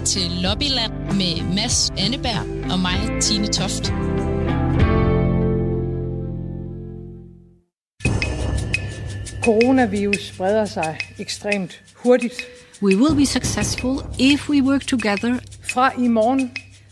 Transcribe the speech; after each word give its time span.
lytter 0.00 0.12
til 0.12 0.30
Lobbyland 0.42 0.92
med 0.92 1.54
Mads 1.54 1.90
Anneberg 1.98 2.72
og 2.72 2.78
mig, 2.80 3.22
Tine 3.22 3.46
Toft. 3.46 3.92
Coronavirus 9.44 10.26
spreder 10.26 10.64
sig 10.64 10.98
ekstremt 11.18 11.82
hurtigt. 11.94 12.34
We 12.82 12.96
will 12.96 13.16
be 13.16 13.26
successful 13.26 13.98
if 14.18 14.50
we 14.50 14.62
work 14.62 14.86
together. 14.86 15.34
Fra 15.62 15.92
i 15.98 16.08
morgen, 16.08 16.50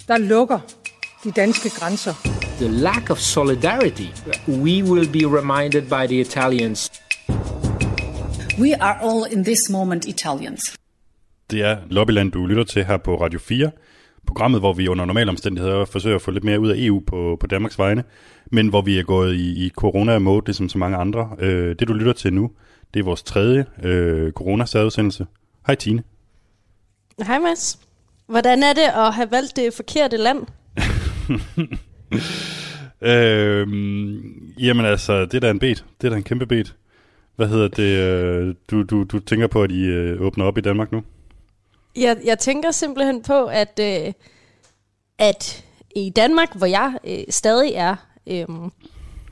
der 0.08 0.18
lukker 0.18 0.58
de 1.24 1.30
danske 1.30 1.70
grænser. 1.70 2.14
The 2.58 2.68
lack 2.68 3.10
of 3.10 3.18
solidarity, 3.18 4.08
we 4.48 4.82
will 4.82 5.08
be 5.12 5.38
reminded 5.38 5.82
by 5.82 6.06
the 6.06 6.20
Italians. 6.20 6.90
We 8.60 8.74
are 8.80 8.98
all 9.02 9.32
in 9.32 9.44
this 9.44 9.70
moment 9.70 10.04
Italians. 10.04 10.78
Det 11.50 11.62
er 11.62 11.76
Lobbyland, 11.90 12.32
du 12.32 12.46
lytter 12.46 12.64
til 12.64 12.84
her 12.84 12.96
på 12.96 13.20
Radio 13.20 13.38
4. 13.38 13.70
Programmet, 14.26 14.60
hvor 14.60 14.72
vi 14.72 14.88
under 14.88 15.04
normale 15.04 15.30
omstændigheder 15.30 15.84
forsøger 15.84 16.16
at 16.16 16.22
få 16.22 16.30
lidt 16.30 16.44
mere 16.44 16.60
ud 16.60 16.68
af 16.68 16.74
EU 16.78 17.00
på, 17.06 17.36
på 17.40 17.46
Danmarks 17.46 17.78
vegne, 17.78 18.04
men 18.52 18.68
hvor 18.68 18.82
vi 18.82 18.98
er 18.98 19.02
gået 19.02 19.34
i, 19.34 19.66
i 19.66 19.70
corona-mode, 19.70 20.46
ligesom 20.46 20.68
så 20.68 20.78
mange 20.78 20.96
andre. 20.96 21.30
Øh, 21.38 21.76
det, 21.78 21.88
du 21.88 21.92
lytter 21.92 22.12
til 22.12 22.32
nu, 22.32 22.50
det 22.94 23.00
er 23.00 23.04
vores 23.04 23.22
tredje 23.22 23.66
øh, 23.82 24.32
corona-særudsendelse. 24.32 25.26
Hej 25.66 25.74
Tine. 25.74 26.02
Hej 27.26 27.38
Mads. 27.38 27.80
Hvordan 28.26 28.62
er 28.62 28.72
det 28.72 29.06
at 29.06 29.14
have 29.14 29.30
valgt 29.30 29.56
det 29.56 29.74
forkerte 29.74 30.16
land? 30.16 30.46
øhm, 33.12 34.52
jamen 34.58 34.86
altså, 34.86 35.24
det 35.24 35.34
er 35.34 35.40
da 35.40 35.50
en 35.50 35.58
bet. 35.58 35.84
Det 36.00 36.06
er 36.06 36.10
da 36.10 36.16
en 36.16 36.22
kæmpe 36.22 36.46
bet. 36.46 36.74
Hvad 37.36 37.48
hedder 37.48 37.68
det? 37.68 37.98
Øh, 37.98 38.54
du, 38.70 38.82
du, 38.82 39.04
du 39.04 39.18
tænker 39.18 39.46
på, 39.46 39.62
at 39.62 39.70
I 39.70 39.84
øh, 39.84 40.20
åbner 40.20 40.44
op 40.44 40.58
i 40.58 40.60
Danmark 40.60 40.92
nu? 40.92 41.02
Jeg, 41.98 42.16
jeg 42.24 42.38
tænker 42.38 42.70
simpelthen 42.70 43.22
på, 43.22 43.44
at, 43.44 43.80
øh, 43.82 44.12
at 45.18 45.64
i 45.96 46.10
Danmark, 46.10 46.56
hvor 46.56 46.66
jeg 46.66 46.98
øh, 47.04 47.24
stadig 47.30 47.72
er... 47.74 47.96
Øh, 48.26 48.46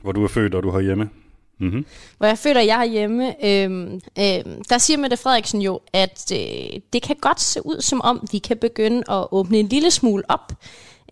hvor 0.03 0.13
du 0.13 0.25
er 0.25 0.29
født, 0.29 0.55
og 0.55 0.63
du 0.63 0.71
har 0.71 0.81
hjemme? 0.81 1.11
Mm-hmm. 1.59 1.87
Hvor 2.19 2.27
jeg 2.27 2.39
føler, 2.39 2.61
jeg 2.61 2.81
er 2.81 2.85
hjemme, 2.85 3.45
øh, 3.47 3.93
øh, 3.95 4.57
der 4.69 4.79
siger 4.79 4.99
Mette 4.99 5.17
Frederiksen 5.17 5.63
jo, 5.63 5.81
at 5.93 6.33
øh, 6.33 6.81
det 6.93 7.03
kan 7.03 7.17
godt 7.21 7.41
se 7.41 7.67
ud 7.67 7.81
som 7.81 8.01
om, 8.01 8.29
vi 8.33 8.39
kan 8.39 8.57
begynde 8.57 9.03
at 9.11 9.27
åbne 9.31 9.59
en 9.59 9.69
lille 9.69 9.91
smule 9.91 10.23
op 10.29 10.53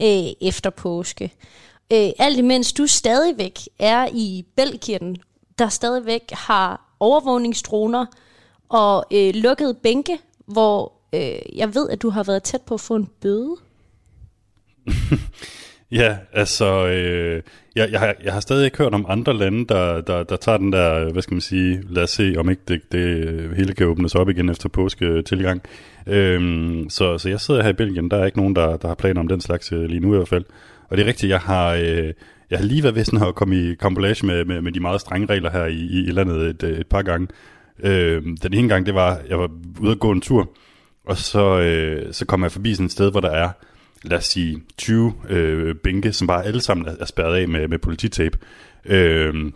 øh, 0.02 0.26
efter 0.40 0.70
påske. 0.70 1.32
Øh, 1.92 2.10
alt 2.18 2.38
imens 2.38 2.72
du 2.72 2.86
stadigvæk 2.86 3.58
er 3.78 4.08
i 4.12 4.44
Belgien, 4.56 5.16
der 5.58 5.68
stadigvæk 5.68 6.30
har 6.32 6.94
overvågningsdroner 7.00 8.06
og 8.68 9.04
øh, 9.12 9.34
lukkede 9.34 9.74
bænke, 9.74 10.18
hvor 10.46 10.92
øh, 11.14 11.58
jeg 11.58 11.74
ved, 11.74 11.90
at 11.90 12.02
du 12.02 12.10
har 12.10 12.22
været 12.22 12.42
tæt 12.42 12.60
på 12.66 12.74
at 12.74 12.80
få 12.80 12.96
en 12.96 13.08
bøde. 13.20 13.56
ja, 16.00 16.16
altså, 16.32 16.86
øh, 16.86 17.42
jeg, 17.76 17.90
jeg, 17.92 18.00
har, 18.00 18.14
jeg 18.24 18.32
har 18.32 18.40
stadig 18.40 18.64
ikke 18.64 18.78
hørt 18.78 18.94
om 18.94 19.06
andre 19.08 19.34
lande, 19.34 19.66
der, 19.66 20.00
der, 20.00 20.22
der 20.22 20.36
tager 20.36 20.58
den 20.58 20.72
der, 20.72 21.12
hvad 21.12 21.22
skal 21.22 21.34
man 21.34 21.40
sige, 21.40 21.82
lad 21.88 22.02
os 22.02 22.10
se, 22.10 22.34
om 22.38 22.50
ikke 22.50 22.62
det, 22.68 22.92
det 22.92 23.56
hele 23.56 23.74
kan 23.74 23.86
åbnes 23.86 24.14
op 24.14 24.28
igen 24.28 24.48
efter 24.48 24.68
påske 24.68 25.22
tilgang. 25.22 25.62
Øhm, 26.06 26.90
så, 26.90 27.18
så 27.18 27.28
jeg 27.28 27.40
sidder 27.40 27.62
her 27.62 27.70
i 27.70 27.72
Belgien, 27.72 28.10
der 28.10 28.16
er 28.16 28.24
ikke 28.24 28.38
nogen, 28.38 28.56
der, 28.56 28.76
der 28.76 28.88
har 28.88 28.94
planer 28.94 29.20
om 29.20 29.28
den 29.28 29.40
slags 29.40 29.72
øh, 29.72 29.84
lige 29.84 30.00
nu 30.00 30.14
i 30.14 30.16
hvert 30.16 30.28
fald. 30.28 30.44
Og 30.88 30.96
det 30.96 31.02
er 31.02 31.06
rigtigt, 31.06 31.30
jeg 31.30 31.40
har, 31.40 31.74
øh, 31.74 32.12
jeg 32.50 32.58
har 32.58 32.64
lige 32.64 32.82
været 32.82 32.94
ved 32.94 33.04
sådan 33.04 33.28
at 33.28 33.34
komme 33.34 33.56
i 33.56 33.74
kompilation 33.74 34.26
med, 34.26 34.44
med, 34.44 34.60
med 34.60 34.72
de 34.72 34.80
meget 34.80 35.00
strenge 35.00 35.26
regler 35.26 35.50
her 35.50 35.64
i, 35.64 35.80
i, 35.80 36.04
i 36.06 36.10
landet 36.10 36.36
et, 36.42 36.62
et 36.62 36.86
par 36.86 37.02
gange. 37.02 37.28
Øh, 37.82 38.22
den 38.42 38.54
ene 38.54 38.68
gang, 38.68 38.86
det 38.86 38.94
var, 38.94 39.20
jeg 39.28 39.38
var 39.38 39.50
ude 39.80 39.92
at 39.92 39.98
gå 39.98 40.10
en 40.10 40.20
tur, 40.20 40.50
og 41.04 41.16
så, 41.16 41.60
øh, 41.60 42.12
så 42.12 42.26
kommer 42.26 42.46
jeg 42.46 42.52
forbi 42.52 42.74
sådan 42.74 42.86
et 42.86 42.92
sted, 42.92 43.10
hvor 43.10 43.20
der 43.20 43.30
er, 43.30 43.50
lad 44.02 44.18
os 44.18 44.24
sige, 44.24 44.62
20 44.78 45.14
øh, 45.28 45.74
bænke, 45.74 46.12
som 46.12 46.26
bare 46.26 46.44
alle 46.44 46.60
sammen 46.60 46.88
er, 46.88 46.94
er 47.00 47.04
spærret 47.04 47.36
af 47.36 47.48
med, 47.48 47.68
med 47.68 47.78
polititape. 47.78 48.38
Øh, 48.84 49.52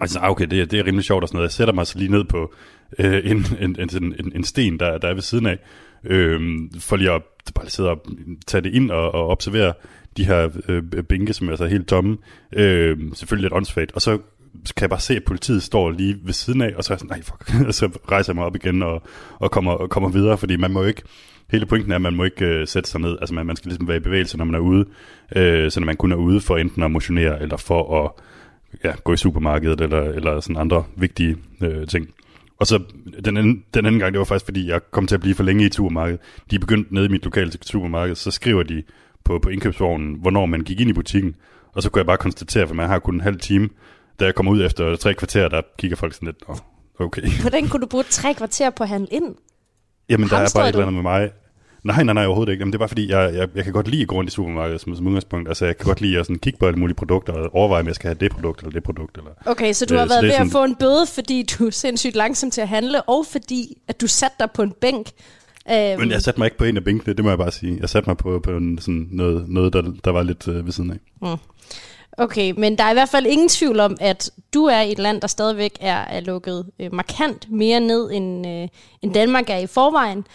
og 0.00 0.08
så, 0.08 0.18
ah, 0.18 0.30
okay, 0.30 0.46
det, 0.46 0.70
det 0.70 0.78
er 0.78 0.86
rimelig 0.86 1.04
sjovt 1.04 1.22
og 1.22 1.28
sådan 1.28 1.36
noget. 1.36 1.48
Jeg 1.48 1.52
sætter 1.52 1.74
mig 1.74 1.86
så 1.86 1.98
lige 1.98 2.10
ned 2.10 2.24
på 2.24 2.54
øh, 2.98 3.20
en, 3.30 3.46
en, 3.60 3.76
en, 3.80 4.14
en, 4.18 4.32
en 4.34 4.44
sten, 4.44 4.80
der, 4.80 4.98
der 4.98 5.08
er 5.08 5.14
ved 5.14 5.22
siden 5.22 5.46
af, 5.46 5.58
øh, 6.04 6.40
for 6.78 6.96
lige 6.96 7.12
at 7.12 7.22
bare 7.54 7.70
sidde 7.70 7.90
og 7.90 8.06
tage 8.46 8.60
det 8.60 8.74
ind 8.74 8.90
og, 8.90 9.14
og 9.14 9.28
observere 9.28 9.72
de 10.16 10.24
her 10.24 10.48
øh, 10.68 10.82
bænke, 11.04 11.32
som 11.32 11.48
er 11.48 11.56
så 11.56 11.66
helt 11.66 11.88
tomme. 11.88 12.16
Øh, 12.52 12.98
selvfølgelig 13.14 13.42
lidt 13.42 13.52
åndssvagt. 13.52 13.92
Og 13.92 14.02
så 14.02 14.18
kan 14.76 14.82
jeg 14.82 14.90
bare 14.90 15.00
se, 15.00 15.16
at 15.16 15.24
politiet 15.24 15.62
står 15.62 15.90
lige 15.90 16.16
ved 16.24 16.32
siden 16.32 16.60
af, 16.60 16.72
og 16.76 16.84
så 16.84 16.92
er 16.92 16.94
jeg 16.94 17.00
sådan, 17.00 17.16
nej, 17.16 17.22
fuck. 17.22 17.54
og 17.68 17.74
så 17.74 17.98
rejser 18.10 18.32
jeg 18.32 18.36
mig 18.36 18.44
op 18.44 18.56
igen 18.56 18.82
og, 18.82 19.02
og, 19.38 19.50
kommer, 19.50 19.72
og 19.72 19.90
kommer 19.90 20.08
videre, 20.08 20.38
fordi 20.38 20.56
man 20.56 20.70
må 20.70 20.84
ikke, 20.84 21.02
hele 21.50 21.66
pointen 21.66 21.92
er, 21.92 21.96
at 21.96 22.02
man 22.02 22.16
må 22.16 22.24
ikke 22.24 22.44
øh, 22.44 22.66
sætte 22.66 22.90
sig 22.90 23.00
ned, 23.00 23.16
altså 23.20 23.34
man, 23.34 23.46
man 23.46 23.56
skal 23.56 23.68
ligesom 23.68 23.88
være 23.88 23.96
i 23.96 24.00
bevægelse, 24.00 24.36
når 24.36 24.44
man 24.44 24.54
er 24.54 24.58
ude, 24.58 24.84
øh, 25.36 25.70
så 25.70 25.80
når 25.80 25.86
man 25.86 25.96
kun 25.96 26.12
er 26.12 26.16
ude 26.16 26.40
for 26.40 26.56
enten 26.56 26.82
at 26.82 26.90
motionere, 26.90 27.42
eller 27.42 27.56
for 27.56 28.04
at 28.04 28.10
ja, 28.84 28.92
gå 29.04 29.12
i 29.12 29.16
supermarkedet, 29.16 29.80
eller, 29.80 30.02
eller 30.02 30.40
sådan 30.40 30.56
andre 30.56 30.84
vigtige 30.96 31.36
øh, 31.62 31.86
ting. 31.86 32.08
Og 32.60 32.66
så 32.66 32.82
den 33.24 33.36
anden, 33.36 33.64
den 33.74 33.86
anden 33.86 33.98
gang, 33.98 34.12
det 34.12 34.18
var 34.18 34.24
faktisk, 34.24 34.44
fordi 34.44 34.68
jeg 34.68 34.80
kom 34.90 35.06
til 35.06 35.14
at 35.14 35.20
blive 35.20 35.34
for 35.34 35.42
længe 35.42 35.66
i 35.66 35.70
supermarkedet. 35.70 36.20
De 36.50 36.56
er 36.56 36.60
begyndt 36.60 36.92
nede 36.92 37.06
i 37.06 37.08
mit 37.08 37.24
lokale 37.24 37.52
supermarked, 37.62 38.14
så 38.14 38.30
skriver 38.30 38.62
de 38.62 38.82
på, 39.24 39.38
på 39.38 39.48
indkøbsvognen, 39.48 40.14
hvornår 40.20 40.46
man 40.46 40.60
gik 40.60 40.80
ind 40.80 40.90
i 40.90 40.92
butikken. 40.92 41.34
Og 41.72 41.82
så 41.82 41.90
kunne 41.90 42.00
jeg 42.00 42.06
bare 42.06 42.16
konstatere, 42.16 42.66
for 42.66 42.74
man 42.74 42.88
har 42.88 42.98
kun 42.98 43.14
en 43.14 43.20
halv 43.20 43.38
time, 43.38 43.68
da 44.20 44.24
jeg 44.24 44.34
kommer 44.34 44.52
ud 44.52 44.64
efter 44.64 44.96
tre 44.96 45.14
kvarter, 45.14 45.48
der 45.48 45.62
kigger 45.78 45.96
folk 45.96 46.14
sådan 46.14 46.26
lidt, 46.26 46.36
oh, 46.48 46.56
okay. 46.98 47.22
Hvordan 47.40 47.68
kunne 47.68 47.80
du 47.80 47.86
bruge 47.86 48.04
tre 48.10 48.34
kvarter 48.34 48.70
på 48.70 48.82
at 48.82 48.88
handle 48.88 49.08
ind? 49.10 49.34
Jamen, 50.08 50.28
der 50.28 50.36
er 50.36 50.50
bare 50.54 50.68
et 50.68 50.68
eller 50.68 50.86
andet 50.86 50.94
med 50.94 51.02
mig. 51.02 51.30
Nej, 51.84 52.04
nej, 52.04 52.14
nej, 52.14 52.26
overhovedet 52.26 52.52
ikke. 52.52 52.62
Jamen, 52.62 52.72
det 52.72 52.76
er 52.76 52.78
bare 52.78 52.88
fordi, 52.88 53.10
jeg, 53.10 53.34
jeg, 53.34 53.48
jeg 53.54 53.64
kan 53.64 53.72
godt 53.72 53.88
lide 53.88 54.02
at 54.02 54.08
gå 54.08 54.16
rundt 54.16 54.30
i 54.30 54.32
supermarkedet 54.32 54.80
som, 54.80 54.96
som 54.96 55.06
udgangspunkt. 55.06 55.48
Altså, 55.48 55.66
jeg 55.66 55.76
kan 55.76 55.86
godt 55.86 56.00
lide 56.00 56.18
at 56.18 56.26
sådan, 56.26 56.38
kigge 56.38 56.58
på 56.58 56.66
alle 56.66 56.78
mulige 56.78 56.96
produkter 56.96 57.32
og 57.32 57.54
overveje, 57.54 57.80
om 57.80 57.86
jeg 57.86 57.94
skal 57.94 58.08
have 58.08 58.18
det 58.20 58.32
produkt 58.32 58.60
eller 58.60 58.72
det 58.72 58.82
produkt. 58.82 59.18
Eller, 59.18 59.30
okay, 59.46 59.72
så 59.72 59.86
du 59.86 59.94
har 59.94 60.02
øh, 60.02 60.10
været 60.10 60.22
ved 60.22 60.30
sådan... 60.30 60.46
at 60.46 60.52
få 60.52 60.64
en 60.64 60.74
bøde, 60.74 61.06
fordi 61.14 61.42
du 61.42 61.66
er 61.66 61.70
sindssygt 61.70 62.16
langsom 62.16 62.50
til 62.50 62.60
at 62.60 62.68
handle, 62.68 63.02
og 63.02 63.26
fordi, 63.26 63.78
at 63.88 64.00
du 64.00 64.06
satte 64.06 64.36
dig 64.40 64.48
på 64.54 64.62
en 64.62 64.72
bænk. 64.80 65.06
Øhm... 65.72 66.00
Men 66.00 66.10
jeg 66.10 66.22
satte 66.22 66.40
mig 66.40 66.46
ikke 66.46 66.58
på 66.58 66.64
en 66.64 66.76
af 66.76 66.84
bænkene, 66.84 67.14
det 67.14 67.24
må 67.24 67.30
jeg 67.30 67.38
bare 67.38 67.52
sige. 67.52 67.78
Jeg 67.80 67.88
satte 67.88 68.10
mig 68.10 68.16
på, 68.16 68.40
på 68.40 68.50
en, 68.50 68.78
sådan 68.78 69.08
noget, 69.10 69.48
noget 69.48 69.72
der, 69.72 69.82
der 70.04 70.10
var 70.10 70.22
lidt 70.22 70.48
øh, 70.48 70.66
ved 70.66 70.72
siden 70.72 70.90
af. 70.90 70.98
Mm. 71.22 71.38
Okay, 72.18 72.50
men 72.56 72.78
der 72.78 72.84
er 72.84 72.90
i 72.90 72.94
hvert 72.94 73.08
fald 73.08 73.26
ingen 73.26 73.48
tvivl 73.48 73.80
om, 73.80 73.96
at 74.00 74.30
du 74.54 74.64
er 74.64 74.80
et 74.80 74.98
land, 74.98 75.20
der 75.20 75.26
stadigvæk 75.26 75.78
er, 75.80 75.96
er 75.96 76.20
lukket 76.20 76.70
øh, 76.78 76.94
markant 76.94 77.50
mere 77.50 77.80
ned, 77.80 78.10
end, 78.12 78.46
øh, 78.46 78.68
end 79.02 79.14
Danmark 79.14 79.50
er 79.50 79.56
i 79.56 79.66
forvejen. 79.66 80.26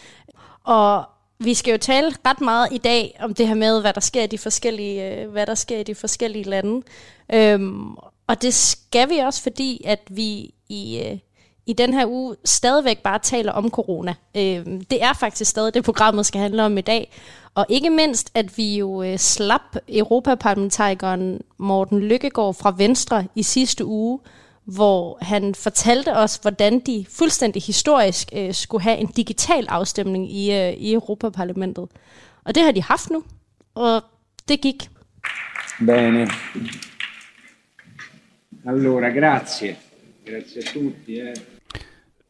Og 0.63 1.03
vi 1.39 1.53
skal 1.53 1.71
jo 1.71 1.77
tale 1.77 2.13
ret 2.25 2.41
meget 2.41 2.67
i 2.71 2.77
dag 2.77 3.17
om 3.19 3.33
det 3.33 3.47
her 3.47 3.55
med, 3.55 3.81
hvad 3.81 3.93
der 3.93 4.01
sker 4.01 4.23
i 4.23 4.27
de 4.27 4.37
forskellige, 4.37 5.11
øh, 5.11 5.31
hvad 5.31 5.45
der 5.45 5.55
sker 5.55 5.77
i 5.77 5.83
de 5.83 5.95
forskellige 5.95 6.43
lande. 6.43 6.85
Øhm, 7.33 7.95
og 8.27 8.41
det 8.41 8.53
skal 8.53 9.09
vi 9.09 9.17
også, 9.17 9.43
fordi 9.43 9.81
at 9.85 9.99
vi 10.09 10.53
i, 10.69 11.03
øh, 11.05 11.17
i 11.65 11.73
den 11.73 11.93
her 11.93 12.05
uge 12.07 12.35
stadigvæk 12.45 12.97
bare 12.97 13.19
taler 13.19 13.51
om 13.51 13.69
corona. 13.69 14.15
Øhm, 14.37 14.85
det 14.85 15.03
er 15.03 15.13
faktisk 15.13 15.49
stadig 15.51 15.73
det, 15.73 15.83
programmet 15.83 16.25
skal 16.25 16.41
handle 16.41 16.63
om 16.63 16.77
i 16.77 16.81
dag. 16.81 17.11
Og 17.55 17.65
ikke 17.69 17.89
mindst, 17.89 18.31
at 18.33 18.57
vi 18.57 18.77
jo 18.77 19.03
øh, 19.03 19.17
slap 19.17 19.75
Europaparlamentarikeren 19.89 21.41
Morten 21.57 21.99
Lykkegaard 21.99 22.53
fra 22.53 22.75
Venstre 22.77 23.27
i 23.35 23.43
sidste 23.43 23.85
uge, 23.85 24.19
hvor 24.65 25.17
han 25.21 25.55
fortalte 25.55 26.17
os, 26.17 26.35
hvordan 26.35 26.79
de 26.79 27.05
fuldstændig 27.09 27.61
historisk 27.61 28.29
øh, 28.33 28.53
skulle 28.53 28.83
have 28.83 28.97
en 28.97 29.07
digital 29.07 29.65
afstemning 29.69 30.31
i, 30.31 30.53
øh, 30.53 30.73
i 30.73 30.93
Europaparlamentet. 30.93 31.87
Og 32.43 32.55
det 32.55 32.63
har 32.63 32.71
de 32.71 32.81
haft 32.81 33.09
nu, 33.09 33.23
og 33.75 34.03
det 34.47 34.61
gik. 34.61 34.89
Bene. 35.79 36.27
Allora, 38.67 39.09
grazie. 39.09 39.77
Grazie 40.25 40.61
a 40.61 40.73
tutti. 40.73 41.19
Eh. 41.19 41.54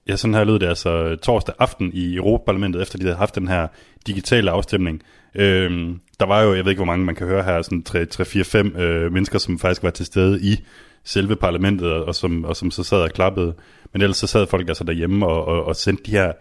Ja, 0.10 0.16
sådan 0.16 0.34
her 0.34 0.44
lød 0.44 0.60
det 0.60 0.68
altså 0.68 1.16
torsdag 1.16 1.56
aften 1.60 1.92
i 1.94 2.16
Europaparlamentet, 2.16 2.82
efter 2.82 2.98
de 2.98 3.04
havde 3.04 3.18
haft 3.18 3.36
den 3.36 3.48
her 3.48 3.68
digitale 4.08 4.52
afstemning. 4.52 5.02
Øhm, 5.36 6.00
der 6.20 6.26
var 6.26 6.42
jo, 6.42 6.54
jeg 6.54 6.66
ved 6.66 6.72
ikke 6.72 6.80
hvor 6.80 6.86
mange 6.86 7.06
man 7.06 7.16
kan 7.16 7.28
høre 7.28 7.44
her, 7.44 7.62
sådan 7.62 7.84
3-4-5 7.90 8.80
øh, 8.82 9.14
mennesker, 9.14 9.40
som 9.40 9.60
faktisk 9.60 9.84
var 9.84 9.90
til 9.90 10.06
stede 10.06 10.42
i 10.42 10.64
selve 11.04 11.36
parlamentet, 11.36 11.92
og 11.92 12.16
som, 12.16 12.46
og 12.46 12.56
som 12.56 12.72
så 12.72 12.84
sad 12.84 12.98
og 12.98 13.10
klappede. 13.10 13.54
Men 13.94 14.02
ellers 14.02 14.18
så 14.18 14.28
sad 14.28 14.48
folk 14.48 14.68
altså 14.68 14.84
derhjemme 14.84 15.28
og, 15.28 15.46
og, 15.46 15.66
og 15.66 15.76
sendte 15.76 16.04
de 16.04 16.12
her 16.12 16.32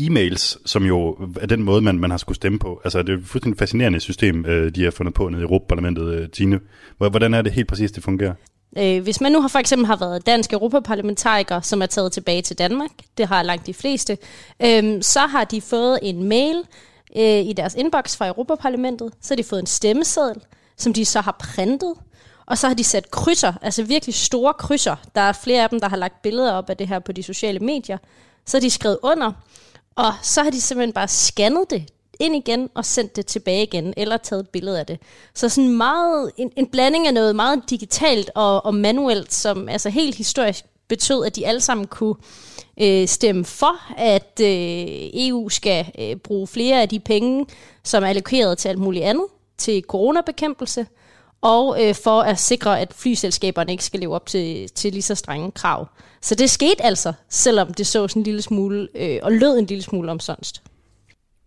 e-mails, 0.00 0.62
som 0.66 0.84
jo 0.84 1.16
er 1.40 1.46
den 1.46 1.62
måde, 1.62 1.82
man, 1.82 1.98
man 1.98 2.10
har 2.10 2.18
skulle 2.18 2.36
stemme 2.36 2.58
på. 2.58 2.80
Altså, 2.84 3.02
det 3.02 3.08
er 3.08 3.18
et 3.18 3.24
fuldstændig 3.24 3.58
fascinerende 3.58 4.00
system, 4.00 4.46
øh, 4.46 4.74
de 4.74 4.84
har 4.84 4.90
fundet 4.90 5.14
på 5.14 5.28
nede 5.28 5.42
i 5.42 5.44
Europaparlamentet, 5.44 6.14
øh, 6.14 6.28
Tine. 6.28 6.60
Hvordan 6.98 7.34
er 7.34 7.42
det 7.42 7.52
helt 7.52 7.68
præcis, 7.68 7.92
det 7.92 8.04
fungerer? 8.04 8.34
Øh, 8.78 9.02
hvis 9.02 9.20
man 9.20 9.32
nu 9.32 9.40
har 9.40 9.48
for 9.48 9.58
eksempel 9.58 9.86
har 9.86 9.96
været 9.96 10.26
dansk 10.26 10.52
europaparlamentariker, 10.52 11.60
som 11.60 11.82
er 11.82 11.86
taget 11.86 12.12
tilbage 12.12 12.42
til 12.42 12.58
Danmark, 12.58 12.90
det 13.18 13.28
har 13.28 13.42
langt 13.42 13.66
de 13.66 13.74
fleste, 13.74 14.18
øh, 14.60 15.02
så 15.02 15.20
har 15.20 15.44
de 15.44 15.60
fået 15.60 15.98
en 16.02 16.24
mail 16.28 16.62
øh, 17.16 17.46
i 17.46 17.52
deres 17.52 17.74
inbox 17.74 18.16
fra 18.16 18.26
Europaparlamentet, 18.26 19.12
så 19.20 19.34
har 19.34 19.36
de 19.36 19.44
fået 19.44 19.60
en 19.60 19.66
stemmeseddel, 19.66 20.42
som 20.76 20.92
de 20.92 21.04
så 21.04 21.20
har 21.20 21.36
printet, 21.38 21.94
og 22.46 22.58
så 22.58 22.68
har 22.68 22.74
de 22.74 22.84
sat 22.84 23.10
krydser, 23.10 23.52
altså 23.62 23.82
virkelig 23.82 24.14
store 24.14 24.54
krydser. 24.54 24.96
Der 25.14 25.20
er 25.20 25.32
flere 25.32 25.62
af 25.62 25.68
dem, 25.68 25.80
der 25.80 25.88
har 25.88 25.96
lagt 25.96 26.22
billeder 26.22 26.52
op 26.52 26.70
af 26.70 26.76
det 26.76 26.88
her 26.88 26.98
på 26.98 27.12
de 27.12 27.22
sociale 27.22 27.60
medier. 27.60 27.98
Så 28.46 28.56
har 28.56 28.60
de 28.60 28.70
skrevet 28.70 28.98
under, 29.02 29.32
og 29.96 30.12
så 30.22 30.42
har 30.42 30.50
de 30.50 30.60
simpelthen 30.60 30.92
bare 30.92 31.08
scannet 31.08 31.70
det 31.70 31.93
ind 32.20 32.36
igen 32.36 32.70
og 32.74 32.84
sendt 32.84 33.16
det 33.16 33.26
tilbage 33.26 33.62
igen, 33.62 33.94
eller 33.96 34.16
taget 34.16 34.40
et 34.40 34.48
billede 34.48 34.78
af 34.78 34.86
det. 34.86 34.98
Så 35.34 35.48
sådan 35.48 35.76
meget, 35.76 36.30
en, 36.36 36.50
en 36.56 36.66
blanding 36.66 37.06
af 37.06 37.14
noget 37.14 37.36
meget 37.36 37.62
digitalt 37.70 38.30
og, 38.34 38.66
og 38.66 38.74
manuelt, 38.74 39.34
som 39.34 39.68
altså 39.68 39.88
helt 39.88 40.14
historisk 40.14 40.64
betød, 40.88 41.24
at 41.24 41.36
de 41.36 41.46
alle 41.46 41.60
sammen 41.60 41.86
kunne 41.86 42.14
øh, 42.80 43.08
stemme 43.08 43.44
for, 43.44 43.92
at 43.98 44.40
øh, 44.40 44.86
EU 45.14 45.48
skal 45.48 45.86
øh, 45.98 46.16
bruge 46.16 46.46
flere 46.46 46.82
af 46.82 46.88
de 46.88 47.00
penge, 47.00 47.46
som 47.84 48.02
er 48.02 48.08
allokeret 48.08 48.58
til 48.58 48.68
alt 48.68 48.78
muligt 48.78 49.04
andet, 49.04 49.26
til 49.58 49.82
coronabekæmpelse, 49.82 50.86
og 51.40 51.84
øh, 51.84 51.94
for 51.94 52.20
at 52.20 52.38
sikre, 52.38 52.80
at 52.80 52.94
flyselskaberne 52.94 53.72
ikke 53.72 53.84
skal 53.84 54.00
leve 54.00 54.14
op 54.14 54.26
til, 54.26 54.68
til 54.68 54.92
lige 54.92 55.02
så 55.02 55.14
strenge 55.14 55.50
krav. 55.50 55.88
Så 56.22 56.34
det 56.34 56.50
skete 56.50 56.82
altså, 56.82 57.12
selvom 57.28 57.74
det 57.74 57.86
så 57.86 58.08
sådan 58.08 58.20
en 58.20 58.24
lille 58.24 58.42
smule, 58.42 58.88
øh, 58.94 59.18
og 59.22 59.32
lød 59.32 59.58
en 59.58 59.66
lille 59.66 59.82
smule 59.82 60.10
omsonst. 60.10 60.62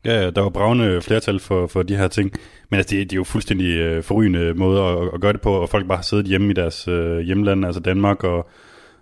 Ja, 0.07 0.29
der 0.29 0.41
var 0.41 0.49
bravende 0.49 1.01
flertal 1.01 1.39
for, 1.39 1.67
for 1.67 1.83
de 1.83 1.95
her 1.95 2.07
ting. 2.07 2.31
Men 2.69 2.77
altså, 2.77 2.95
det, 2.95 3.09
det 3.09 3.15
er 3.15 3.17
jo 3.17 3.23
fuldstændig 3.23 3.77
øh, 3.77 4.03
forrygende 4.03 4.53
måde 4.53 4.81
at, 4.81 5.09
at 5.13 5.21
gøre 5.21 5.33
det 5.33 5.41
på, 5.41 5.53
og 5.53 5.69
folk 5.69 5.87
bare 5.87 5.97
har 5.97 6.03
siddet 6.03 6.25
hjemme 6.25 6.49
i 6.49 6.53
deres 6.53 6.87
øh, 6.87 7.19
hjemland, 7.19 7.65
altså 7.65 7.81
Danmark 7.81 8.23
og, 8.23 8.49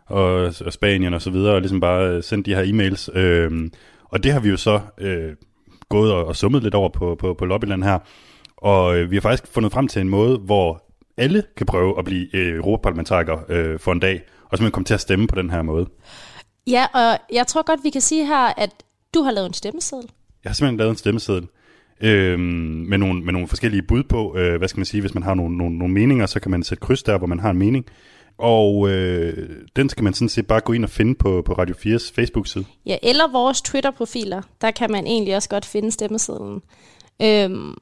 og, 0.06 0.54
og 0.66 0.74
Spanien 0.74 1.14
og 1.14 1.22
så 1.22 1.30
videre, 1.30 1.54
og 1.54 1.62
ligesom 1.62 1.80
bare 1.80 2.08
øh, 2.10 2.24
sendt 2.24 2.46
de 2.46 2.56
her 2.56 2.64
e-mails. 2.64 3.18
Øh, 3.18 3.70
og 4.04 4.24
det 4.24 4.34
har 4.34 4.40
vi 4.40 4.50
jo 4.50 4.58
så 4.58 4.80
øh, 4.98 5.32
gået 5.90 6.14
og, 6.14 6.26
og 6.26 6.36
summet 6.36 6.64
lidt 6.64 6.76
over 6.76 6.90
på, 6.90 7.16
på, 7.20 7.34
på 7.34 7.46
Lobbyland 7.46 7.84
her. 7.84 8.00
Og 8.58 8.98
øh, 8.98 9.12
vi 9.12 9.16
har 9.16 9.22
faktisk 9.22 9.54
fundet 9.54 9.72
frem 9.72 9.88
til 9.88 10.02
en 10.02 10.10
måde, 10.10 10.38
hvor 10.38 10.84
alle 11.18 11.44
kan 11.58 11.66
prøve 11.66 12.00
at 12.00 12.06
blive 12.06 12.36
øh, 12.36 12.56
europaparlamentariker 12.56 13.38
øh, 13.50 13.80
for 13.80 13.92
en 13.92 14.00
dag, 14.00 14.22
og 14.50 14.58
simpelthen 14.58 14.72
komme 14.72 14.86
til 14.86 14.94
at 14.94 15.02
stemme 15.02 15.28
på 15.28 15.36
den 15.36 15.50
her 15.50 15.62
måde. 15.62 15.88
Ja, 16.68 16.86
og 16.94 17.18
jeg 17.34 17.48
tror 17.48 17.64
godt, 17.66 17.80
vi 17.84 17.90
kan 17.90 18.02
sige 18.02 18.26
her, 18.26 18.54
at 18.58 18.70
du 19.14 19.22
har 19.22 19.32
lavet 19.32 19.48
en 19.48 19.54
stemmeseddel. 19.54 20.10
Jeg 20.46 20.50
har 20.50 20.54
simpelthen 20.54 20.78
lavet 20.78 20.92
en 20.92 20.98
stemmeseddel 20.98 21.48
øh, 22.02 22.40
med, 22.40 22.98
nogle, 22.98 23.22
med 23.22 23.34
nogle 23.34 23.48
forskellige 23.48 23.82
bud 23.82 24.04
på, 24.04 24.38
øh, 24.38 24.58
hvad 24.58 24.68
skal 24.68 24.80
man 24.80 24.86
sige, 24.86 25.02
hvis 25.02 25.14
man 25.14 25.24
har 25.24 25.34
nogle, 25.34 25.58
nogle, 25.58 25.78
nogle 25.78 25.94
meninger, 25.94 26.26
så 26.26 26.40
kan 26.40 26.52
man 26.52 26.64
sætte 26.64 26.82
kryds 26.82 27.04
der, 27.04 27.18
hvor 27.18 27.28
man 27.28 27.40
har 27.40 27.50
en 27.50 27.58
mening. 27.58 27.86
Og 28.38 28.90
øh, 28.90 29.50
den 29.76 29.90
skal 29.90 30.04
man 30.04 30.14
sådan 30.14 30.30
set 30.30 30.48
bare 30.48 30.60
gå 30.60 30.74
ind 30.74 30.84
og 30.84 30.90
finde 30.90 31.16
på, 31.16 31.42
på 31.46 31.54
Radio 31.54 31.76
4's 31.76 32.14
Facebook-side. 32.16 32.66
Ja, 32.86 32.98
eller 33.04 33.32
vores 33.32 33.62
Twitter-profiler. 33.62 34.42
Der 34.62 34.72
kan 34.72 34.92
man 34.92 35.08
egentlig 35.08 35.36
også 35.36 35.50
godt 35.50 35.66
finde 35.66 35.92
stemmesedlen. 35.92 36.62
Øhm, 37.22 37.74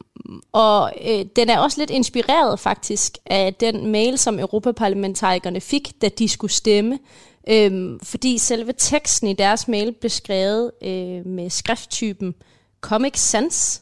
og 0.51 0.93
øh, 1.09 1.25
den 1.35 1.49
er 1.49 1.59
også 1.59 1.81
lidt 1.81 1.89
inspireret 1.89 2.59
faktisk 2.59 3.17
af 3.25 3.53
den 3.53 3.91
mail, 3.91 4.17
som 4.17 4.39
europaparlamentarikerne 4.39 5.61
fik, 5.61 6.01
da 6.01 6.09
de 6.09 6.27
skulle 6.27 6.51
stemme. 6.51 6.99
Øhm, 7.49 7.99
fordi 8.03 8.37
selve 8.37 8.73
teksten 8.77 9.27
i 9.27 9.33
deres 9.33 9.67
mail 9.67 9.93
blev 9.99 10.09
skrevet 10.09 10.71
øh, 10.83 11.25
med 11.25 11.49
skrifttypen 11.49 12.35
Comic 12.83 13.17
Sans, 13.17 13.81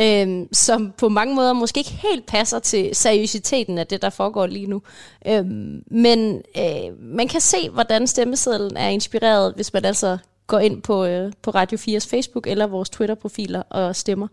øhm, 0.00 0.48
som 0.52 0.92
på 0.98 1.08
mange 1.08 1.34
måder 1.34 1.52
måske 1.52 1.78
ikke 1.78 1.90
helt 1.90 2.26
passer 2.26 2.58
til 2.58 2.90
seriøsiteten 2.92 3.78
af 3.78 3.86
det, 3.86 4.02
der 4.02 4.10
foregår 4.10 4.46
lige 4.46 4.66
nu. 4.66 4.82
Øhm, 5.26 5.82
men 5.90 6.42
øh, 6.58 7.00
man 7.00 7.28
kan 7.28 7.40
se, 7.40 7.70
hvordan 7.70 8.06
stemmesedlen 8.06 8.76
er 8.76 8.88
inspireret, 8.88 9.52
hvis 9.54 9.72
man 9.72 9.84
altså 9.84 10.18
går 10.46 10.58
ind 10.58 10.82
på, 10.82 11.04
øh, 11.04 11.32
på 11.42 11.50
Radio 11.50 11.78
4's 11.78 12.10
Facebook 12.10 12.46
eller 12.46 12.66
vores 12.66 12.90
Twitter-profiler 12.90 13.62
og 13.62 13.96
stemmer. 13.96 14.28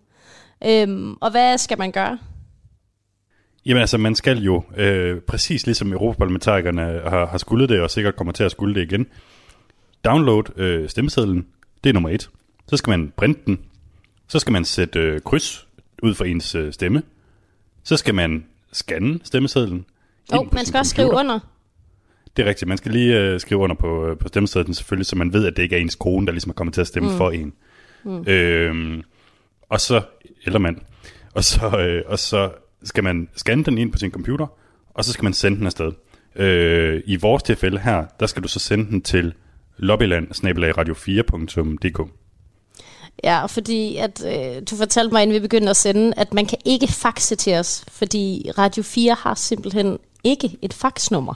Øhm, 0.66 1.14
og 1.22 1.32
hvad 1.32 1.58
skal 1.58 1.78
man 1.78 1.92
gøre? 1.92 2.18
Jamen 3.66 3.82
altså, 3.82 3.98
man 3.98 4.16
skal 4.16 4.38
jo, 4.38 4.64
øh, 4.78 5.22
præcis 5.22 5.66
ligesom 5.66 5.94
europaparlamentarikerne 5.94 6.82
har, 6.82 7.26
har 7.26 7.38
skuldet 7.38 7.70
det, 7.70 7.82
og 7.82 7.92
sikkert 7.92 8.16
kommer 8.16 8.34
til 8.34 8.44
at 8.44 8.52
skulle 8.52 8.76
det 8.76 8.92
igen, 8.92 9.08
download 10.06 10.60
øh, 10.60 10.90
stemmesedlen, 10.90 11.46
det 11.84 11.90
er 11.90 11.94
nummer 11.94 12.10
et. 12.10 12.30
Så 12.68 12.78
skal 12.78 12.92
man 12.92 13.14
printe 13.18 13.42
den, 13.46 13.60
så 14.28 14.40
skal 14.40 14.54
man 14.54 14.66
sætte 14.66 15.00
øh, 15.00 15.22
kryds 15.22 15.68
ud 16.04 16.14
for 16.14 16.26
ens 16.26 16.56
øh, 16.56 16.74
stemme, 16.74 17.04
så 17.84 17.98
skal 17.98 18.16
man 18.16 18.46
scanne 18.74 19.20
stemmesedlen. 19.24 19.86
Jo, 20.34 20.40
oh, 20.40 20.54
man 20.54 20.66
skal 20.66 20.78
også 20.78 20.90
skrive 20.90 21.12
under. 21.12 21.40
Det 22.38 22.46
er 22.46 22.50
rigtigt, 22.50 22.68
man 22.68 22.78
skal 22.78 22.92
lige 22.92 23.20
øh, 23.20 23.40
skrive 23.40 23.60
under 23.60 23.76
på, 23.76 24.08
øh, 24.08 24.18
på 24.18 24.28
stemmesedlen 24.28 24.74
selvfølgelig, 24.74 25.06
så 25.06 25.16
man 25.16 25.34
ved, 25.34 25.46
at 25.48 25.58
det 25.58 25.64
ikke 25.64 25.76
er 25.76 25.80
ens 25.80 25.96
kone, 25.96 26.26
der 26.26 26.32
ligesom 26.32 26.50
er 26.50 26.54
kommet 26.54 26.74
til 26.74 26.82
at 26.82 26.88
stemme 26.88 27.10
mm. 27.10 27.18
for 27.18 27.32
en. 27.32 27.54
Mm. 28.04 28.24
Øh, 28.28 29.04
og 29.70 29.82
så, 29.82 30.02
eller 30.46 30.60
mand, 30.60 30.78
og 31.34 31.44
så, 31.44 31.78
øh, 31.80 32.04
og 32.06 32.20
så 32.20 32.52
skal 32.84 33.04
man 33.04 33.30
scanne 33.36 33.64
den 33.64 33.78
ind 33.78 33.92
på 33.92 33.98
sin 33.98 34.12
computer, 34.12 34.48
og 34.94 35.06
så 35.06 35.14
skal 35.14 35.24
man 35.24 35.34
sende 35.34 35.58
den 35.58 35.66
afsted. 35.66 35.92
Øh, 36.36 37.02
I 37.06 37.16
vores 37.16 37.44
tilfælde 37.44 37.80
her, 37.80 38.06
der 38.20 38.26
skal 38.26 38.44
du 38.44 38.48
så 38.48 38.60
sende 38.60 38.86
den 38.86 39.02
til 39.02 39.34
lobbyland 39.78 40.28
radio4.dk. 40.32 42.10
Ja, 43.24 43.46
fordi 43.46 43.98
at 43.98 44.26
øh, 44.26 44.62
du 44.72 44.76
fortalte 44.76 45.14
mig, 45.14 45.24
inden 45.24 45.36
vi 45.36 45.40
begyndte 45.40 45.70
at 45.70 45.78
sende, 45.78 46.14
at 46.18 46.34
man 46.34 46.46
kan 46.46 46.58
ikke 46.66 46.88
faxe 46.88 47.36
til 47.36 47.54
os, 47.54 47.86
fordi 47.92 48.52
Radio 48.58 48.84
4 48.84 49.16
har 49.20 49.36
simpelthen 49.36 49.98
ikke 50.24 50.58
et 50.62 50.74
faxnummer. 50.74 51.34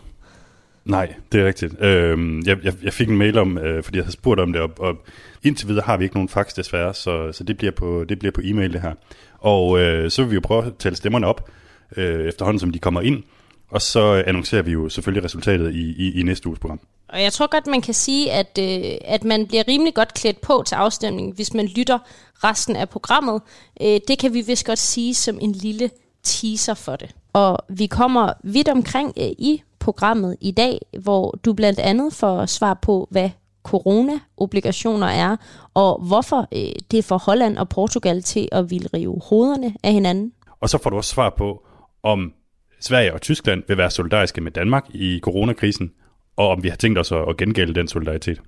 Nej, 0.85 1.13
det 1.31 1.41
er 1.41 1.45
rigtigt. 1.45 1.81
Øhm, 1.81 2.41
jeg, 2.45 2.57
jeg, 2.63 2.73
jeg 2.83 2.93
fik 2.93 3.09
en 3.09 3.17
mail 3.17 3.37
om, 3.37 3.57
øh, 3.57 3.83
fordi 3.83 3.97
jeg 3.97 4.03
havde 4.03 4.13
spurgt 4.13 4.39
om 4.39 4.53
det, 4.53 4.61
og, 4.61 4.71
og 4.77 4.95
indtil 5.43 5.67
videre 5.67 5.83
har 5.85 5.97
vi 5.97 6.03
ikke 6.03 6.15
nogen 6.15 6.29
fax 6.29 6.53
desværre, 6.53 6.93
så, 6.93 7.31
så 7.31 7.43
det, 7.43 7.57
bliver 7.57 7.71
på, 7.71 8.05
det 8.09 8.19
bliver 8.19 8.31
på 8.31 8.41
e-mail 8.43 8.73
det 8.73 8.81
her. 8.81 8.93
Og 9.37 9.79
øh, 9.79 10.11
så 10.11 10.21
vil 10.21 10.31
vi 10.31 10.35
jo 10.35 10.41
prøve 10.43 10.65
at 10.65 10.73
tælle 10.79 10.95
stemmerne 10.95 11.27
op, 11.27 11.49
øh, 11.97 12.27
efterhånden 12.27 12.59
som 12.59 12.71
de 12.71 12.79
kommer 12.79 13.01
ind, 13.01 13.23
og 13.69 13.81
så 13.81 14.15
øh, 14.15 14.23
annoncerer 14.27 14.61
vi 14.61 14.71
jo 14.71 14.89
selvfølgelig 14.89 15.23
resultatet 15.23 15.75
i, 15.75 15.93
i, 15.97 16.19
i 16.19 16.23
næste 16.23 16.47
uges 16.47 16.59
program. 16.59 16.79
Og 17.13 17.21
jeg 17.21 17.33
tror 17.33 17.47
godt, 17.47 17.67
man 17.67 17.81
kan 17.81 17.93
sige, 17.93 18.31
at, 18.31 18.59
øh, 18.61 18.97
at 19.05 19.23
man 19.23 19.47
bliver 19.47 19.63
rimelig 19.67 19.93
godt 19.93 20.13
klædt 20.13 20.41
på 20.41 20.63
til 20.65 20.75
afstemningen, 20.75 21.33
hvis 21.35 21.53
man 21.53 21.65
lytter 21.65 21.99
resten 22.43 22.75
af 22.75 22.89
programmet. 22.89 23.41
Øh, 23.81 23.99
det 24.07 24.19
kan 24.19 24.33
vi 24.33 24.41
vist 24.41 24.65
godt 24.65 24.79
sige 24.79 25.15
som 25.15 25.37
en 25.41 25.51
lille 25.51 25.89
teaser 26.23 26.73
for 26.73 26.95
det. 26.95 27.15
Og 27.33 27.57
vi 27.69 27.85
kommer 27.85 28.33
vidt 28.43 28.69
omkring 28.69 29.13
øh, 29.17 29.23
i 29.23 29.61
programmet 29.79 30.37
i 30.41 30.51
dag, 30.51 30.79
hvor 30.99 31.39
du 31.45 31.53
blandt 31.53 31.79
andet 31.79 32.13
får 32.13 32.45
svar 32.45 32.73
på, 32.73 33.07
hvad 33.11 33.29
corona-obligationer 33.63 35.07
er, 35.07 35.37
og 35.73 36.01
hvorfor 36.01 36.47
øh, 36.51 36.71
det 36.91 37.05
får 37.05 37.17
Holland 37.17 37.57
og 37.57 37.69
Portugal 37.69 38.23
til 38.23 38.49
at 38.51 38.69
ville 38.69 38.89
rive 38.93 39.21
hovederne 39.29 39.75
af 39.83 39.93
hinanden. 39.93 40.33
Og 40.61 40.69
så 40.69 40.77
får 40.83 40.89
du 40.89 40.95
også 40.97 41.09
svar 41.13 41.33
på, 41.37 41.65
om 42.03 42.33
Sverige 42.81 43.13
og 43.13 43.21
Tyskland 43.21 43.63
vil 43.67 43.77
være 43.77 43.91
solidariske 43.91 44.41
med 44.41 44.51
Danmark 44.51 44.85
i 44.93 45.19
coronakrisen, 45.23 45.91
og 46.39 46.47
om 46.47 46.63
vi 46.63 46.69
har 46.69 46.75
tænkt 46.75 46.99
os 46.99 47.11
at 47.11 47.37
gengælde 47.37 47.75
den 47.75 47.87
solidaritet. 47.87 48.41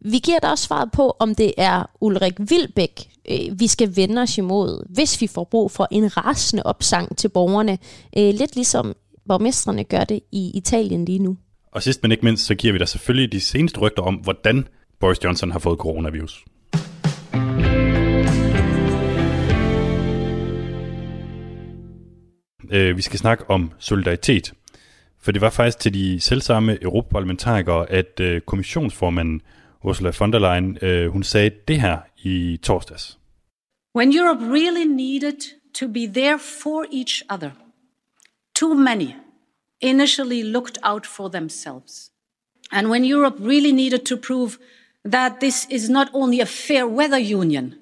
Vi 0.00 0.18
giver 0.18 0.38
dig 0.38 0.50
også 0.50 0.64
svaret 0.64 0.90
på, 0.92 1.16
om 1.18 1.34
det 1.34 1.52
er 1.56 1.90
Ulrik 2.00 2.34
Vilbæk, 2.38 3.08
øh, 3.30 3.60
vi 3.60 3.66
skal 3.66 3.96
vende 3.96 4.22
os 4.22 4.38
imod, 4.38 4.94
hvis 4.94 5.20
vi 5.20 5.26
får 5.26 5.44
brug 5.44 5.70
for 5.70 5.88
en 5.90 6.16
rasende 6.16 6.62
opsang 6.62 7.16
til 7.16 7.28
borgerne. 7.28 7.78
Øh, 8.18 8.34
lidt 8.34 8.54
ligesom 8.54 8.94
borgmestrene 9.28 9.84
gør 9.84 10.04
det 10.04 10.20
i 10.32 10.50
Italien 10.54 11.04
lige 11.04 11.18
nu. 11.18 11.36
Og 11.72 11.82
sidst 11.82 12.02
men 12.02 12.12
ikke 12.12 12.24
mindst, 12.24 12.46
så 12.46 12.54
giver 12.54 12.72
vi 12.72 12.78
dig 12.78 12.88
selvfølgelig 12.88 13.32
de 13.32 13.40
seneste 13.40 13.80
rygter 13.80 14.02
om, 14.02 14.14
hvordan 14.14 14.68
Boris 15.00 15.24
Johnson 15.24 15.50
har 15.50 15.58
fået 15.58 15.78
coronavirus. 15.78 16.44
Øh, 22.70 22.96
vi 22.96 23.02
skal 23.02 23.18
snakke 23.18 23.50
om 23.50 23.72
solidaritet. 23.78 24.52
For 25.26 25.32
det 25.32 25.40
var 25.40 25.50
faktisk 25.50 25.78
til 25.78 25.94
de 25.94 26.20
selvsamme 26.20 26.82
europaparlamentarikere, 26.82 27.90
at 27.90 28.20
øh, 28.20 28.40
kommissionsformanden 28.40 29.42
Ursula 29.84 30.12
von 30.18 30.32
der 30.32 30.38
Leyen, 30.38 30.78
øh, 30.82 31.08
hun 31.08 31.22
sagde 31.22 31.50
det 31.68 31.80
her 31.80 31.98
i 32.22 32.58
torsdags. 32.62 33.18
When 33.96 34.18
Europe 34.18 34.44
really 34.44 34.84
needed 34.84 35.38
to 35.74 35.88
be 35.88 36.06
there 36.06 36.38
for 36.38 36.84
each 36.92 37.22
other, 37.30 37.50
too 38.54 38.74
many 38.74 39.08
initially 39.80 40.42
looked 40.42 40.78
out 40.82 41.06
for 41.06 41.28
themselves. 41.28 42.10
And 42.72 42.86
when 42.86 43.12
Europe 43.14 43.36
really 43.40 43.72
needed 43.72 44.00
to 44.06 44.16
prove 44.16 44.50
that 45.12 45.32
this 45.40 45.66
is 45.70 45.88
not 45.88 46.08
only 46.12 46.40
a 46.40 46.46
fair 46.46 46.84
weather 46.84 47.40
union, 47.40 47.74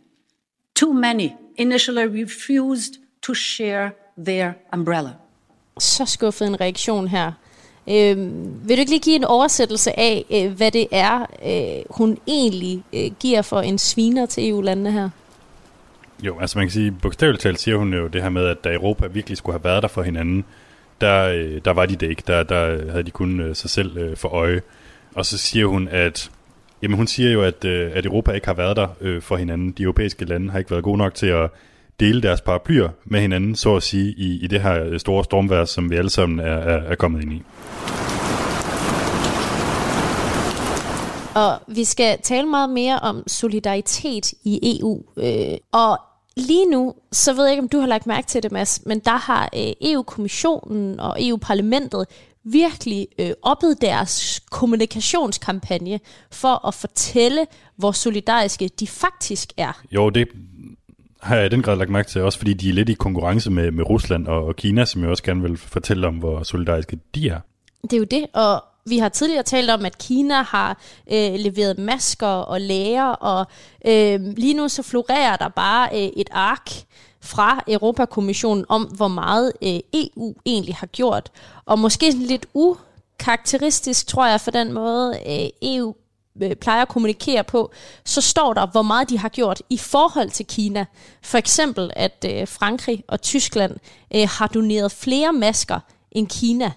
too 0.81 0.95
many 0.95 1.37
initially 1.57 2.07
refused 2.23 2.95
to 3.21 3.35
share 3.35 3.91
their 4.25 4.55
umbrella. 4.73 5.24
Så 5.79 6.07
skuffet 6.07 6.47
en 6.47 6.61
reaktion 6.61 7.09
her. 7.09 7.33
Øh, 7.89 8.17
vil 8.69 8.77
du 8.77 8.81
ikke 8.81 8.91
lige 8.91 9.01
give 9.01 9.17
en 9.17 9.25
oversættelse 9.25 9.99
af, 9.99 10.25
øh, 10.31 10.53
hvad 10.53 10.71
det 10.71 10.87
er, 10.91 11.27
øh, 11.47 11.85
hun 11.91 12.19
egentlig 12.27 12.83
øh, 12.93 13.11
giver 13.21 13.43
for 13.43 13.61
en 13.61 13.79
sviner 13.79 14.27
til 14.27 14.49
EU-landene 14.49 14.93
her? 14.93 15.11
Jo, 16.23 16.41
altså 16.41 16.59
man 16.59 16.67
kan 16.67 16.73
sige, 16.73 16.93
bogstaveligt 17.03 17.43
talt 17.43 17.61
siger 17.61 17.77
hun 17.77 17.95
jo 17.95 18.07
det 18.07 18.23
her 18.23 18.29
med, 18.29 18.47
at 18.47 18.65
da 18.65 18.73
Europa 18.73 19.07
virkelig 19.07 19.39
skulle 19.39 19.55
have 19.55 19.65
været 19.65 19.83
der 19.83 19.89
for 19.89 20.03
hinanden, 20.03 20.45
der, 21.01 21.29
øh, 21.29 21.61
der 21.65 21.71
var 21.71 21.87
de 21.87 21.97
det 21.97 22.11
ikke. 22.11 22.23
Der, 22.27 22.43
der 22.43 22.91
havde 22.91 23.03
de 23.03 23.11
kun 23.11 23.41
øh, 23.41 23.57
sig 23.57 23.71
selv 23.71 23.97
øh, 23.97 24.17
for 24.17 24.29
øje. 24.29 24.63
Og 25.15 25.27
så 25.27 25.39
siger 25.39 25.67
hun, 25.67 25.89
at 25.89 26.31
jamen 26.83 26.97
hun 26.97 27.07
siger 27.07 27.31
jo, 27.31 27.43
at, 27.43 27.65
øh, 27.65 27.91
at 27.95 28.07
Europa 28.07 28.33
ikke 28.33 28.47
har 28.47 28.55
været 28.55 28.77
der 28.77 28.89
øh, 29.01 29.23
for 29.23 29.37
hinanden. 29.37 29.73
De 29.73 29.83
europæiske 29.83 30.25
lande 30.25 30.51
har 30.51 30.59
ikke 30.59 30.71
været 30.71 30.85
gode 30.85 30.99
nok 30.99 31.15
til 31.15 31.27
at 31.27 31.51
dele 32.05 32.23
deres 32.23 32.41
paraplyer 32.41 32.89
med 33.05 33.21
hinanden, 33.21 33.57
så 33.57 33.77
at 33.77 33.83
sige, 33.83 34.15
i, 34.17 34.45
i 34.45 34.47
det 34.47 34.63
her 34.63 34.99
store 34.99 35.25
stormvær, 35.25 35.65
som 35.65 35.91
vi 35.91 35.97
alle 35.97 36.11
sammen 36.11 36.39
er, 36.39 36.45
er, 36.45 36.83
er 36.83 36.95
kommet 36.95 37.23
ind 37.23 37.33
i. 37.33 37.43
Og 41.35 41.75
vi 41.75 41.85
skal 41.85 42.19
tale 42.23 42.47
meget 42.47 42.71
mere 42.71 42.99
om 42.99 43.23
solidaritet 43.27 44.33
i 44.45 44.79
EU. 44.81 45.03
Øh, 45.17 45.59
og 45.73 45.99
lige 46.37 46.71
nu, 46.71 46.95
så 47.13 47.35
ved 47.35 47.45
jeg 47.45 47.53
ikke, 47.53 47.63
om 47.63 47.69
du 47.69 47.81
har 47.81 47.87
lagt 47.87 48.07
mærke 48.07 48.27
til 48.27 48.43
det, 48.43 48.53
Mads, 48.53 48.81
men 48.87 48.99
der 48.99 49.17
har 49.17 49.49
øh, 49.57 49.73
EU-kommissionen 49.81 51.01
og 51.01 51.17
EU-parlamentet 51.27 52.07
virkelig 52.45 53.09
øh, 53.19 53.31
oppet 53.43 53.81
deres 53.81 54.43
kommunikationskampagne 54.51 56.01
for 56.31 56.67
at 56.69 56.75
fortælle, 56.75 57.47
hvor 57.77 57.93
solidariske 57.93 58.69
de 58.81 58.87
faktisk 58.87 59.53
er. 59.57 59.83
Jo, 59.91 60.11
det 60.11 60.29
har 61.25 61.37
jeg 61.37 61.47
i 61.47 61.49
den 61.49 61.63
grad 61.63 61.77
lagt 61.77 61.91
mærke 61.91 62.09
til, 62.09 62.23
også 62.23 62.39
fordi 62.39 62.55
de 62.55 62.69
er 62.69 62.73
lidt 62.73 62.89
i 62.89 62.95
konkurrence 62.95 63.51
med, 63.51 63.71
med 63.71 63.91
Rusland 63.91 64.27
og, 64.27 64.45
og 64.45 64.57
Kina, 64.57 64.85
som 64.85 65.03
jeg 65.03 65.11
også 65.11 65.23
gerne 65.23 65.43
vil 65.43 65.57
fortælle 65.57 66.07
om, 66.07 66.15
hvor 66.15 66.43
solidariske 66.43 66.99
de 67.15 67.29
er. 67.29 67.41
Det 67.83 67.93
er 67.93 67.99
jo 67.99 68.05
det, 68.05 68.27
og 68.35 68.65
vi 68.87 68.99
har 68.99 69.09
tidligere 69.09 69.43
talt 69.43 69.71
om, 69.71 69.85
at 69.85 69.99
Kina 69.99 70.43
har 70.43 70.79
øh, 71.13 71.35
leveret 71.35 71.79
masker 71.79 72.27
og 72.27 72.61
læger, 72.61 73.05
og 73.05 73.47
øh, 73.87 74.21
lige 74.37 74.55
nu 74.55 74.69
så 74.69 74.83
florerer 74.83 75.37
der 75.37 75.49
bare 75.49 75.89
øh, 75.93 76.11
et 76.17 76.29
ark 76.33 76.71
fra 77.21 77.65
Europakommissionen 77.69 78.65
om, 78.69 78.83
hvor 78.83 79.09
meget 79.09 79.53
øh, 79.63 79.81
EU 79.95 80.35
egentlig 80.47 80.75
har 80.75 80.87
gjort. 80.87 81.31
Og 81.65 81.79
måske 81.79 82.11
lidt 82.11 82.47
ukarakteristisk, 82.55 84.07
tror 84.07 84.27
jeg, 84.27 84.41
for 84.41 84.51
den 84.51 84.73
måde 84.73 85.15
øh, 85.29 85.49
EU 85.63 85.95
Øh, 86.43 86.57
plejer 86.57 86.83
at 86.83 86.89
kommunikere 86.89 87.45
på, 87.45 87.73
så 88.05 88.21
står 88.21 88.55
der, 88.55 88.67
hvor 88.67 88.83
meget 88.83 89.11
de 89.11 89.19
har 89.19 89.29
gjort 89.29 89.63
i 89.71 89.79
forhold 89.79 90.31
til 90.31 90.47
Kina. 90.47 90.85
For 91.23 91.39
eksempel, 91.39 91.91
at 91.97 92.27
øh, 92.31 92.49
Frankrig 92.49 93.05
og 93.09 93.23
Tyskland 93.23 93.77
øh, 94.15 94.29
har 94.31 94.47
doneret 94.47 94.93
flere 94.93 95.33
masker 95.33 95.81
end 96.13 96.29
Kina. 96.29 96.73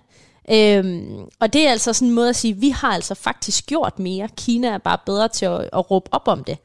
Øhm, 0.51 1.25
og 1.39 1.53
det 1.53 1.67
er 1.67 1.71
altså 1.71 1.93
sådan 1.93 2.07
en 2.07 2.15
måde 2.15 2.29
at 2.29 2.35
sige, 2.35 2.53
at 2.53 2.61
vi 2.61 2.69
har 2.69 2.91
altså 2.93 3.15
faktisk 3.15 3.65
gjort 3.65 3.99
mere. 3.99 4.29
Kina 4.37 4.67
er 4.67 4.77
bare 4.77 4.97
bedre 5.05 5.27
til 5.27 5.45
at, 5.45 5.69
at 5.73 5.91
råbe 5.91 6.13
op 6.13 6.27
om 6.27 6.43
det. 6.43 6.57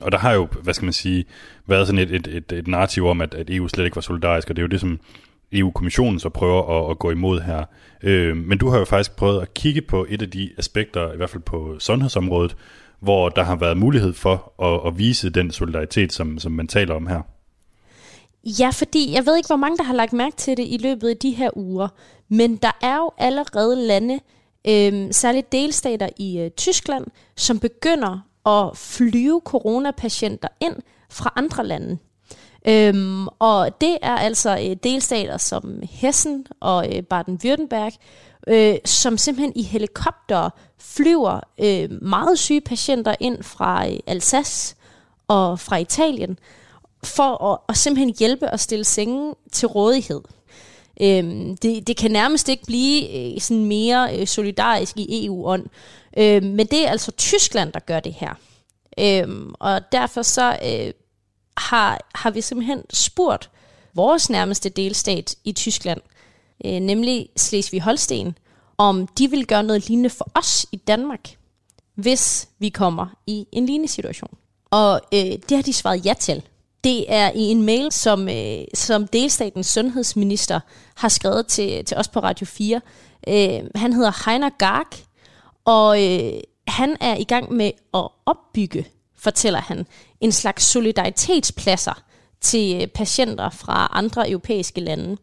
Og 0.00 0.12
der 0.12 0.18
har 0.18 0.32
jo, 0.32 0.48
hvad 0.62 0.74
skal 0.74 0.84
man 0.84 0.92
sige, 0.92 1.24
været 1.66 1.86
sådan 1.86 1.98
et, 1.98 2.10
et, 2.14 2.26
et, 2.26 2.52
et 2.52 2.68
narrativ 2.68 3.06
om, 3.06 3.20
at, 3.20 3.34
at 3.34 3.50
EU 3.50 3.68
slet 3.68 3.84
ikke 3.84 3.96
var 3.96 4.02
solidarisk, 4.02 4.50
og 4.50 4.56
det 4.56 4.62
er 4.62 4.64
jo 4.64 4.68
det, 4.68 4.80
som 4.80 5.00
EU-kommissionen 5.52 6.20
så 6.20 6.28
prøver 6.28 6.62
at, 6.62 6.90
at 6.90 6.98
gå 6.98 7.10
imod 7.10 7.40
her. 7.40 7.64
Øh, 8.02 8.36
men 8.36 8.58
du 8.58 8.68
har 8.68 8.78
jo 8.78 8.84
faktisk 8.84 9.16
prøvet 9.16 9.42
at 9.42 9.54
kigge 9.54 9.82
på 9.82 10.06
et 10.08 10.22
af 10.22 10.30
de 10.30 10.50
aspekter, 10.58 11.12
i 11.12 11.16
hvert 11.16 11.30
fald 11.30 11.42
på 11.42 11.76
sundhedsområdet, 11.78 12.56
hvor 13.00 13.28
der 13.28 13.42
har 13.42 13.56
været 13.56 13.76
mulighed 13.76 14.12
for 14.12 14.52
at, 14.62 14.92
at 14.92 14.98
vise 14.98 15.30
den 15.30 15.50
solidaritet, 15.50 16.12
som, 16.12 16.38
som 16.38 16.52
man 16.52 16.68
taler 16.68 16.94
om 16.94 17.06
her. 17.06 17.22
Ja, 18.44 18.70
fordi 18.70 19.12
jeg 19.12 19.26
ved 19.26 19.36
ikke, 19.36 19.46
hvor 19.46 19.56
mange 19.56 19.76
der 19.76 19.84
har 19.84 19.94
lagt 19.94 20.12
mærke 20.12 20.36
til 20.36 20.56
det 20.56 20.66
i 20.68 20.78
løbet 20.82 21.08
af 21.08 21.16
de 21.16 21.30
her 21.30 21.50
uger, 21.56 21.88
men 22.28 22.56
der 22.56 22.70
er 22.82 22.96
jo 22.96 23.10
allerede 23.18 23.86
lande, 23.86 24.20
øh, 24.68 25.08
særligt 25.10 25.52
delstater 25.52 26.08
i 26.16 26.38
øh, 26.38 26.50
Tyskland, 26.50 27.06
som 27.36 27.58
begynder 27.58 28.18
at 28.46 28.76
flyve 28.76 29.40
coronapatienter 29.44 30.48
ind 30.60 30.76
fra 31.10 31.32
andre 31.36 31.66
lande. 31.66 31.98
Øhm, 32.68 33.26
og 33.38 33.80
det 33.80 33.98
er 34.02 34.16
altså 34.16 34.50
øh, 34.50 34.76
delstater 34.82 35.36
som 35.36 35.82
Hessen 35.90 36.46
og 36.60 36.96
øh, 36.96 37.02
Baden-Württemberg, 37.14 37.96
øh, 38.48 38.76
som 38.84 39.18
simpelthen 39.18 39.52
i 39.56 39.62
helikopter 39.62 40.50
flyver 40.78 41.40
øh, 41.60 42.02
meget 42.02 42.38
syge 42.38 42.60
patienter 42.60 43.14
ind 43.20 43.42
fra 43.42 43.88
øh, 43.88 43.98
Alsace 44.06 44.76
og 45.28 45.60
fra 45.60 45.76
Italien, 45.76 46.38
for 47.04 47.52
at, 47.52 47.58
at 47.68 47.76
simpelthen 47.76 48.14
hjælpe 48.18 48.50
og 48.50 48.60
stille 48.60 48.84
sengen 48.84 49.34
til 49.52 49.68
rådighed. 49.68 50.20
Øhm, 51.02 51.56
det, 51.56 51.86
det 51.86 51.96
kan 51.96 52.10
nærmest 52.10 52.48
ikke 52.48 52.66
blive 52.66 53.34
øh, 53.34 53.40
sådan 53.40 53.64
mere 53.64 54.18
øh, 54.18 54.26
solidarisk 54.26 54.96
i 54.96 55.26
EU-ånd. 55.26 55.66
øh, 56.16 56.42
men 56.42 56.66
det 56.66 56.86
er 56.86 56.90
altså 56.90 57.10
Tyskland, 57.10 57.72
der 57.72 57.80
gør 57.80 58.00
det 58.00 58.12
her. 58.12 58.34
Øhm, 58.98 59.54
og 59.58 59.92
derfor 59.92 60.22
så 60.22 60.58
øh, 60.64 60.92
har, 61.60 62.00
har 62.14 62.30
vi 62.30 62.40
simpelthen 62.40 62.82
spurgt 62.92 63.50
vores 63.94 64.30
nærmeste 64.30 64.68
delstat 64.68 65.36
i 65.44 65.52
Tyskland, 65.52 66.00
øh, 66.64 66.80
nemlig 66.80 67.28
Slesvig-Holsten, 67.36 68.32
om 68.78 69.06
de 69.06 69.30
vil 69.30 69.46
gøre 69.46 69.62
noget 69.62 69.88
lignende 69.88 70.10
for 70.10 70.30
os 70.34 70.66
i 70.72 70.76
Danmark, 70.76 71.36
hvis 71.94 72.48
vi 72.58 72.68
kommer 72.68 73.06
i 73.26 73.46
en 73.52 73.66
lignende 73.66 73.88
situation. 73.88 74.36
Og 74.70 75.00
øh, 75.14 75.20
det 75.20 75.50
har 75.50 75.62
de 75.62 75.72
svaret 75.72 76.06
ja 76.06 76.14
til. 76.18 76.42
Det 76.84 77.12
er 77.12 77.30
i 77.30 77.40
en 77.40 77.62
mail, 77.62 77.92
som, 77.92 78.28
øh, 78.28 78.64
som 78.74 79.06
delstatens 79.06 79.66
sundhedsminister 79.66 80.60
har 80.94 81.08
skrevet 81.08 81.46
til, 81.46 81.84
til 81.84 81.96
os 81.96 82.08
på 82.08 82.20
Radio 82.20 82.46
4. 82.46 82.80
Øh, 83.28 83.60
han 83.74 83.92
hedder 83.92 84.30
Heiner 84.30 84.50
Garg, 84.58 84.86
og 85.64 86.04
øh, 86.04 86.40
han 86.68 86.96
er 87.00 87.16
i 87.16 87.24
gang 87.24 87.52
med 87.52 87.70
at 87.94 88.08
opbygge, 88.26 88.86
fortæller 89.16 89.60
han, 89.60 89.86
en 90.20 90.32
slags 90.32 90.64
solidaritetspladser 90.64 92.02
til 92.40 92.86
patienter 92.94 93.50
fra 93.50 93.88
andre 93.92 94.30
europæiske 94.30 94.80
lande. 94.80 95.16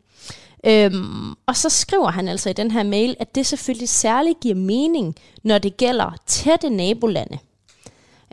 Øhm, 0.66 1.32
og 1.46 1.56
så 1.56 1.70
skriver 1.70 2.12
han 2.12 2.28
altså 2.28 2.50
i 2.50 2.54
den 2.54 2.72
her 2.72 2.84
mail, 2.84 3.16
at 3.20 3.36
det 3.36 3.46
selvfølgelig 3.46 3.90
særligt 3.90 4.40
giver 4.40 4.56
mening, 4.56 5.16
når 5.44 5.58
det 5.58 5.78
gælder 5.78 6.14
tætte 6.26 6.70
nabolande. 6.70 7.38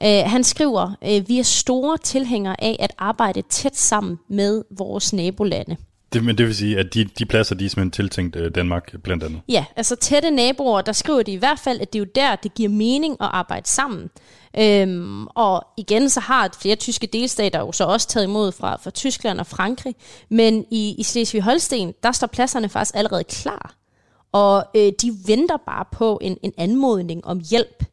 Øh, 0.02 0.23
han 0.26 0.44
skriver, 0.44 0.92
øh, 1.04 1.28
vi 1.28 1.38
er 1.38 1.42
store 1.42 1.99
tilhængere 1.99 2.64
af 2.64 2.76
at 2.80 2.92
arbejde 2.99 3.42
tæt 3.42 3.76
sammen 3.76 4.18
med 4.28 4.62
vores 4.71 5.12
nabolande. 5.12 5.76
Det, 6.12 6.25
men 6.25 6.38
det 6.38 6.47
vil 6.47 6.54
sige, 6.54 6.78
at 6.78 6.94
de, 6.94 7.04
de 7.04 7.26
pladser, 7.26 7.54
de 7.54 7.64
er 7.64 7.68
simpelthen 7.68 7.90
tiltænkt 7.90 8.37
øh, 8.37 8.54
Danmark 8.54 8.94
blandt 9.02 9.25
andet? 9.25 9.40
Ja, 9.49 9.64
altså 9.76 9.97
tætte 9.97 10.30
naboer, 10.30 10.80
der 10.80 10.92
skriver 10.92 11.23
de 11.23 11.33
i 11.33 11.37
hvert 11.37 11.59
fald, 11.59 11.80
at 11.80 11.92
det 11.92 11.99
er 11.99 12.00
jo 12.00 12.11
der, 12.14 12.37
det 12.37 12.54
giver 12.54 12.68
mening 12.68 13.16
at 13.21 13.28
arbejde 13.33 13.68
sammen. 13.68 14.11
Øhm, 14.58 15.26
og 15.26 15.66
igen, 15.76 16.08
så 16.08 16.20
har 16.20 16.56
flere 16.61 16.76
tyske 16.76 17.06
delstater 17.06 17.58
jo 17.58 17.73
så 17.73 17.84
også 17.84 18.08
taget 18.08 18.26
imod 18.26 18.52
fra, 18.52 18.76
fra 18.76 18.90
Tyskland 18.90 19.40
og 19.40 19.46
Frankrig. 19.46 19.94
Men 20.28 20.66
i, 20.70 20.94
i 20.99 21.02
Slesvig-Holsten, 21.02 21.92
der 22.02 22.12
står 22.12 22.26
pladserne 22.26 22.68
faktisk 22.68 22.96
allerede 22.96 23.25
klar. 23.25 23.75
Og 24.32 24.66
øh, 24.76 24.92
de 25.02 25.12
venter 25.26 25.56
bare 25.66 25.84
på 25.92 26.18
en, 26.23 26.38
en 26.42 26.52
anmodning 26.56 27.26
om 27.26 27.40
hjælp. 27.50 27.84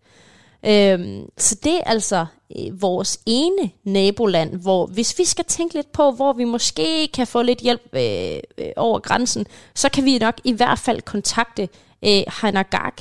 Øhm, 0.65 1.29
så 1.37 1.55
det 1.63 1.73
er 1.73 1.83
altså 1.83 2.25
øh, 2.57 2.81
vores 2.81 3.19
ene 3.25 3.71
naboland, 3.83 4.61
hvor 4.61 4.85
hvis 4.85 5.19
vi 5.19 5.25
skal 5.25 5.45
tænke 5.45 5.75
lidt 5.75 5.91
på, 5.91 6.11
hvor 6.11 6.33
vi 6.33 6.43
måske 6.43 7.07
kan 7.07 7.27
få 7.27 7.41
lidt 7.41 7.59
hjælp 7.59 7.89
øh, 7.93 8.39
øh, 8.57 8.71
over 8.77 8.99
grænsen, 8.99 9.45
så 9.75 9.89
kan 9.89 10.05
vi 10.05 10.17
nok 10.17 10.41
i 10.43 10.51
hvert 10.51 10.79
fald 10.79 11.01
kontakte 11.01 11.69
øh, 12.05 12.23
Heiner 12.41 12.63
Gag 12.63 12.93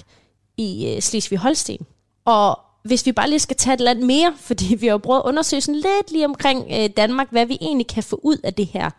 i 0.56 0.86
øh, 0.88 1.02
Slesvig-Holsten. 1.02 1.84
Og 2.24 2.58
hvis 2.84 3.06
vi 3.06 3.12
bare 3.12 3.28
lige 3.28 3.38
skal 3.38 3.56
tage 3.56 3.74
et 3.74 3.80
land 3.80 4.02
mere, 4.02 4.34
fordi 4.48 4.76
vi 4.80 4.86
har 4.86 4.92
jo 4.92 4.98
prøvet 4.98 5.20
at 5.20 5.28
undersøge 5.28 5.60
sådan 5.60 5.80
lidt 5.80 6.12
lige 6.12 6.24
omkring 6.24 6.58
øh, 6.72 6.90
Danmark, 6.96 7.30
hvad 7.30 7.46
vi 7.46 7.58
egentlig 7.60 7.86
kan 7.86 8.02
få 8.02 8.20
ud 8.22 8.36
af 8.44 8.54
det 8.54 8.66
her, 8.66 8.90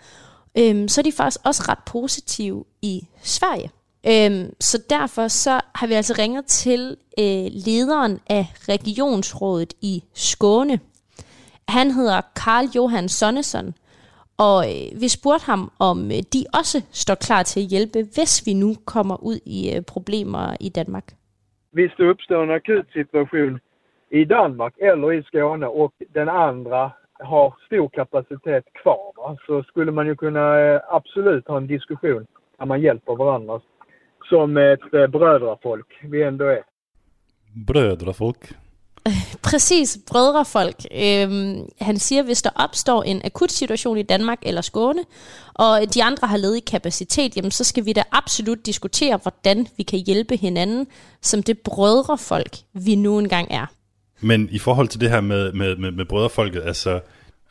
øhm, 0.57 0.87
så 0.87 1.01
er 1.01 1.03
de 1.03 1.11
faktisk 1.11 1.39
også 1.45 1.65
ret 1.69 1.83
positive 1.85 2.65
i 2.81 3.07
Sverige. 3.21 3.69
Øhm, 4.07 4.53
så 4.59 4.83
derfor 4.89 5.27
så 5.27 5.59
har 5.75 5.87
vi 5.87 5.93
altså 5.93 6.15
ringet 6.19 6.45
til 6.45 6.97
øh, 7.19 7.45
lederen 7.65 8.19
af 8.29 8.45
regionsrådet 8.69 9.73
i 9.81 10.03
Skåne. 10.13 10.79
Han 11.67 11.91
hedder 11.91 12.21
Karl 12.35 12.65
Johan 12.75 13.09
Sonnesson, 13.09 13.73
og 14.37 14.59
øh, 14.71 15.01
vi 15.01 15.07
spurgte 15.07 15.45
ham, 15.45 15.71
om 15.79 16.11
øh, 16.11 16.21
de 16.33 16.45
også 16.53 16.77
står 16.91 17.15
klar 17.15 17.43
til 17.43 17.59
at 17.59 17.65
hjælpe, 17.65 17.99
hvis 18.15 18.43
vi 18.45 18.53
nu 18.53 18.75
kommer 18.85 19.23
ud 19.23 19.39
i 19.45 19.73
øh, 19.75 19.81
problemer 19.81 20.55
i 20.59 20.69
Danmark. 20.69 21.07
Hvis 21.71 21.91
der 21.97 22.09
opstår 22.09 22.43
en 22.43 22.51
akut 22.51 22.85
situation 22.93 23.59
i 24.11 24.25
Danmark 24.25 24.73
eller 24.77 25.13
i 25.13 25.23
Skåne 25.23 25.67
och 25.67 25.93
den 26.13 26.29
andra 26.29 26.91
har 27.19 27.53
stor 27.65 27.89
kapacitet 27.89 28.65
kvar, 28.83 29.11
va, 29.17 29.37
så 29.45 29.63
skulle 29.63 29.91
man 29.91 30.07
ju 30.07 30.15
kunna 30.15 30.59
eh, 30.59 30.81
absolut 30.89 31.47
ha 31.47 31.57
en 31.57 31.67
diskussion 31.67 32.25
där 32.57 32.65
man 32.65 32.81
hjälper 32.81 33.15
varandra 33.15 33.61
som 34.29 34.57
ett 34.57 34.93
eh, 34.93 35.07
brödrafolk 35.07 35.87
vi 36.03 36.23
ändå 36.23 36.45
är. 36.45 36.63
Brödrafolk? 37.67 38.53
Præcis, 39.51 39.97
brødrefolk. 40.11 40.85
Øhm, 40.91 41.69
han 41.79 41.97
siger, 41.97 42.23
hvis 42.23 42.41
der 42.41 42.49
opstår 42.55 43.03
en 43.03 43.21
akut 43.25 43.51
situation 43.51 43.97
i 43.97 44.03
Danmark 44.03 44.39
eller 44.41 44.61
Skåne, 44.61 45.03
og 45.53 45.93
de 45.93 46.03
andre 46.03 46.27
har 46.27 46.37
ledig 46.37 46.65
kapacitet, 46.65 47.37
jamen, 47.37 47.51
så 47.51 47.63
skal 47.63 47.85
vi 47.85 47.93
da 47.93 48.03
absolut 48.11 48.65
diskutere, 48.65 49.19
hvordan 49.21 49.67
vi 49.77 49.83
kan 49.83 49.99
hjælpe 49.99 50.35
hinanden 50.35 50.87
som 51.21 51.43
det 51.43 51.59
brødrefolk, 51.59 52.57
vi 52.73 52.95
nu 52.95 53.19
engang 53.19 53.47
er. 53.51 53.65
Men 54.21 54.49
i 54.51 54.59
forhold 54.59 54.87
til 54.87 55.01
det 55.01 55.09
her 55.09 55.21
med, 55.21 55.53
med, 55.53 55.75
med, 55.75 55.91
med 55.91 56.05
brødrefolket, 56.05 56.61
altså, 56.65 56.99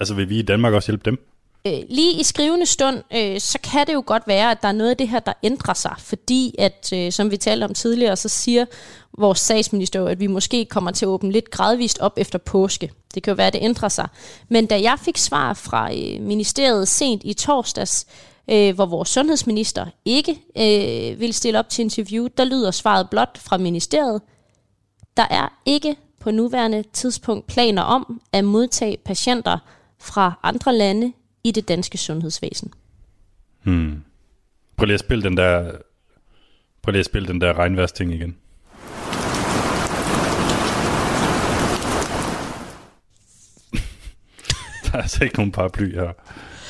altså 0.00 0.14
vil 0.14 0.28
vi 0.28 0.38
i 0.38 0.42
Danmark 0.42 0.72
også 0.72 0.92
hjælpe 0.92 1.10
dem? 1.10 1.26
Øh, 1.66 1.82
lige 1.88 2.20
i 2.20 2.22
skrivende 2.22 2.66
stund, 2.66 3.02
øh, 3.14 3.40
så 3.40 3.58
kan 3.62 3.86
det 3.86 3.94
jo 3.94 4.02
godt 4.06 4.22
være, 4.26 4.50
at 4.50 4.62
der 4.62 4.68
er 4.68 4.72
noget 4.72 4.90
af 4.90 4.96
det 4.96 5.08
her, 5.08 5.20
der 5.20 5.32
ændrer 5.42 5.74
sig, 5.74 5.94
fordi 5.98 6.54
at, 6.58 6.92
øh, 6.94 7.12
som 7.12 7.30
vi 7.30 7.36
talte 7.36 7.64
om 7.64 7.74
tidligere, 7.74 8.16
så 8.16 8.28
siger 8.28 8.64
vores 9.18 9.38
statsminister 9.38 10.00
jo, 10.00 10.06
at 10.06 10.20
vi 10.20 10.26
måske 10.26 10.64
kommer 10.64 10.90
til 10.90 11.04
at 11.04 11.08
åbne 11.08 11.32
lidt 11.32 11.50
gradvist 11.50 11.98
op 11.98 12.12
efter 12.16 12.38
påske. 12.38 12.92
Det 13.14 13.22
kan 13.22 13.30
jo 13.30 13.34
være, 13.36 13.46
at 13.46 13.52
det 13.52 13.62
ændrer 13.62 13.88
sig. 13.88 14.08
Men 14.48 14.66
da 14.66 14.80
jeg 14.80 14.98
fik 15.04 15.16
svar 15.16 15.54
fra 15.54 15.92
øh, 15.92 16.20
ministeriet 16.20 16.88
sent 16.88 17.22
i 17.24 17.32
torsdags, 17.32 18.06
øh, 18.50 18.74
hvor 18.74 18.86
vores 18.86 19.08
sundhedsminister 19.08 19.86
ikke 20.04 20.32
øh, 20.32 21.20
vil 21.20 21.34
stille 21.34 21.58
op 21.58 21.68
til 21.68 21.82
interview, 21.82 22.28
der 22.36 22.44
lyder 22.44 22.70
svaret 22.70 23.10
blot 23.10 23.38
fra 23.38 23.58
ministeriet. 23.58 24.22
Der 25.16 25.26
er 25.30 25.60
ikke 25.66 25.96
på 26.20 26.30
nuværende 26.30 26.84
tidspunkt 26.92 27.46
planer 27.46 27.82
om 27.82 28.20
at 28.32 28.44
modtage 28.44 28.96
patienter 29.04 29.58
fra 30.00 30.32
andre 30.42 30.74
lande 30.74 31.12
i 31.44 31.50
det 31.50 31.68
danske 31.68 31.98
sundhedsvæsen. 31.98 32.72
Hmm. 33.62 34.04
Prøv 34.76 34.84
lige 34.86 34.94
at 34.94 35.00
spille 35.00 35.22
den 35.24 35.36
der, 35.36 35.72
prøv 36.82 36.92
lige 36.92 37.00
at 37.00 37.06
spille 37.06 37.28
den 37.28 37.40
der 37.40 37.58
regnværsting 37.58 38.14
igen. 38.14 38.36
der 44.84 44.92
er 44.92 45.02
altså 45.02 45.24
ikke 45.24 45.36
nogen 45.36 45.52
paraply 45.52 45.94
her 45.94 46.12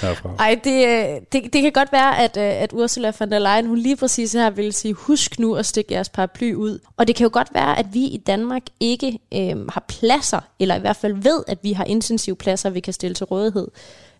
herfra. 0.00 0.34
Ej, 0.38 0.60
det, 0.64 0.86
øh, 0.86 1.20
det, 1.32 1.52
det 1.52 1.62
kan 1.62 1.72
godt 1.72 1.92
være, 1.92 2.18
at, 2.18 2.36
øh, 2.36 2.62
at 2.62 2.72
Ursula 2.72 3.12
von 3.18 3.30
der 3.30 3.38
Leyen, 3.38 3.66
hun 3.66 3.78
lige 3.78 3.96
præcis 3.96 4.32
her 4.32 4.50
vil 4.50 4.72
sige, 4.72 4.94
husk 4.94 5.38
nu 5.38 5.54
at 5.54 5.66
stikke 5.66 5.94
jeres 5.94 6.08
paraply 6.08 6.54
ud. 6.54 6.78
Og 6.96 7.06
det 7.06 7.16
kan 7.16 7.24
jo 7.24 7.30
godt 7.32 7.48
være, 7.54 7.78
at 7.78 7.86
vi 7.92 8.04
i 8.04 8.16
Danmark 8.16 8.62
ikke 8.80 9.18
øh, 9.34 9.68
har 9.68 9.84
pladser, 9.88 10.40
eller 10.60 10.76
i 10.76 10.80
hvert 10.80 10.96
fald 10.96 11.14
ved, 11.14 11.42
at 11.48 11.58
vi 11.62 11.72
har 11.72 11.84
intensive 11.84 12.36
pladser, 12.36 12.70
vi 12.70 12.80
kan 12.80 12.92
stille 12.92 13.14
til 13.14 13.26
rådighed. 13.26 13.68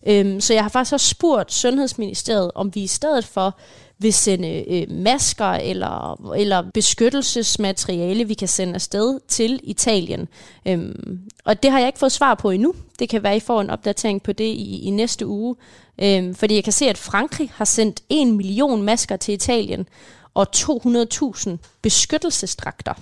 Øhm, 0.08 0.40
så 0.40 0.54
jeg 0.54 0.62
har 0.62 0.68
faktisk 0.68 0.92
også 0.92 1.08
spurgt 1.08 1.52
Sundhedsministeriet, 1.52 2.50
om 2.54 2.74
vi 2.74 2.80
i 2.80 2.86
stedet 2.86 3.24
for 3.24 3.58
vil 3.98 4.12
sende 4.12 4.64
øh, 4.74 4.90
masker 4.90 5.52
eller, 5.52 6.32
eller 6.34 6.70
beskyttelsesmateriale, 6.74 8.24
vi 8.24 8.34
kan 8.34 8.48
sende 8.48 8.74
afsted 8.74 9.20
til 9.28 9.60
Italien. 9.62 10.28
Øhm, 10.68 11.20
og 11.44 11.62
det 11.62 11.70
har 11.70 11.78
jeg 11.78 11.88
ikke 11.88 11.98
fået 11.98 12.12
svar 12.12 12.34
på 12.34 12.50
endnu. 12.50 12.74
Det 12.98 13.08
kan 13.08 13.22
være, 13.22 13.36
I 13.36 13.40
får 13.40 13.60
en 13.60 13.70
opdatering 13.70 14.22
på 14.22 14.32
det 14.32 14.44
i, 14.44 14.80
i 14.82 14.90
næste 14.90 15.26
uge. 15.26 15.56
Øhm, 16.02 16.34
fordi 16.34 16.54
jeg 16.54 16.64
kan 16.64 16.72
se, 16.72 16.88
at 16.88 16.98
Frankrig 16.98 17.50
har 17.54 17.64
sendt 17.64 18.00
en 18.08 18.36
million 18.36 18.82
masker 18.82 19.16
til 19.16 19.34
Italien 19.34 19.88
og 20.34 20.46
200.000 20.56 21.50
beskyttelsesdragter. 21.82 22.94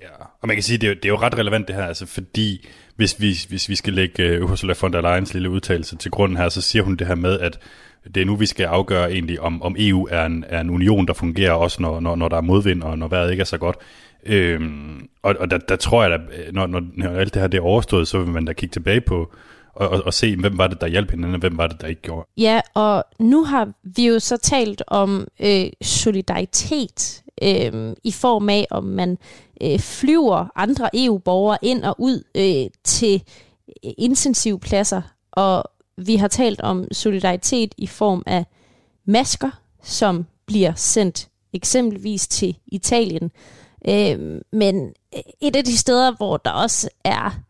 Ja, 0.00 0.24
og 0.40 0.48
man 0.48 0.56
kan 0.56 0.62
sige, 0.62 0.74
at 0.74 0.80
det 0.80 0.86
er, 0.86 0.90
jo, 0.90 0.94
det 0.94 1.04
er 1.04 1.08
jo 1.08 1.18
ret 1.18 1.38
relevant 1.38 1.68
det 1.68 1.76
her, 1.76 1.86
altså 1.86 2.06
fordi 2.06 2.66
hvis 2.98 3.20
vi, 3.20 3.36
hvis 3.48 3.68
vi 3.68 3.74
skal 3.74 3.92
lægge 3.92 4.22
øh, 4.22 4.50
Ursula 4.50 4.74
von 4.80 4.92
der 4.92 5.00
Leyens 5.00 5.34
lille 5.34 5.50
udtalelse 5.50 5.96
til 5.96 6.10
grunden 6.10 6.36
her, 6.36 6.48
så 6.48 6.60
siger 6.60 6.82
hun 6.82 6.96
det 6.96 7.06
her 7.06 7.14
med, 7.14 7.38
at 7.38 7.58
det 8.14 8.20
er 8.20 8.24
nu, 8.24 8.36
vi 8.36 8.46
skal 8.46 8.66
afgøre 8.66 9.12
egentlig, 9.12 9.40
om, 9.40 9.62
om 9.62 9.76
EU 9.78 10.08
er 10.10 10.26
en, 10.26 10.44
er 10.48 10.60
en 10.60 10.70
union, 10.70 11.06
der 11.06 11.12
fungerer 11.12 11.52
også, 11.52 11.82
når, 11.82 12.00
når, 12.00 12.16
når 12.16 12.28
der 12.28 12.36
er 12.36 12.40
modvind, 12.40 12.82
og 12.82 12.98
når 12.98 13.08
vejret 13.08 13.30
ikke 13.30 13.40
er 13.40 13.44
så 13.44 13.58
godt. 13.58 13.76
Øhm, 14.26 15.08
og 15.22 15.34
og 15.40 15.50
der, 15.50 15.58
der 15.58 15.76
tror 15.76 16.02
jeg, 16.04 16.12
at 16.12 16.20
når, 16.52 16.66
når, 16.66 16.82
når 16.96 17.10
alt 17.10 17.34
det 17.34 17.42
her 17.42 17.48
det 17.48 17.58
er 17.58 17.62
overstået, 17.62 18.08
så 18.08 18.18
vil 18.18 18.28
man 18.28 18.44
da 18.44 18.52
kigge 18.52 18.72
tilbage 18.72 19.00
på, 19.00 19.32
og, 19.74 19.88
og, 19.88 20.02
og 20.06 20.14
se, 20.14 20.36
hvem 20.36 20.58
var 20.58 20.66
det, 20.66 20.80
der 20.80 20.86
hjalp 20.86 21.10
hinanden, 21.10 21.34
og 21.34 21.40
hvem 21.40 21.58
var 21.58 21.66
det, 21.66 21.80
der 21.80 21.86
ikke 21.86 22.02
gjorde. 22.02 22.28
Ja, 22.36 22.60
og 22.74 23.04
nu 23.20 23.44
har 23.44 23.68
vi 23.96 24.06
jo 24.06 24.18
så 24.18 24.36
talt 24.36 24.82
om 24.86 25.26
øh, 25.40 25.64
solidaritet 25.82 27.22
øh, 27.42 27.96
i 28.04 28.12
form 28.12 28.48
af, 28.48 28.66
om 28.70 28.84
man 28.84 29.18
øh, 29.60 29.78
flyver 29.78 30.46
andre 30.56 30.90
EU-borgere 30.94 31.58
ind 31.62 31.84
og 31.84 31.94
ud 31.98 32.22
øh, 32.34 32.70
til 32.84 33.22
øh, 33.84 33.92
intensivpladser, 33.98 35.02
og 35.32 35.64
vi 35.96 36.16
har 36.16 36.28
talt 36.28 36.60
om 36.60 36.84
solidaritet 36.92 37.74
i 37.76 37.86
form 37.86 38.22
af 38.26 38.44
masker, 39.04 39.50
som 39.82 40.26
bliver 40.46 40.72
sendt 40.76 41.28
eksempelvis 41.52 42.28
til 42.28 42.56
Italien. 42.66 43.30
Øh, 43.88 44.40
men 44.52 44.92
øh, 45.14 45.20
et 45.40 45.56
af 45.56 45.64
de 45.64 45.76
steder, 45.76 46.16
hvor 46.16 46.36
der 46.36 46.50
også 46.50 46.88
er 47.04 47.40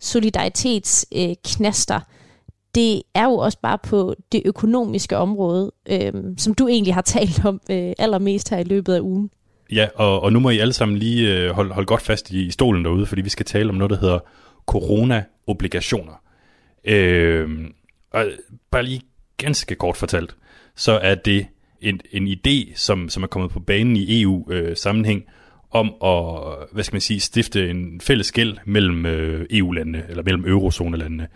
solidaritetsknaster, 0.00 1.96
øh, 1.96 2.02
det 2.74 3.02
er 3.14 3.24
jo 3.24 3.34
også 3.34 3.58
bare 3.62 3.78
på 3.78 4.14
det 4.32 4.42
økonomiske 4.44 5.16
område, 5.16 5.72
øh, 5.90 6.12
som 6.38 6.54
du 6.54 6.68
egentlig 6.68 6.94
har 6.94 7.02
talt 7.16 7.44
om 7.44 7.60
øh, 7.70 7.92
allermest 7.98 8.50
her 8.50 8.58
i 8.58 8.64
løbet 8.64 8.94
af 8.94 9.00
ugen. 9.00 9.30
Ja, 9.72 9.88
og, 9.94 10.22
og 10.22 10.32
nu 10.32 10.40
må 10.40 10.50
I 10.50 10.58
alle 10.58 10.72
sammen 10.72 10.98
lige 10.98 11.34
øh, 11.34 11.50
holde, 11.50 11.74
holde 11.74 11.86
godt 11.86 12.02
fast 12.02 12.30
i, 12.30 12.46
i 12.46 12.50
stolen 12.50 12.84
derude, 12.84 13.06
fordi 13.06 13.22
vi 13.22 13.28
skal 13.28 13.46
tale 13.46 13.68
om 13.68 13.74
noget, 13.74 13.90
der 13.90 13.98
hedder 13.98 14.18
corona-obligationer. 14.66 16.22
Øh, 16.84 17.48
og 18.10 18.26
bare 18.70 18.82
lige 18.82 19.00
ganske 19.36 19.74
kort 19.74 19.96
fortalt, 19.96 20.36
så 20.76 20.92
er 20.92 21.14
det 21.14 21.46
en, 21.80 22.00
en 22.10 22.28
idé, 22.28 22.76
som, 22.76 23.08
som 23.08 23.22
er 23.22 23.26
kommet 23.26 23.50
på 23.50 23.60
banen 23.60 23.96
i 23.96 24.22
EU-sammenhæng, 24.22 25.24
øh, 25.26 25.32
om 25.70 25.94
at, 26.04 26.54
hvad 26.72 26.84
skal 26.84 26.94
man 26.94 27.00
sige, 27.00 27.20
stifte 27.20 27.70
en 27.70 28.00
fælles 28.00 28.32
gæld 28.32 28.56
mellem 28.64 29.06
øh, 29.06 29.46
EU-landene, 29.50 30.04
eller 30.08 30.22
mellem 30.22 30.44
eurozonelandene. 30.46 31.28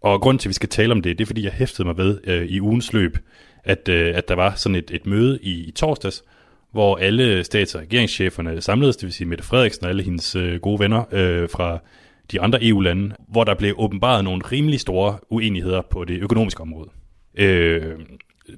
Og 0.00 0.20
grund 0.20 0.38
til, 0.38 0.48
at 0.48 0.50
vi 0.50 0.54
skal 0.54 0.68
tale 0.68 0.92
om 0.92 1.02
det, 1.02 1.18
det 1.18 1.24
er, 1.24 1.26
fordi 1.26 1.44
jeg 1.44 1.52
hæftede 1.52 1.88
mig 1.88 1.96
ved 1.96 2.20
øh, 2.24 2.46
i 2.46 2.60
ugens 2.60 2.92
løb, 2.92 3.18
at, 3.64 3.88
øh, 3.88 4.16
at 4.16 4.28
der 4.28 4.34
var 4.34 4.54
sådan 4.54 4.76
et, 4.76 4.90
et 4.90 5.06
møde 5.06 5.38
i, 5.42 5.68
i 5.68 5.70
torsdags, 5.70 6.24
hvor 6.72 6.96
alle 6.96 7.44
stats- 7.44 7.74
og 7.74 7.80
regeringscheferne 7.80 8.60
samledes, 8.60 8.96
det 8.96 9.06
vil 9.06 9.12
sige 9.12 9.28
Mette 9.28 9.44
Frederiksen 9.44 9.84
og 9.84 9.90
alle 9.90 10.02
hendes 10.02 10.36
øh, 10.36 10.60
gode 10.60 10.80
venner 10.80 11.04
øh, 11.12 11.48
fra 11.48 11.78
de 12.32 12.40
andre 12.40 12.64
EU-lande, 12.64 13.14
hvor 13.28 13.44
der 13.44 13.54
blev 13.54 13.74
åbenbart 13.78 14.24
nogle 14.24 14.42
rimelig 14.52 14.80
store 14.80 15.18
uenigheder 15.30 15.82
på 15.90 16.04
det 16.04 16.18
økonomiske 16.18 16.60
område. 16.60 16.90
Øh, 17.34 17.94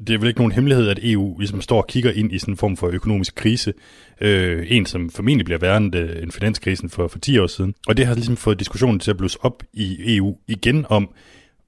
det 0.06 0.14
er 0.14 0.18
vel 0.18 0.28
ikke 0.28 0.40
nogen 0.40 0.52
hemmelighed, 0.52 0.88
at 0.88 0.98
EU 1.02 1.38
ligesom 1.38 1.60
står 1.60 1.82
og 1.82 1.86
kigger 1.86 2.12
ind 2.12 2.32
i 2.32 2.38
sådan 2.38 2.54
en 2.54 2.58
form 2.58 2.76
for 2.76 2.88
økonomisk 2.88 3.34
krise. 3.34 3.72
Øh, 4.20 4.66
en, 4.68 4.86
som 4.86 5.10
formentlig 5.10 5.44
bliver 5.44 5.58
værre 5.58 5.90
øh, 5.94 6.22
end 6.22 6.32
finanskrisen 6.32 6.90
for, 6.90 7.08
for 7.08 7.18
10 7.18 7.38
år 7.38 7.46
siden. 7.46 7.74
Og 7.88 7.96
det 7.96 8.06
har 8.06 8.14
ligesom 8.14 8.36
fået 8.36 8.58
diskussionen 8.58 9.00
til 9.00 9.10
at 9.10 9.16
blusse 9.16 9.38
op 9.42 9.62
i 9.72 10.16
EU 10.16 10.36
igen 10.46 10.86
om, 10.88 11.10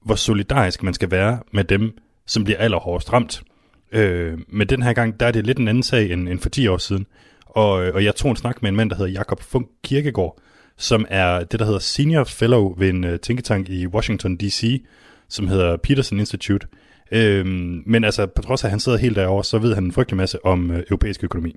hvor 0.05 0.15
solidarisk 0.15 0.83
man 0.83 0.93
skal 0.93 1.11
være 1.11 1.39
med 1.51 1.63
dem, 1.63 1.97
som 2.25 2.43
bliver 2.43 2.57
allerhårdest 2.57 3.13
ramt. 3.13 3.43
Øh, 3.91 4.37
men 4.47 4.69
den 4.69 4.83
her 4.83 4.93
gang, 4.93 5.19
der 5.19 5.25
er 5.25 5.31
det 5.31 5.45
lidt 5.45 5.57
en 5.57 5.67
anden 5.67 5.83
sag 5.83 6.11
end, 6.11 6.29
end 6.29 6.39
for 6.39 6.49
10 6.49 6.67
år 6.67 6.77
siden. 6.77 7.05
Og, 7.45 7.85
øh, 7.85 7.95
og 7.95 8.03
jeg 8.03 8.15
tog 8.15 8.31
en 8.31 8.37
snak 8.37 8.61
med 8.61 8.69
en 8.69 8.75
mand, 8.75 8.89
der 8.89 8.95
hedder 8.95 9.11
Jakob 9.11 9.41
Funk 9.41 9.67
Kirkegaard, 9.83 10.39
som 10.77 11.05
er 11.09 11.43
det, 11.43 11.59
der 11.59 11.65
hedder 11.65 11.79
Senior 11.79 12.23
Fellow 12.23 12.75
ved 12.77 12.89
en 12.89 13.03
uh, 13.03 13.15
tænketank 13.15 13.69
i 13.69 13.87
Washington 13.87 14.37
D.C., 14.37 14.83
som 15.29 15.47
hedder 15.47 15.77
Peterson 15.77 16.19
Institute. 16.19 16.67
Øhm, 17.11 17.83
men 17.85 18.03
altså, 18.03 18.25
på 18.25 18.41
trods 18.41 18.63
af, 18.63 18.67
at 18.67 18.71
han 18.71 18.79
sidder 18.79 18.97
helt 18.97 19.15
derovre, 19.15 19.43
så 19.43 19.57
ved 19.57 19.75
han 19.75 19.83
en 19.83 19.91
frygtelig 19.91 20.17
masse 20.17 20.45
om 20.45 20.71
øh, 20.71 20.83
europæisk 20.89 21.23
økonomi. 21.23 21.55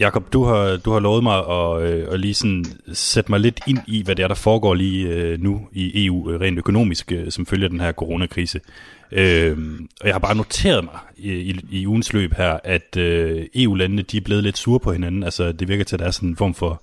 Jakob, 0.00 0.32
du 0.32 0.44
har, 0.44 0.76
du 0.76 0.90
har 0.92 1.00
lovet 1.00 1.22
mig 1.22 1.38
at, 1.38 1.82
øh, 1.82 2.12
at 2.12 2.20
lige 2.20 2.34
sådan 2.34 2.64
sætte 2.92 3.32
mig 3.32 3.40
lidt 3.40 3.60
ind 3.66 3.78
i, 3.86 4.02
hvad 4.04 4.16
det 4.16 4.22
er, 4.22 4.28
der 4.28 4.34
foregår 4.34 4.74
lige 4.74 5.08
øh, 5.08 5.40
nu 5.40 5.68
i 5.72 6.06
EU, 6.06 6.30
øh, 6.30 6.40
rent 6.40 6.58
økonomisk, 6.58 7.12
øh, 7.12 7.30
som 7.30 7.46
følger 7.46 7.68
den 7.68 7.80
her 7.80 7.92
coronakrise. 7.92 8.60
Øh, 9.12 9.58
og 10.00 10.06
jeg 10.06 10.14
har 10.14 10.18
bare 10.18 10.34
noteret 10.34 10.84
mig 10.84 10.98
i, 11.16 11.32
i, 11.32 11.60
i 11.70 11.86
ugens 11.86 12.12
løb 12.12 12.32
her, 12.36 12.58
at 12.64 12.96
øh, 12.96 13.46
EU-landene 13.54 14.02
de 14.02 14.16
er 14.16 14.20
blevet 14.20 14.44
lidt 14.44 14.58
sure 14.58 14.80
på 14.80 14.92
hinanden. 14.92 15.22
Altså, 15.22 15.52
det 15.52 15.68
virker 15.68 15.84
til, 15.84 15.96
at 15.96 16.00
der 16.00 16.06
er 16.06 16.10
sådan 16.10 16.28
en 16.28 16.36
form 16.36 16.54
for 16.54 16.82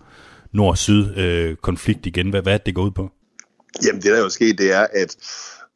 nord-syd-konflikt 0.51 2.05
øh, 2.05 2.07
igen. 2.07 2.29
Hvad, 2.29 2.41
hvad 2.41 2.53
er 2.53 2.57
det, 2.57 2.65
det 2.65 2.75
går 2.75 2.83
ud 2.83 2.91
på? 2.91 3.11
Jamen, 3.85 4.01
det 4.01 4.11
der 4.11 4.17
er 4.17 4.21
jo 4.21 4.29
sket, 4.29 4.57
det 4.57 4.73
er, 4.73 4.87
at 4.93 5.15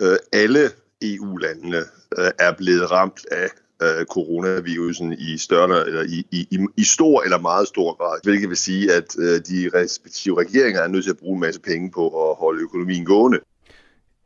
øh, 0.02 0.18
alle 0.34 0.70
EU-landene 1.02 1.78
øh, 2.18 2.32
er 2.40 2.54
blevet 2.58 2.92
ramt 2.92 3.26
af 3.32 3.50
øh, 3.84 4.06
coronavirusen 4.06 5.14
i 5.14 5.38
større 5.38 5.88
eller 5.88 6.04
i, 6.04 6.26
i, 6.32 6.60
i 6.78 6.84
stor 6.84 7.24
eller 7.24 7.40
meget 7.40 7.68
stor 7.68 7.94
grad, 7.98 8.20
hvilket 8.24 8.50
vil 8.50 8.58
sige, 8.58 8.94
at 8.94 9.16
øh, 9.20 9.40
de 9.50 9.70
respektive 9.74 10.40
regeringer 10.40 10.82
er 10.82 10.88
nødt 10.88 11.04
til 11.04 11.12
at 11.12 11.18
bruge 11.18 11.36
en 11.36 11.40
masse 11.40 11.62
penge 11.62 11.92
på 11.92 12.30
at 12.30 12.36
holde 12.40 12.62
økonomien 12.62 13.06
gående. 13.06 13.40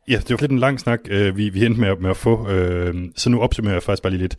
Ja, 0.08 0.16
det 0.16 0.30
var 0.30 0.36
lidt 0.40 0.52
en 0.52 0.58
lang 0.58 0.80
snak, 0.80 1.00
øh, 1.10 1.36
vi, 1.36 1.48
vi 1.48 1.64
endte 1.64 1.80
med, 1.80 1.96
med 1.96 2.10
at 2.10 2.16
få, 2.16 2.50
øh, 2.50 2.94
så 3.16 3.30
nu 3.30 3.40
opsummerer 3.40 3.74
jeg 3.74 3.82
faktisk 3.82 4.02
bare 4.02 4.12
lige 4.12 4.22
lidt. 4.22 4.36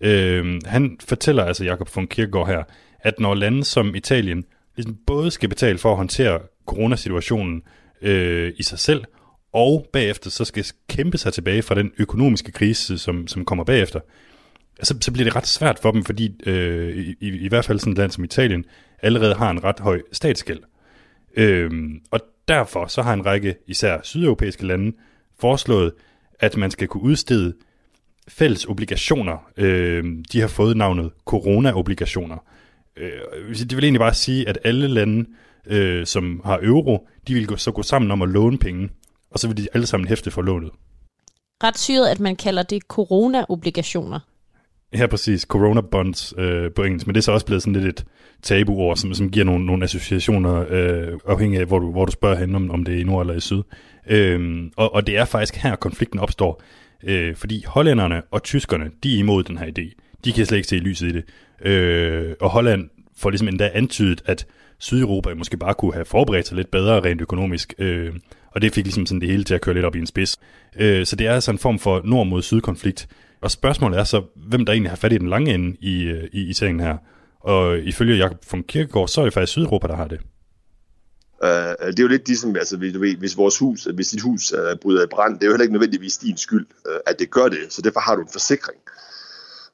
Øh, 0.00 0.60
han 0.66 0.98
fortæller 1.08 1.44
altså, 1.44 1.64
Jakob 1.64 1.96
von 1.96 2.06
Kierkegaard 2.06 2.46
her, 2.46 2.62
at 3.00 3.20
når 3.20 3.34
lande 3.34 3.64
som 3.64 3.94
Italien 3.94 4.44
ligesom 4.76 4.98
både 5.06 5.30
skal 5.30 5.48
betale 5.48 5.78
for 5.78 5.90
at 5.90 5.96
håndtere 5.96 6.40
coronasituationen 6.66 7.62
øh, 8.02 8.52
i 8.56 8.62
sig 8.62 8.78
selv, 8.78 9.04
og 9.52 9.86
bagefter 9.92 10.30
så 10.30 10.44
skal 10.44 10.64
kæmpe 10.88 11.18
sig 11.18 11.32
tilbage 11.32 11.62
fra 11.62 11.74
den 11.74 11.92
økonomiske 11.98 12.52
krise, 12.52 12.98
som, 12.98 13.26
som 13.26 13.44
kommer 13.44 13.64
bagefter, 13.64 14.00
så, 14.82 14.94
så 15.00 15.12
bliver 15.12 15.24
det 15.24 15.36
ret 15.36 15.46
svært 15.46 15.78
for 15.78 15.90
dem, 15.90 16.04
fordi 16.04 16.32
øh, 16.46 16.96
i, 16.96 17.16
i, 17.20 17.28
i 17.28 17.48
hvert 17.48 17.64
fald 17.64 17.78
sådan 17.78 17.92
et 17.92 17.98
land 17.98 18.10
som 18.10 18.24
Italien 18.24 18.64
allerede 19.02 19.34
har 19.34 19.50
en 19.50 19.64
ret 19.64 19.80
høj 19.80 20.02
statsgæld. 20.12 20.60
Øh, 21.36 21.70
og 22.10 22.20
derfor 22.48 22.86
så 22.86 23.02
har 23.02 23.12
en 23.12 23.26
række 23.26 23.54
især 23.66 23.98
sydeuropæiske 24.02 24.66
lande 24.66 24.96
foreslået, 25.40 25.92
at 26.40 26.56
man 26.56 26.70
skal 26.70 26.88
kunne 26.88 27.02
udstede 27.02 27.54
fælles 28.28 28.64
obligationer. 28.64 29.50
Øh, 29.56 30.04
de 30.32 30.40
har 30.40 30.48
fået 30.48 30.76
navnet 30.76 31.10
corona-obligationer. 31.24 32.36
Øh, 32.96 33.54
det 33.54 33.76
vil 33.76 33.84
egentlig 33.84 34.00
bare 34.00 34.14
sige, 34.14 34.48
at 34.48 34.58
alle 34.64 34.88
lande, 34.88 35.26
øh, 35.66 36.06
som 36.06 36.40
har 36.44 36.58
euro, 36.62 37.08
de 37.28 37.34
vil 37.34 37.46
gå, 37.46 37.56
så 37.56 37.70
gå 37.70 37.82
sammen 37.82 38.10
om 38.10 38.22
at 38.22 38.28
låne 38.28 38.58
penge, 38.58 38.88
og 39.30 39.38
så 39.38 39.48
vil 39.48 39.56
de 39.56 39.68
alle 39.74 39.86
sammen 39.86 40.08
hæfte 40.08 40.30
for 40.30 40.42
lånet. 40.42 40.70
Ret 41.64 41.78
syret, 41.78 42.08
at 42.08 42.20
man 42.20 42.36
kalder 42.36 42.62
det 42.62 42.82
corona-obligationer. 42.82 44.20
Ja, 44.92 45.06
præcis. 45.06 45.42
Corona 45.42 45.80
bonds 45.80 46.34
øh, 46.38 46.70
på 46.72 46.82
engelsk, 46.82 47.06
men 47.06 47.14
det 47.14 47.20
er 47.20 47.22
så 47.22 47.32
også 47.32 47.46
blevet 47.46 47.62
sådan 47.62 47.82
lidt 47.82 48.00
et 48.00 48.06
tabuord, 48.42 48.96
som, 48.96 49.14
som 49.14 49.30
giver 49.30 49.44
nogle, 49.44 49.66
nogle 49.66 49.84
associationer, 49.84 50.64
øh, 50.70 51.18
afhængig 51.26 51.60
af, 51.60 51.66
hvor 51.66 51.78
du, 51.78 51.90
hvor 51.90 52.04
du 52.04 52.12
spørger 52.12 52.36
hen, 52.36 52.54
om, 52.54 52.70
om 52.70 52.84
det 52.84 52.94
er 52.94 52.98
i 52.98 53.02
nord 53.02 53.22
eller 53.22 53.34
i 53.34 53.40
syd. 53.40 53.62
Øh, 54.06 54.70
og, 54.76 54.94
og 54.94 55.06
det 55.06 55.16
er 55.16 55.24
faktisk 55.24 55.56
her, 55.56 55.76
konflikten 55.76 56.20
opstår, 56.20 56.62
øh, 57.04 57.36
fordi 57.36 57.64
hollænderne 57.66 58.22
og 58.30 58.42
tyskerne, 58.42 58.90
de 59.02 59.14
er 59.14 59.18
imod 59.18 59.42
den 59.42 59.58
her 59.58 59.66
idé. 59.66 60.00
De 60.24 60.32
kan 60.32 60.46
slet 60.46 60.58
ikke 60.58 60.68
se 60.68 60.76
lyset 60.76 61.06
i 61.06 61.12
det. 61.12 61.24
Øh, 61.60 62.34
og 62.40 62.50
Holland 62.50 62.90
får 63.16 63.30
ligesom 63.30 63.48
endda 63.48 63.70
antydet, 63.74 64.22
at 64.26 64.46
Sydeuropa 64.78 65.34
måske 65.34 65.56
bare 65.56 65.74
kunne 65.74 65.94
have 65.94 66.04
forberedt 66.04 66.46
sig 66.46 66.56
lidt 66.56 66.70
bedre 66.70 67.00
rent 67.00 67.20
økonomisk. 67.20 67.74
Øh, 67.78 68.12
og 68.50 68.62
det 68.62 68.74
fik 68.74 68.84
ligesom 68.84 69.06
sådan 69.06 69.20
det 69.20 69.28
hele 69.28 69.44
til 69.44 69.54
at 69.54 69.60
køre 69.60 69.74
lidt 69.74 69.86
op 69.86 69.96
i 69.96 69.98
en 69.98 70.06
spids. 70.06 70.38
Øh, 70.76 71.06
så 71.06 71.16
det 71.16 71.26
er 71.26 71.34
altså 71.34 71.50
en 71.50 71.58
form 71.58 71.78
for 71.78 72.00
nord 72.04 72.26
mod 72.26 72.42
syd 72.42 72.60
konflikt. 72.60 73.08
Og 73.40 73.50
spørgsmålet 73.50 73.98
er 73.98 74.04
så, 74.04 74.22
hvem 74.48 74.64
der 74.64 74.72
egentlig 74.72 74.90
har 74.90 74.96
fat 74.96 75.12
i 75.12 75.18
den 75.18 75.28
lange 75.28 75.54
ende 75.54 75.76
i, 75.80 76.02
øh, 76.02 76.28
i, 76.32 76.48
i 76.48 76.52
sengen 76.52 76.80
her. 76.80 76.96
Og 77.40 77.78
ifølge 77.78 78.16
Jakob 78.16 78.38
von 78.52 78.62
Kirkegaard, 78.62 79.08
så 79.08 79.20
er 79.20 79.24
det 79.24 79.34
faktisk 79.34 79.52
Sydeuropa, 79.52 79.86
der 79.86 79.96
har 79.96 80.08
det. 80.08 80.20
Uh, 81.42 81.48
det 81.86 81.98
er 81.98 82.02
jo 82.02 82.08
lidt 82.08 82.28
ligesom, 82.28 82.56
altså, 82.56 82.76
hvis, 82.76 82.92
du 82.92 83.00
ved, 83.00 83.16
hvis 83.16 83.36
vores 83.36 83.58
hus, 83.58 83.88
hvis 83.94 84.08
dit 84.08 84.20
hus 84.20 84.52
uh, 84.52 84.78
bryder 84.82 85.04
i 85.04 85.06
brand, 85.10 85.34
det 85.34 85.42
er 85.42 85.46
jo 85.46 85.52
heller 85.52 85.62
ikke 85.62 85.72
nødvendigvis 85.72 86.16
din 86.18 86.36
skyld, 86.36 86.66
uh, 86.88 86.96
at 87.06 87.18
det 87.18 87.30
gør 87.30 87.48
det, 87.48 87.58
så 87.68 87.82
derfor 87.82 88.00
har 88.00 88.16
du 88.16 88.22
en 88.22 88.28
forsikring. 88.32 88.78
Uh, 88.78 89.03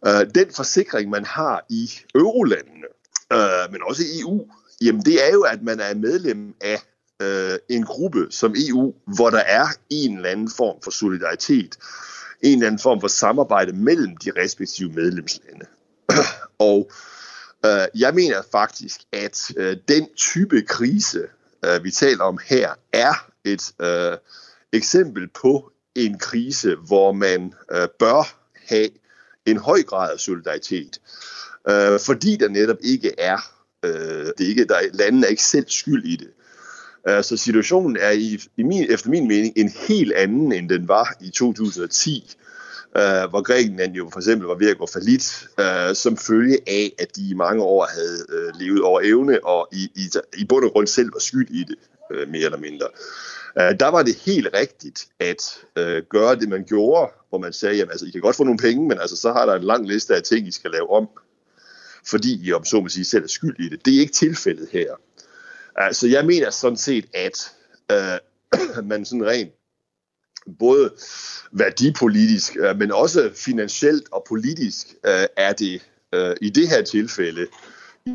Øh, 0.07 0.27
den 0.35 0.53
forsikring, 0.57 1.11
man 1.11 1.25
har 1.25 1.67
i 1.69 1.91
eurolandene, 2.15 2.87
øh, 3.33 3.73
men 3.73 3.81
også 3.89 4.03
i 4.03 4.21
EU, 4.21 4.49
jamen 4.81 5.03
det 5.03 5.27
er 5.27 5.33
jo, 5.33 5.43
at 5.43 5.63
man 5.63 5.81
er 5.81 5.95
medlem 5.95 6.55
af 6.61 6.81
øh, 7.23 7.59
en 7.69 7.85
gruppe 7.85 8.27
som 8.31 8.55
EU, 8.57 8.95
hvor 9.17 9.31
der 9.31 9.39
er 9.39 9.67
en 9.91 10.17
eller 10.17 10.31
anden 10.31 10.51
form 10.57 10.83
for 10.83 10.91
solidaritet, 10.91 11.77
en 12.43 12.53
eller 12.53 12.67
anden 12.67 12.79
form 12.79 13.01
for 13.01 13.09
samarbejde 13.09 13.73
mellem 13.73 14.17
de 14.17 14.31
respektive 14.37 14.93
medlemslande. 14.93 15.67
Og 16.59 16.91
øh, 17.67 17.87
jeg 17.95 18.15
mener 18.15 18.43
faktisk, 18.53 19.01
at 19.13 19.51
øh, 19.57 19.77
den 19.89 20.09
type 20.17 20.63
krise, 20.63 21.27
øh, 21.65 21.85
vi 21.85 21.91
taler 21.91 22.25
om 22.25 22.39
her, 22.49 22.71
er 22.93 23.15
et 23.45 23.73
øh, 23.83 24.19
eksempel 24.73 25.29
på 25.43 25.73
en 25.95 26.19
krise, 26.19 26.77
hvor 26.87 27.13
man 27.13 27.55
øh, 27.73 27.89
bør 27.99 28.37
have 28.69 28.89
en 29.47 29.57
høj 29.57 29.83
grad 29.83 30.13
af 30.13 30.19
solidaritet, 30.19 31.01
øh, 31.69 32.01
fordi 32.01 32.37
der 32.37 32.49
netop 32.49 32.77
ikke 32.81 33.15
er, 33.19 33.39
øh, 33.85 33.93
det 34.39 34.41
er 34.41 34.49
ikke, 34.49 34.65
der, 34.65 34.81
landene 34.93 35.27
er 35.27 35.31
ikke 35.31 35.45
selv 35.45 35.65
skyld 35.69 36.05
i 36.05 36.17
det. 36.17 36.29
Øh, 37.09 37.25
så 37.25 37.37
situationen 37.37 37.97
er 38.01 38.11
i, 38.11 38.41
i 38.57 38.63
min, 38.63 38.87
efter 38.91 39.11
min 39.11 39.29
mening 39.29 39.53
en 39.57 39.73
helt 39.89 40.13
anden, 40.13 40.53
end 40.53 40.69
den 40.69 40.89
var 40.89 41.17
i 41.21 41.31
2010, 41.31 42.37
øh, 42.97 43.03
hvor 43.03 43.43
Grækenland 43.43 43.95
jo 43.95 44.09
for 44.13 44.21
eksempel 44.21 44.47
var 44.47 44.55
ved 44.55 44.71
at 44.71 44.79
gå 44.79 44.87
falit, 44.93 45.49
øh, 45.61 45.95
som 45.95 46.17
følge 46.17 46.59
af, 46.67 46.93
at 46.99 47.17
de 47.17 47.31
i 47.31 47.35
mange 47.35 47.63
år 47.63 47.87
havde 47.95 48.27
øh, 48.29 48.61
levet 48.61 48.83
over 48.83 49.01
evne, 49.05 49.45
og 49.45 49.69
i, 49.73 49.91
i, 49.95 50.11
i 50.39 50.45
bund 50.45 50.65
og 50.65 50.71
grund 50.71 50.87
selv 50.87 51.13
var 51.13 51.21
skyld 51.21 51.51
i 51.51 51.65
det, 51.65 51.77
øh, 52.13 52.29
mere 52.29 52.45
eller 52.45 52.59
mindre. 52.59 52.87
Øh, 53.61 53.81
der 53.81 53.89
var 53.89 54.03
det 54.03 54.15
helt 54.17 54.49
rigtigt 54.55 55.07
at 55.21 55.43
øh, 55.77 56.03
gøre 56.11 56.37
det, 56.37 56.49
man 56.49 56.65
gjorde, 56.65 57.13
hvor 57.31 57.39
man 57.39 57.53
sagde, 57.53 57.77
jamen 57.77 57.91
altså, 57.91 58.07
I 58.07 58.11
kan 58.11 58.21
godt 58.21 58.37
få 58.37 58.45
nogle 58.45 58.59
penge, 58.59 58.89
men 58.89 59.01
altså, 59.01 59.17
så 59.17 59.33
har 59.33 59.47
der 59.47 59.55
en 59.55 59.65
lang 59.65 59.87
liste 59.89 60.17
af 60.17 60.23
ting, 60.23 60.49
I 60.49 60.51
skal 60.51 60.71
lave 60.71 60.91
om, 60.91 61.09
fordi 62.07 62.47
I, 62.49 62.53
om 62.53 62.65
så 62.65 62.81
må 62.81 62.89
sige, 62.89 63.05
selv 63.05 63.25
er 63.25 63.29
skyld 63.29 63.57
i 63.59 63.69
det. 63.69 63.85
Det 63.85 63.97
er 63.97 64.01
ikke 64.01 64.13
tilfældet 64.13 64.69
her. 64.73 64.95
Altså, 65.77 66.09
jeg 66.09 66.27
mener 66.27 66.51
sådan 66.51 66.77
set, 66.77 67.07
at 67.15 67.53
øh, 67.93 68.85
man 68.91 69.05
sådan 69.05 69.27
rent 69.27 69.53
både 70.59 70.91
værdipolitisk, 71.53 72.57
øh, 72.57 72.79
men 72.79 72.93
også 72.93 73.31
finansielt 73.35 74.09
og 74.13 74.25
politisk 74.29 74.87
øh, 75.07 75.27
er 75.37 75.53
det 75.53 75.83
øh, 76.15 76.37
i 76.41 76.51
det 76.51 76.69
her 76.69 76.83
tilfælde 76.83 77.47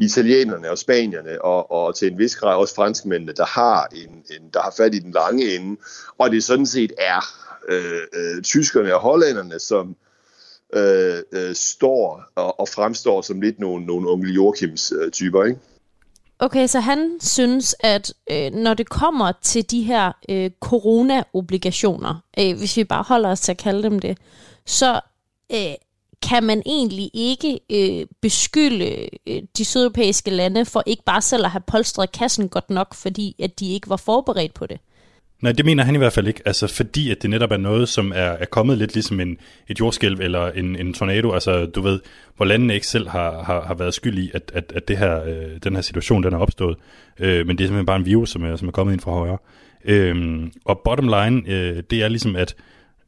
italienerne 0.01 0.69
og 0.71 0.77
spanierne 0.77 1.41
og, 1.41 1.71
og 1.71 1.95
til 1.95 2.11
en 2.11 2.17
vis 2.17 2.35
grad 2.35 2.55
også 2.55 2.75
franskmændene, 2.75 3.33
der 3.33 3.45
har, 3.45 3.87
en, 3.95 4.09
en, 4.09 4.49
der 4.53 4.61
har 4.61 4.73
fat 4.77 4.95
i 4.95 4.99
den 4.99 5.11
lange 5.11 5.55
ende. 5.55 5.81
Og 6.17 6.31
det 6.31 6.43
sådan 6.43 6.65
set 6.65 6.93
er 6.97 7.21
øh, 7.69 8.01
øh, 8.13 8.41
tyskerne 8.43 8.95
og 8.95 9.01
hollænderne, 9.01 9.59
som 9.59 9.95
øh, 10.73 11.17
øh, 11.31 11.55
står 11.55 12.23
og, 12.35 12.59
og 12.59 12.69
fremstår 12.69 13.21
som 13.21 13.41
lidt 13.41 13.59
nogle, 13.59 13.85
nogle 13.85 14.09
onkel 14.09 14.33
Joachims 14.33 14.93
øh, 15.01 15.11
typer, 15.11 15.43
ikke? 15.43 15.59
Okay, 16.39 16.67
så 16.67 16.79
han 16.79 17.17
synes, 17.21 17.75
at 17.79 18.13
øh, 18.31 18.51
når 18.51 18.73
det 18.73 18.89
kommer 18.89 19.31
til 19.41 19.71
de 19.71 19.81
her 19.81 20.11
øh, 20.29 20.51
corona-obligationer, 20.59 22.23
øh, 22.39 22.57
hvis 22.57 22.77
vi 22.77 22.83
bare 22.83 23.03
holder 23.03 23.29
os 23.29 23.39
til 23.39 23.51
at 23.51 23.57
kalde 23.57 23.83
dem 23.83 23.99
det, 23.99 24.17
så 24.65 24.99
øh, 25.51 25.73
kan 26.21 26.43
man 26.43 26.61
egentlig 26.65 27.11
ikke 27.13 27.59
øh, 27.69 28.07
beskylde 28.21 29.09
øh, 29.27 29.41
de 29.57 29.65
sydeuropæiske 29.65 30.29
lande 30.29 30.65
for 30.65 30.83
ikke 30.85 31.03
bare 31.03 31.21
selv 31.21 31.45
at 31.45 31.51
have 31.51 31.63
polstret 31.67 32.11
kassen 32.11 32.49
godt 32.49 32.69
nok, 32.69 32.93
fordi 32.93 33.35
at 33.39 33.59
de 33.59 33.73
ikke 33.73 33.89
var 33.89 33.97
forberedt 33.97 34.53
på 34.53 34.65
det. 34.65 34.79
Nej, 35.41 35.51
det 35.51 35.65
mener 35.65 35.83
han 35.83 35.95
i 35.95 35.97
hvert 35.97 36.13
fald 36.13 36.27
ikke, 36.27 36.41
altså 36.45 36.67
fordi 36.67 37.11
at 37.11 37.21
det 37.21 37.29
netop 37.29 37.51
er 37.51 37.57
noget, 37.57 37.89
som 37.89 38.11
er, 38.11 38.15
er 38.15 38.45
kommet 38.45 38.77
lidt 38.77 38.93
ligesom 38.93 39.19
en, 39.19 39.37
et 39.67 39.79
jordskælv 39.79 40.19
eller 40.19 40.51
en, 40.51 40.75
en 40.75 40.93
tornado, 40.93 41.31
altså 41.31 41.65
du 41.65 41.81
ved, 41.81 41.99
hvor 42.37 42.45
landene 42.45 42.73
ikke 42.73 42.87
selv 42.87 43.09
har, 43.09 43.43
har, 43.43 43.61
har 43.61 43.73
været 43.73 43.93
skyld 43.93 44.17
i, 44.17 44.31
at, 44.33 44.51
at, 44.53 44.73
at 44.75 44.87
det 44.87 44.97
her, 44.97 45.23
øh, 45.23 45.59
den 45.63 45.75
her 45.75 45.81
situation 45.81 46.23
den 46.23 46.33
er 46.33 46.37
opstået, 46.37 46.77
øh, 47.19 47.47
men 47.47 47.57
det 47.57 47.63
er 47.63 47.67
simpelthen 47.67 47.85
bare 47.85 47.95
en 47.95 48.05
virus, 48.05 48.29
som 48.29 48.43
er, 48.43 48.55
som 48.55 48.67
er 48.67 48.71
kommet 48.71 48.93
ind 48.93 49.01
fra 49.01 49.11
højre. 49.11 49.37
Øh, 49.85 50.43
og 50.65 50.81
bottom 50.85 51.07
line, 51.07 51.41
øh, 51.47 51.83
det 51.89 52.03
er 52.03 52.07
ligesom, 52.07 52.35
at 52.35 52.55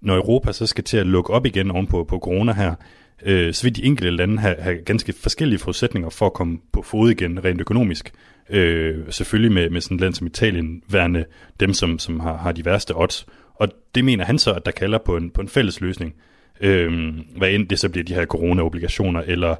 når 0.01 0.15
Europa 0.15 0.51
så 0.51 0.65
skal 0.65 0.83
til 0.83 0.97
at 0.97 1.07
lukke 1.07 1.33
op 1.33 1.45
igen 1.45 1.71
ovenpå 1.71 2.03
på 2.03 2.19
corona 2.19 2.53
her, 2.53 2.75
øh, 3.25 3.53
så 3.53 3.63
vil 3.63 3.75
de 3.75 3.83
enkelte 3.83 4.11
lande 4.11 4.39
have, 4.39 4.55
have 4.59 4.77
ganske 4.85 5.13
forskellige 5.13 5.59
forudsætninger 5.59 6.09
for 6.09 6.25
at 6.25 6.33
komme 6.33 6.57
på 6.73 6.81
fod 6.81 7.11
igen 7.11 7.45
rent 7.45 7.61
økonomisk. 7.61 8.11
Øh, 8.49 8.95
selvfølgelig 9.09 9.51
med, 9.51 9.69
med 9.69 9.81
sådan 9.81 9.95
et 9.95 10.01
land 10.01 10.13
som 10.13 10.27
Italien 10.27 10.81
værende 10.89 11.25
dem, 11.59 11.73
som, 11.73 11.99
som 11.99 12.19
har, 12.19 12.37
har 12.37 12.51
de 12.51 12.65
værste 12.65 12.97
odds. 12.97 13.25
Og 13.55 13.67
det 13.95 14.05
mener 14.05 14.25
han 14.25 14.39
så, 14.39 14.53
at 14.53 14.65
der 14.65 14.71
kalder 14.71 14.97
på 14.97 15.17
en, 15.17 15.29
på 15.29 15.41
en 15.41 15.47
fælles 15.47 15.81
løsning. 15.81 16.15
Øh, 16.61 17.13
hvad 17.37 17.51
end 17.51 17.67
det 17.67 17.79
så 17.79 17.89
bliver 17.89 18.03
de 18.03 18.13
her 18.13 18.25
corona-obligationer, 18.25 19.21
eller 19.25 19.55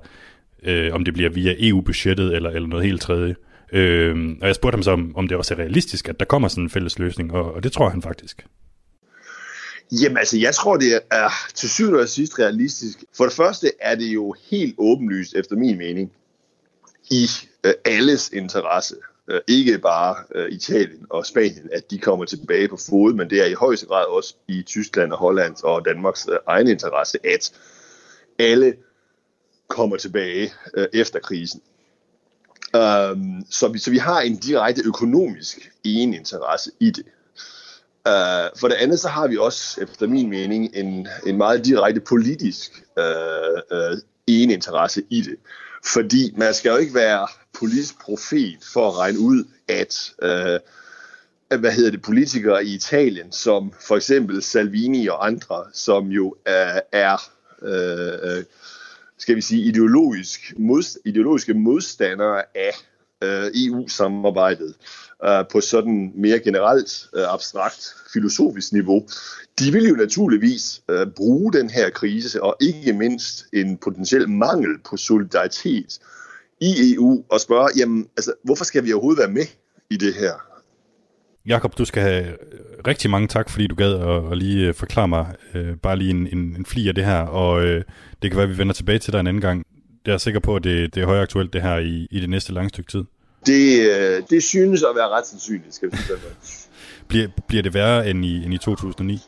øh, 0.64 0.94
om 0.94 1.06
det 1.06 1.14
bliver 1.14 1.30
via 1.30 1.56
EU-budgettet, 1.60 2.36
eller, 2.36 2.50
eller 2.50 2.68
noget 2.68 2.86
helt 2.86 3.02
tredje. 3.02 3.36
Øh, 3.74 4.36
og 4.42 4.48
jeg 4.48 4.56
spurgte 4.56 4.76
ham 4.76 4.84
så, 4.84 4.92
om, 4.92 5.14
om 5.16 5.28
det 5.28 5.38
også 5.38 5.54
er 5.54 5.60
realistisk, 5.60 6.10
at 6.10 6.20
der 6.20 6.26
kommer 6.26 6.48
sådan 6.48 6.64
en 6.64 6.70
fælles 6.70 7.00
løsning, 7.00 7.34
og, 7.34 7.54
og 7.54 7.64
det 7.64 7.72
tror 7.72 7.90
han 7.90 8.02
faktisk. 8.02 8.46
Jamen 9.92 10.18
altså, 10.18 10.38
jeg 10.38 10.56
tror, 10.56 10.78
det 10.78 11.00
er 11.12 11.30
til 11.54 11.70
syvende 11.70 12.00
og 12.00 12.10
sidst 12.10 12.40
realistisk. 12.40 13.04
For 13.18 13.24
det 13.24 13.34
første 13.34 13.72
er 13.80 13.96
det 13.96 14.06
jo 14.06 14.36
helt 14.52 14.76
åbenlyst, 14.78 15.36
efter 15.36 15.56
min 15.56 15.78
mening, 15.78 16.12
i 17.12 17.28
øh, 17.64 17.74
alles 17.86 18.30
interesse. 18.30 18.96
Øh, 19.30 19.42
ikke 19.48 19.80
bare 19.80 20.16
øh, 20.36 20.50
Italien 20.52 21.06
og 21.10 21.26
Spanien, 21.26 21.70
at 21.74 21.92
de 21.92 21.98
kommer 21.98 22.26
tilbage 22.26 22.68
på 22.68 22.78
fod, 22.90 23.14
men 23.14 23.30
det 23.30 23.42
er 23.42 23.46
i 23.46 23.54
højeste 23.54 23.86
grad 23.86 24.06
også 24.06 24.36
i 24.48 24.62
Tyskland 24.62 25.12
og 25.12 25.18
Holland 25.18 25.56
og 25.64 25.86
Danmarks 25.86 26.28
øh, 26.32 26.38
egen 26.48 26.68
interesse, 26.68 27.18
at 27.24 27.54
alle 28.40 28.76
kommer 29.68 29.98
tilbage 29.98 30.54
øh, 30.74 30.88
efter 30.94 31.20
krisen. 31.20 31.62
Um, 32.74 33.46
så, 33.50 33.68
vi, 33.68 33.80
så 33.80 33.92
vi 33.92 33.98
har 33.98 34.22
en 34.22 34.38
direkte 34.38 34.82
økonomisk 34.86 35.72
ene 35.84 36.16
interesse 36.16 36.72
i 36.80 36.92
det. 36.92 37.06
Uh, 38.08 38.60
for 38.60 38.68
det 38.68 38.76
andet 38.76 39.00
så 39.00 39.08
har 39.08 39.28
vi 39.28 39.38
også, 39.38 39.82
efter 39.82 40.08
min 40.08 40.30
mening, 40.30 40.70
en, 40.74 41.08
en 41.26 41.38
meget 41.38 41.66
direkte 41.66 42.02
politisk 42.02 42.84
uh, 42.98 43.78
uh, 43.78 43.98
ene 44.28 44.54
interesse 44.54 45.04
i 45.10 45.22
det. 45.22 45.36
Fordi 45.94 46.34
man 46.38 46.54
skal 46.54 46.70
jo 46.70 46.78
ikke 46.78 46.94
være 46.94 47.28
politisk 47.60 48.02
profet 48.02 48.58
for 48.74 48.88
at 48.88 48.98
regne 48.98 49.20
ud, 49.20 49.44
at 49.68 50.12
uh, 50.22 51.60
hvad 51.60 51.72
hedder 51.72 51.92
det, 51.92 52.02
politikere 52.02 52.66
i 52.66 52.74
Italien, 52.76 53.32
som 53.32 53.74
for 53.88 53.96
eksempel 53.96 54.44
Salvini 54.44 55.08
og 55.08 55.26
andre, 55.26 55.64
som 55.74 56.08
jo 56.08 56.26
uh, 56.28 56.80
er 56.92 57.30
uh, 57.62 58.44
skal 59.18 59.36
vi 59.36 59.42
sige, 59.42 59.62
ideologisk 59.62 60.54
mod, 60.58 61.00
ideologiske 61.06 61.54
modstandere 61.54 62.44
af 62.56 62.72
Øh, 63.24 63.52
EU-samarbejdet, 63.56 64.74
øh, 65.26 65.44
på 65.52 65.62
sådan 65.62 66.12
mere 66.16 66.40
generelt 66.40 67.10
øh, 67.16 67.34
abstrakt 67.34 67.96
filosofisk 68.14 68.74
niveau, 68.74 69.08
de 69.60 69.72
vil 69.72 69.88
jo 69.88 69.96
naturligvis 69.96 70.82
øh, 70.90 71.08
bruge 71.16 71.54
den 71.54 71.70
her 71.70 71.90
krise, 71.90 72.44
og 72.44 72.56
ikke 72.62 72.94
mindst 72.94 73.46
en 73.54 73.78
potentiel 73.78 74.30
mangel 74.30 74.70
på 74.90 74.98
solidaritet 74.98 76.00
i 76.62 76.94
EU, 76.94 77.24
og 77.30 77.42
spørge, 77.42 77.70
jamen, 77.78 78.08
altså, 78.18 78.34
hvorfor 78.44 78.64
skal 78.66 78.86
vi 78.86 78.94
overhovedet 78.94 79.20
være 79.20 79.32
med 79.32 79.46
i 79.90 79.98
det 79.98 80.14
her? 80.14 80.32
Jakob, 81.46 81.78
du 81.78 81.86
skal 81.86 82.02
have 82.02 82.28
øh, 82.28 82.36
rigtig 82.88 83.10
mange 83.10 83.28
tak, 83.28 83.50
fordi 83.50 83.68
du 83.68 83.76
gad 83.76 83.94
at, 83.94 84.32
at 84.32 84.38
lige 84.38 84.68
øh, 84.68 84.74
forklare 84.74 85.08
mig 85.08 85.36
øh, 85.54 85.76
bare 85.76 85.98
lige 85.98 86.10
en, 86.10 86.28
en, 86.28 86.56
en 86.58 86.66
fli 86.66 86.88
af 86.88 86.96
det 86.96 87.06
her, 87.06 87.22
og 87.22 87.66
øh, 87.66 87.84
det 88.22 88.32
kan 88.32 88.38
være, 88.38 88.44
at 88.44 88.50
vi 88.50 88.58
vender 88.58 88.74
tilbage 88.74 89.00
til 89.00 89.14
dig 89.14 89.20
en 89.20 89.28
anden 89.28 89.42
gang. 89.42 89.64
Jeg 90.08 90.14
er 90.14 90.18
sikker 90.18 90.40
på, 90.40 90.56
at 90.56 90.64
det, 90.64 90.96
det 90.96 91.02
er 91.02 91.06
højaktuelt 91.06 91.54
det 91.54 91.62
her 91.62 91.78
i, 91.78 92.08
i 92.12 92.20
det 92.20 92.30
næste 92.30 92.54
lange 92.54 92.70
stykke 92.70 92.92
tid. 92.92 93.04
Det, 93.46 93.90
øh, 93.90 94.24
det 94.30 94.44
synes 94.44 94.84
at 94.84 94.96
være 94.96 95.10
ret 95.10 95.28
sandsynligt, 95.28 95.76
skal 95.76 95.92
vi 95.92 95.98
sige 95.98 96.18
bliver, 97.10 97.28
bliver 97.48 97.64
det 97.64 97.74
værre 97.74 98.10
end 98.10 98.26
i, 98.26 98.46
end 98.46 98.54
i 98.54 98.58
2009? 98.58 99.20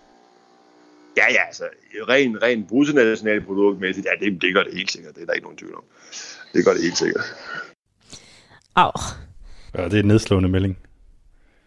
Ja, 1.17 1.23
ja, 1.31 1.45
altså 1.47 1.63
ren, 2.09 2.41
ren 2.41 2.65
bruttonationalproduktmæssigt, 2.67 4.07
ja, 4.07 4.25
det, 4.25 4.41
det 4.41 4.53
gør 4.53 4.63
det 4.63 4.73
helt 4.73 4.91
sikkert. 4.91 5.15
Det 5.15 5.21
er 5.21 5.25
der 5.25 5.33
ikke 5.33 5.45
nogen 5.45 5.57
tvivl 5.57 5.75
om. 5.75 5.83
Det 6.53 6.65
gør 6.65 6.73
det 6.73 6.81
helt 6.81 6.97
sikkert. 6.97 7.23
Au. 8.75 8.91
Ja, 9.77 9.85
det 9.85 9.93
er 9.93 9.99
en 9.99 10.07
nedslående 10.07 10.49
melding. 10.49 10.77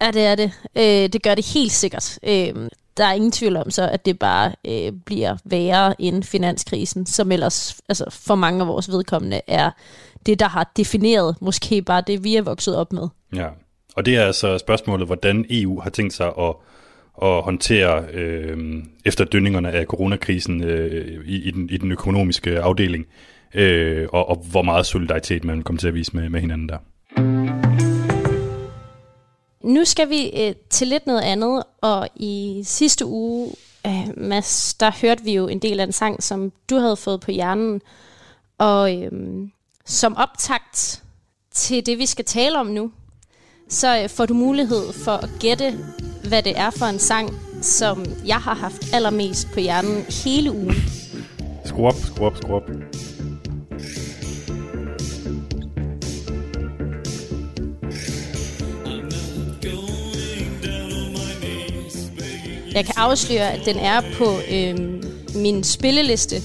Ja, 0.03 0.11
det 0.11 0.23
er 0.23 0.35
det. 0.35 0.53
Øh, 0.77 1.13
det 1.13 1.23
gør 1.23 1.35
det 1.35 1.53
helt 1.55 1.73
sikkert. 1.73 2.19
Øh, 2.23 2.69
der 2.97 3.05
er 3.05 3.13
ingen 3.13 3.33
tvivl 3.33 3.57
om 3.57 3.71
så, 3.71 3.89
at 3.89 4.07
det 4.07 4.19
bare 4.19 4.53
øh, 4.67 4.93
bliver 5.07 5.37
værre 5.45 6.03
end 6.03 6.23
finanskrisen, 6.23 7.07
som 7.07 7.33
ellers 7.33 7.77
altså, 7.89 8.05
for 8.11 8.35
mange 8.35 8.61
af 8.61 8.69
vores 8.69 8.89
vedkommende 8.89 9.41
er 9.47 9.71
det, 10.27 10.41
der 10.41 10.49
har 10.49 10.73
defineret 10.77 11.37
måske 11.41 11.83
bare 11.83 12.03
det, 12.07 12.25
vi 12.25 12.37
er 12.37 12.43
vokset 12.43 12.77
op 12.77 12.93
med. 12.93 13.09
Ja, 13.37 13.49
og 13.97 14.07
det 14.07 14.17
er 14.17 14.27
altså 14.27 14.59
spørgsmålet, 14.59 15.07
hvordan 15.07 15.45
EU 15.51 15.81
har 15.81 15.91
tænkt 15.91 16.13
sig 16.13 16.27
at, 16.27 16.55
at 17.23 17.43
håndtere 17.43 18.05
øh, 18.13 18.59
efter 19.05 19.25
dønningerne 19.25 19.71
af 19.71 19.85
coronakrisen 19.85 20.65
øh, 20.65 21.25
i, 21.27 21.37
i, 21.37 21.51
den, 21.51 21.71
i 21.71 21.77
den 21.77 21.93
økonomiske 21.93 22.61
afdeling, 22.61 23.07
øh, 23.55 24.09
og, 24.13 24.29
og 24.29 24.37
hvor 24.51 24.63
meget 24.63 24.87
solidaritet 24.87 25.45
man 25.45 25.63
kommer 25.63 25.81
til 25.81 25.89
at 25.89 25.95
vise 25.95 26.17
med, 26.17 26.29
med 26.29 26.41
hinanden 26.41 26.69
der. 26.69 26.79
Nu 29.65 29.85
skal 29.85 30.11
vi 30.11 30.31
øh, 30.31 30.55
til 30.71 30.87
lidt 30.87 31.07
noget 31.07 31.21
andet, 31.21 31.63
og 31.81 32.09
i 32.17 32.63
sidste 32.65 33.07
uge, 33.07 33.51
øh, 33.87 34.09
Mads, 34.17 34.75
der 34.75 34.91
hørte 35.03 35.25
vi 35.25 35.35
jo 35.35 35.49
en 35.49 35.59
del 35.59 35.81
af 35.81 35.85
en 35.85 35.93
sang, 35.93 36.23
som 36.23 36.53
du 36.71 36.77
havde 36.77 36.97
fået 36.97 37.21
på 37.21 37.31
hjernen, 37.31 37.81
og 38.59 38.97
øh, 38.97 39.11
som 39.85 40.17
optakt 40.17 41.03
til 41.55 41.87
det, 41.87 41.99
vi 41.99 42.07
skal 42.07 42.25
tale 42.25 42.59
om 42.59 42.67
nu, 42.67 42.93
så 43.69 44.03
øh, 44.03 44.09
får 44.09 44.27
du 44.27 44.35
mulighed 44.35 44.93
for 44.93 45.13
at 45.13 45.31
gætte, 45.41 45.79
hvad 46.29 46.43
det 46.43 46.59
er 46.59 46.71
for 46.71 46.87
en 46.87 46.99
sang, 46.99 47.31
som 47.63 48.05
jeg 48.27 48.39
har 48.39 48.55
haft 48.55 48.95
allermest 48.95 49.49
på 49.53 49.61
hjernen 49.61 50.03
hele 50.25 50.53
ugen. 50.53 50.77
Skru 51.65 51.87
op, 51.87 51.95
skru 51.95 52.27
op, 52.27 52.37
skru 52.37 52.55
op. 52.55 52.71
Jeg 62.75 62.85
kan 62.85 62.95
afsløre, 62.97 63.53
at 63.53 63.61
den 63.65 63.77
er 63.79 64.01
på 64.19 64.39
øh, 64.51 65.03
min 65.43 65.65
spilleliste 65.65 66.37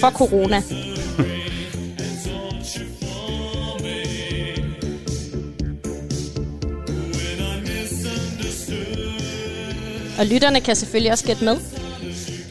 for 0.00 0.10
corona. 0.10 0.62
Og 10.18 10.26
lytterne 10.26 10.60
kan 10.60 10.76
selvfølgelig 10.76 11.12
også 11.12 11.24
gætte 11.24 11.44
med. 11.44 11.56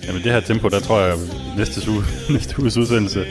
Jamen 0.08 0.24
det 0.24 0.32
her 0.32 0.40
tempo, 0.40 0.68
der 0.68 0.80
tror 0.80 1.00
jeg 1.00 1.18
næste, 1.58 1.92
uge, 1.92 2.04
næste 2.34 2.60
uges 2.60 2.78
udsendelse. 2.78 3.26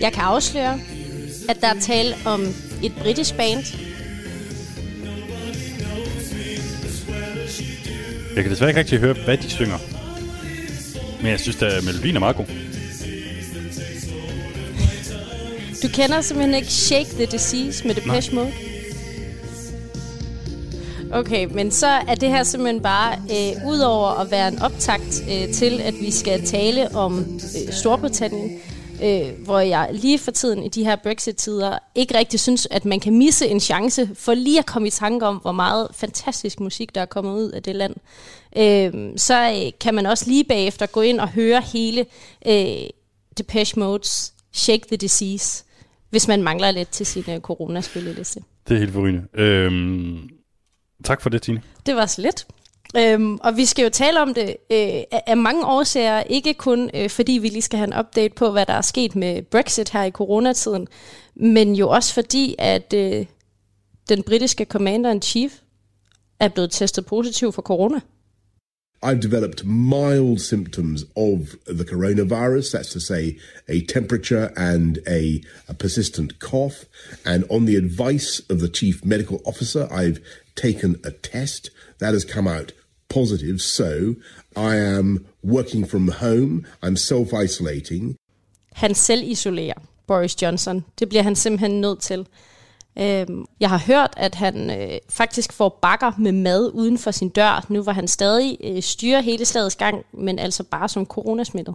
Jeg 0.00 0.12
kan 0.12 0.22
afsløre, 0.22 0.80
at 1.50 1.60
der 1.60 1.68
er 1.68 1.80
tale 1.80 2.14
om 2.24 2.40
et 2.82 2.92
britisk 2.98 3.36
band. 3.36 3.64
Jeg 8.34 8.42
kan 8.44 8.50
desværre 8.52 8.70
ikke 8.70 8.80
rigtig 8.80 8.98
høre, 8.98 9.14
hvad 9.24 9.36
de 9.36 9.50
synger. 9.50 9.78
Men 11.22 11.30
jeg 11.30 11.40
synes, 11.40 11.62
at 11.62 11.84
melodien 11.84 12.16
er 12.16 12.20
meget 12.20 12.36
god. 12.36 12.46
Du 15.82 15.88
kender 15.88 16.20
simpelthen 16.20 16.54
ikke 16.54 16.68
Shake 16.68 17.10
the 17.10 17.26
Disease 17.26 17.86
med 17.86 17.94
Depeche 17.94 18.34
Mode? 18.34 18.52
Okay, 21.12 21.44
men 21.44 21.70
så 21.70 21.86
er 21.86 22.14
det 22.14 22.28
her 22.28 22.42
simpelthen 22.42 22.82
bare, 22.82 23.12
øh, 23.12 23.66
udover 23.66 24.20
at 24.20 24.30
være 24.30 24.48
en 24.48 24.62
optakt 24.62 25.24
øh, 25.30 25.54
til, 25.54 25.80
at 25.80 25.94
vi 26.00 26.10
skal 26.10 26.46
tale 26.46 26.94
om 26.94 27.18
øh, 27.34 27.72
Storbritannien, 27.72 28.58
øh, 29.02 29.44
hvor 29.44 29.58
jeg 29.58 29.88
lige 29.92 30.18
for 30.18 30.30
tiden 30.30 30.62
i 30.62 30.68
de 30.68 30.84
her 30.84 30.96
Brexit-tider 30.96 31.78
ikke 31.94 32.18
rigtig 32.18 32.40
synes, 32.40 32.68
at 32.70 32.84
man 32.84 33.00
kan 33.00 33.18
misse 33.18 33.46
en 33.46 33.60
chance 33.60 34.10
for 34.14 34.34
lige 34.34 34.58
at 34.58 34.66
komme 34.66 34.88
i 34.88 34.90
tanke 34.90 35.26
om, 35.26 35.36
hvor 35.36 35.52
meget 35.52 35.88
fantastisk 35.94 36.60
musik, 36.60 36.94
der 36.94 37.00
er 37.00 37.06
kommet 37.06 37.32
ud 37.32 37.50
af 37.50 37.62
det 37.62 37.76
land. 37.76 37.94
Øh, 38.56 39.12
så 39.16 39.50
øh, 39.50 39.72
kan 39.80 39.94
man 39.94 40.06
også 40.06 40.24
lige 40.26 40.44
bagefter 40.44 40.86
gå 40.86 41.00
ind 41.00 41.20
og 41.20 41.28
høre 41.28 41.60
hele 41.60 42.06
øh, 42.46 42.88
Depeche 43.38 43.80
Modes 43.80 44.34
Shake 44.52 44.86
the 44.88 44.96
Disease, 44.96 45.64
hvis 46.10 46.28
man 46.28 46.42
mangler 46.42 46.70
lidt 46.70 46.88
til 46.88 47.06
sin 47.06 47.24
øh, 47.28 47.40
coronaspilleliste. 47.40 48.40
Det 48.68 48.74
er 48.74 48.78
helt 48.78 48.92
forrygende. 48.92 49.24
Øhm, 49.34 50.28
tak 51.04 51.22
for 51.22 51.30
det, 51.30 51.42
Tine. 51.42 51.62
Det 51.86 51.96
var 51.96 52.06
så 52.06 52.22
lidt. 52.22 52.46
Øhm, 52.96 53.38
og 53.42 53.56
vi 53.56 53.64
skal 53.64 53.82
jo 53.82 53.88
tale 53.88 54.22
om 54.22 54.34
det 54.34 54.48
øh, 54.48 55.18
af 55.26 55.36
mange 55.36 55.66
årsager, 55.66 56.22
ikke 56.22 56.54
kun 56.54 56.90
øh, 56.94 57.10
fordi 57.10 57.32
vi 57.32 57.48
lige 57.48 57.62
skal 57.62 57.78
have 57.78 57.86
en 57.86 57.98
update 57.98 58.34
på, 58.34 58.50
hvad 58.50 58.66
der 58.66 58.72
er 58.72 58.80
sket 58.80 59.16
med 59.16 59.42
Brexit 59.42 59.90
her 59.90 60.04
i 60.04 60.10
coronatiden, 60.10 60.88
men 61.34 61.74
jo 61.74 61.88
også 61.88 62.14
fordi, 62.14 62.54
at 62.58 62.94
øh, 62.96 63.26
den 64.08 64.22
britiske 64.22 64.64
commander-in-chief 64.64 65.52
er 66.40 66.48
blevet 66.48 66.70
testet 66.70 67.06
positiv 67.06 67.52
for 67.52 67.62
corona. 67.62 68.00
I've 69.02 69.20
developed 69.20 69.64
mild 69.64 70.38
symptoms 70.40 71.04
of 71.16 71.56
the 71.66 71.84
coronavirus. 71.84 72.74
That's 72.74 72.92
to 72.92 73.00
say, 73.00 73.38
a 73.66 73.80
temperature 73.80 74.50
and 74.56 74.98
a, 75.06 75.40
a, 75.68 75.74
persistent 75.74 76.38
cough. 76.38 76.84
And 77.24 77.44
on 77.48 77.64
the 77.64 77.76
advice 77.76 78.42
of 78.50 78.58
the 78.58 78.68
chief 78.68 79.02
medical 79.02 79.40
officer, 79.46 79.88
I've 79.90 80.18
taken 80.54 80.96
a 81.02 81.12
test 81.12 81.70
that 81.98 82.12
has 82.12 82.26
come 82.26 82.46
out 82.46 82.72
positive. 83.14 83.58
So 83.58 84.14
I 84.56 84.76
am 84.76 85.26
working 85.44 85.90
from 85.90 86.08
home. 86.08 86.64
I'm 86.86 86.96
self 86.96 87.28
isolating. 87.44 88.16
Han 88.72 88.94
selv 88.94 89.22
isolerer 89.24 89.78
Boris 90.06 90.42
Johnson. 90.42 90.84
Det 90.98 91.08
bliver 91.08 91.22
han 91.22 91.36
simpelthen 91.36 91.80
nødt 91.80 92.00
til. 92.00 92.26
Øhm, 92.98 93.44
jeg 93.60 93.68
har 93.68 93.82
hørt, 93.86 94.14
at 94.16 94.34
han 94.34 94.70
øh, 94.70 94.98
faktisk 95.08 95.52
får 95.52 95.78
bakker 95.82 96.12
med 96.18 96.32
mad 96.32 96.70
uden 96.74 96.98
for 96.98 97.10
sin 97.10 97.28
dør, 97.28 97.66
nu 97.68 97.82
hvor 97.82 97.92
han 97.92 98.08
stadig 98.08 98.56
øh, 98.64 98.82
styrer 98.82 99.20
hele 99.20 99.44
slagets 99.44 99.76
gang, 99.76 100.04
men 100.12 100.38
altså 100.38 100.64
bare 100.64 100.88
som 100.88 101.06
coronasmittet. 101.06 101.74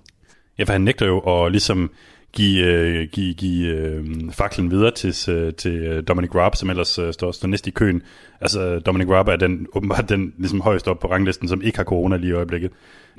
Ja, 0.58 0.64
for 0.64 0.72
han 0.72 0.82
nægter 0.82 1.06
jo 1.06 1.20
at 1.20 1.52
ligesom 1.52 1.92
give, 2.36 2.66
øh, 2.66 3.08
give, 3.12 3.34
give 3.34 3.68
øh, 3.68 4.06
faklen 4.32 4.72
videre 4.72 4.92
til, 4.92 5.32
øh, 5.34 5.54
til 5.54 6.04
Dominic 6.08 6.36
Raab, 6.36 6.56
som 6.56 6.70
ellers 6.70 7.00
øh, 7.00 7.14
står, 7.14 7.32
står 7.32 7.48
næst 7.48 7.68
i 7.68 7.72
køen. 7.72 8.02
Altså 8.42 8.80
Dominic 8.80 9.10
Raab 9.10 9.28
er 9.28 9.36
den, 9.36 9.68
åbenbart 9.74 10.10
den 10.10 10.34
ligesom 10.38 10.62
højst 10.62 10.88
op 10.88 11.00
på 11.00 11.08
ranglisten, 11.08 11.48
som 11.48 11.62
ikke 11.62 11.78
har 11.78 11.84
corona 11.84 12.18
lige 12.18 12.30
i 12.30 12.34
øjeblikket. 12.34 12.72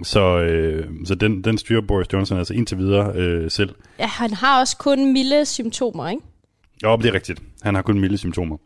Så, 0.03 0.39
øh, 0.39 0.87
så 1.05 1.15
den, 1.15 1.45
den 1.45 1.59
styrer 1.59 1.81
Boris 1.81 2.13
Johnson 2.13 2.39
altså 2.39 2.55
indtil 2.55 2.79
videre 2.79 3.13
øh, 3.15 3.51
selv. 3.51 3.75
Ja, 3.99 4.07
han 4.07 4.33
har 4.33 4.61
også 4.61 4.77
kun 4.77 5.13
milde 5.13 5.45
symptomer, 5.45 6.09
ikke? 6.09 6.23
Jo, 6.85 6.97
det 6.97 7.07
er 7.07 7.15
rigtigt. 7.15 7.43
Han 7.63 7.75
har 7.75 7.83
kun 7.83 8.01
milde 8.01 8.19
symptomer. 8.19 8.57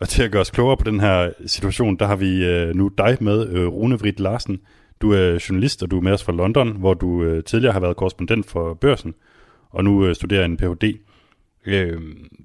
Og 0.00 0.08
til 0.08 0.22
at 0.22 0.30
gøre 0.30 0.40
os 0.40 0.50
klogere 0.50 0.76
på 0.76 0.84
den 0.84 1.00
her 1.00 1.30
situation, 1.46 1.96
der 1.96 2.06
har 2.06 2.16
vi 2.16 2.44
øh, 2.44 2.74
nu 2.74 2.90
dig 2.98 3.16
med, 3.20 3.48
øh, 3.48 3.66
Rune 3.66 3.98
Vrit 3.98 4.20
Larsen. 4.20 4.58
Du 5.02 5.12
er 5.12 5.46
journalist, 5.48 5.82
og 5.82 5.90
du 5.90 5.96
er 5.96 6.00
med 6.00 6.12
os 6.12 6.24
fra 6.24 6.32
London, 6.32 6.76
hvor 6.76 6.94
du 6.94 7.22
øh, 7.22 7.44
tidligere 7.44 7.72
har 7.72 7.80
været 7.80 7.96
korrespondent 7.96 8.46
for 8.46 8.74
Børsen, 8.74 9.14
og 9.70 9.84
nu 9.84 10.06
øh, 10.06 10.14
studerer 10.14 10.44
en 10.44 10.56
Ph.D. 10.56 10.98
Øh, 11.66 12.00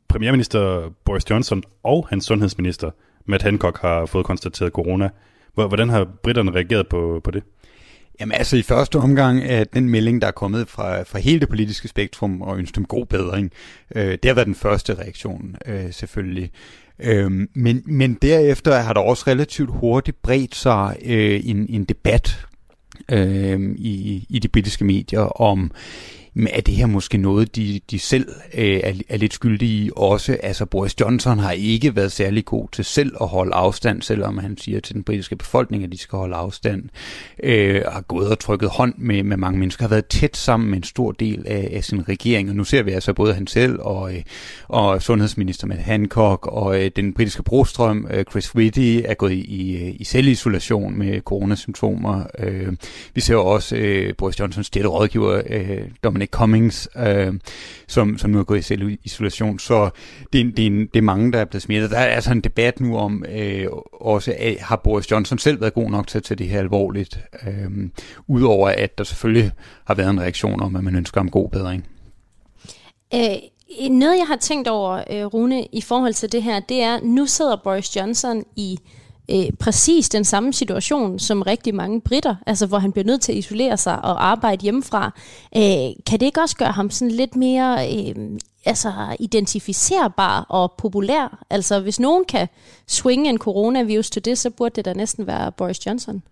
premierminister 0.07 0.93
Boris 1.05 1.29
Johnson 1.29 1.63
og 1.83 2.07
hans 2.09 2.25
sundhedsminister 2.25 2.91
Matt 3.25 3.43
Hancock 3.43 3.81
har 3.81 4.05
fået 4.05 4.25
konstateret 4.25 4.71
corona. 4.71 5.09
Hvordan 5.53 5.89
har 5.89 6.07
britterne 6.23 6.51
reageret 6.51 6.87
på, 6.87 7.21
på 7.23 7.31
det? 7.31 7.43
Jamen 8.19 8.31
altså 8.31 8.57
i 8.57 8.61
første 8.61 8.95
omgang 8.95 9.43
er 9.43 9.63
den 9.63 9.89
melding, 9.89 10.21
der 10.21 10.27
er 10.27 10.31
kommet 10.31 10.67
fra, 10.67 11.03
fra 11.03 11.19
hele 11.19 11.39
det 11.39 11.49
politiske 11.49 11.87
spektrum 11.87 12.41
og 12.41 12.57
ønsker 12.57 12.75
dem 12.75 12.85
god 12.85 13.05
bedring, 13.05 13.51
øh, 13.95 14.11
det 14.11 14.25
har 14.25 14.33
været 14.33 14.45
den 14.45 14.55
første 14.55 14.93
reaktion 14.93 15.55
øh, 15.65 15.91
selvfølgelig. 15.91 16.51
Øh, 16.99 17.31
men, 17.53 17.83
men 17.85 18.13
derefter 18.13 18.79
har 18.79 18.93
der 18.93 19.01
også 19.01 19.23
relativt 19.27 19.69
hurtigt 19.71 20.21
bredt 20.21 20.55
sig 20.55 20.97
øh, 21.05 21.41
en, 21.43 21.65
en 21.69 21.83
debat 21.83 22.45
øh, 23.11 23.61
i, 23.77 24.25
i 24.29 24.39
de 24.39 24.47
britiske 24.47 24.85
medier 24.85 25.41
om 25.41 25.71
men 26.33 26.47
er 26.53 26.61
det 26.61 26.75
her 26.75 26.85
måske 26.85 27.17
noget, 27.17 27.55
de, 27.55 27.79
de 27.91 27.99
selv 27.99 28.27
øh, 28.53 28.79
er, 28.83 28.93
er 29.09 29.17
lidt 29.17 29.33
skyldige 29.33 29.85
i 29.85 29.89
også? 29.95 30.37
Altså 30.43 30.65
Boris 30.65 30.99
Johnson 30.99 31.39
har 31.39 31.51
ikke 31.51 31.95
været 31.95 32.11
særlig 32.11 32.45
god 32.45 32.67
til 32.71 32.85
selv 32.85 33.11
at 33.21 33.27
holde 33.27 33.53
afstand, 33.53 34.01
selvom 34.01 34.37
han 34.37 34.57
siger 34.57 34.79
til 34.79 34.95
den 34.95 35.03
britiske 35.03 35.35
befolkning, 35.35 35.83
at 35.83 35.91
de 35.91 35.97
skal 35.97 36.17
holde 36.17 36.35
afstand. 36.35 36.83
Øh, 37.43 37.81
har 37.91 38.01
gået 38.01 38.29
og 38.29 38.39
trykket 38.39 38.69
hånd 38.69 38.93
med, 38.97 39.23
med 39.23 39.37
mange 39.37 39.59
mennesker, 39.59 39.83
har 39.83 39.89
været 39.89 40.05
tæt 40.05 40.37
sammen 40.37 40.69
med 40.69 40.77
en 40.77 40.83
stor 40.83 41.11
del 41.11 41.47
af, 41.47 41.69
af 41.71 41.83
sin 41.83 42.09
regering. 42.09 42.49
Og 42.49 42.55
nu 42.55 42.63
ser 42.63 42.83
vi 42.83 42.91
altså 42.91 43.13
både 43.13 43.33
han 43.33 43.47
selv 43.47 43.79
og, 43.79 44.15
øh, 44.15 44.21
og 44.67 45.01
sundhedsminister 45.01 45.67
med 45.67 45.77
Hancock 45.77 46.47
og 46.47 46.83
øh, 46.83 46.91
den 46.95 47.13
britiske 47.13 47.43
brostrøm, 47.43 48.07
øh, 48.11 48.25
Chris 48.31 48.55
Whitty, 48.55 49.01
er 49.05 49.13
gået 49.13 49.31
i, 49.31 49.41
i, 49.41 49.87
øh, 49.87 49.95
i 49.99 50.03
selvisolation 50.03 50.97
med 50.97 51.21
coronasymptomer. 51.21 52.23
Øh, 52.39 52.73
vi 53.13 53.21
ser 53.21 53.35
også 53.35 53.75
øh, 53.75 54.13
Boris 54.17 54.39
Johnsons 54.39 54.69
tætte 54.69 54.89
rådgiver, 54.89 55.41
øh, 55.49 55.81
Dominic 56.03 56.22
Dominic 56.23 56.29
Cummings, 56.29 56.89
øh, 56.95 57.33
som, 57.87 58.17
som 58.17 58.31
nu 58.31 58.39
er 58.39 58.43
gået 58.43 58.59
i 58.59 58.61
selvisolation. 58.61 59.59
Så 59.59 59.89
det, 60.33 60.57
det, 60.57 60.67
er, 60.67 60.69
det 60.69 60.95
er 60.95 61.01
mange, 61.01 61.31
der 61.31 61.39
er 61.39 61.45
blevet 61.45 61.61
smittet. 61.61 61.91
Der 61.91 61.97
er 61.97 62.15
altså 62.15 62.31
en 62.31 62.41
debat 62.41 62.79
nu 62.79 62.97
om, 62.97 63.25
øh, 63.25 63.67
også 63.93 64.35
af, 64.39 64.57
har 64.61 64.75
Boris 64.75 65.11
Johnson 65.11 65.37
selv 65.37 65.61
været 65.61 65.73
god 65.73 65.89
nok 65.89 66.07
til 66.07 66.17
at 66.17 66.23
tage 66.23 66.37
det 66.37 66.47
her 66.47 66.59
alvorligt? 66.59 67.19
Øh, 67.47 67.89
Udover 68.27 68.69
at 68.69 68.97
der 68.97 69.03
selvfølgelig 69.03 69.51
har 69.85 69.95
været 69.95 70.09
en 70.09 70.21
reaktion 70.21 70.61
om, 70.61 70.75
at 70.75 70.83
man 70.83 70.95
ønsker 70.95 71.21
om 71.21 71.29
god 71.29 71.49
bedring. 71.49 71.87
Øh, 73.13 73.89
noget, 73.91 74.17
jeg 74.17 74.27
har 74.27 74.37
tænkt 74.41 74.67
over, 74.67 75.03
øh, 75.11 75.25
Rune, 75.25 75.65
i 75.65 75.81
forhold 75.81 76.13
til 76.13 76.31
det 76.31 76.43
her, 76.43 76.59
det 76.59 76.81
er, 76.81 76.99
nu 77.03 77.25
sidder 77.25 77.55
Boris 77.63 77.95
Johnson 77.95 78.43
i 78.55 78.77
øh, 78.81 79.02
Øh, 79.31 79.51
præcis 79.59 80.09
den 80.09 80.23
samme 80.23 80.53
situation 80.53 81.19
som 81.19 81.41
rigtig 81.41 81.75
mange 81.75 82.01
britter, 82.01 82.35
altså 82.45 82.65
hvor 82.65 82.79
han 82.79 82.91
bliver 82.91 83.05
nødt 83.05 83.21
til 83.21 83.31
at 83.31 83.37
isolere 83.37 83.77
sig 83.77 84.01
og 84.05 84.25
arbejde 84.25 84.63
hjemmefra. 84.63 85.11
Øh, 85.57 85.95
kan 86.05 86.19
det 86.19 86.21
ikke 86.21 86.41
også 86.41 86.55
gøre 86.55 86.71
ham 86.71 86.89
sådan 86.89 87.11
lidt 87.11 87.35
mere 87.35 87.93
øh, 87.93 88.15
altså 88.65 88.93
identificerbar 89.19 90.45
og 90.49 90.73
populær? 90.77 91.43
Altså 91.49 91.79
hvis 91.79 91.99
nogen 91.99 92.25
kan 92.25 92.47
swinge 92.87 93.29
en 93.29 93.37
coronavirus 93.37 94.09
til 94.09 94.25
det, 94.25 94.37
så 94.37 94.49
burde 94.49 94.75
det 94.75 94.85
da 94.85 94.93
næsten 94.93 95.27
være 95.27 95.51
Boris 95.51 95.85
Johnson. 95.85 96.23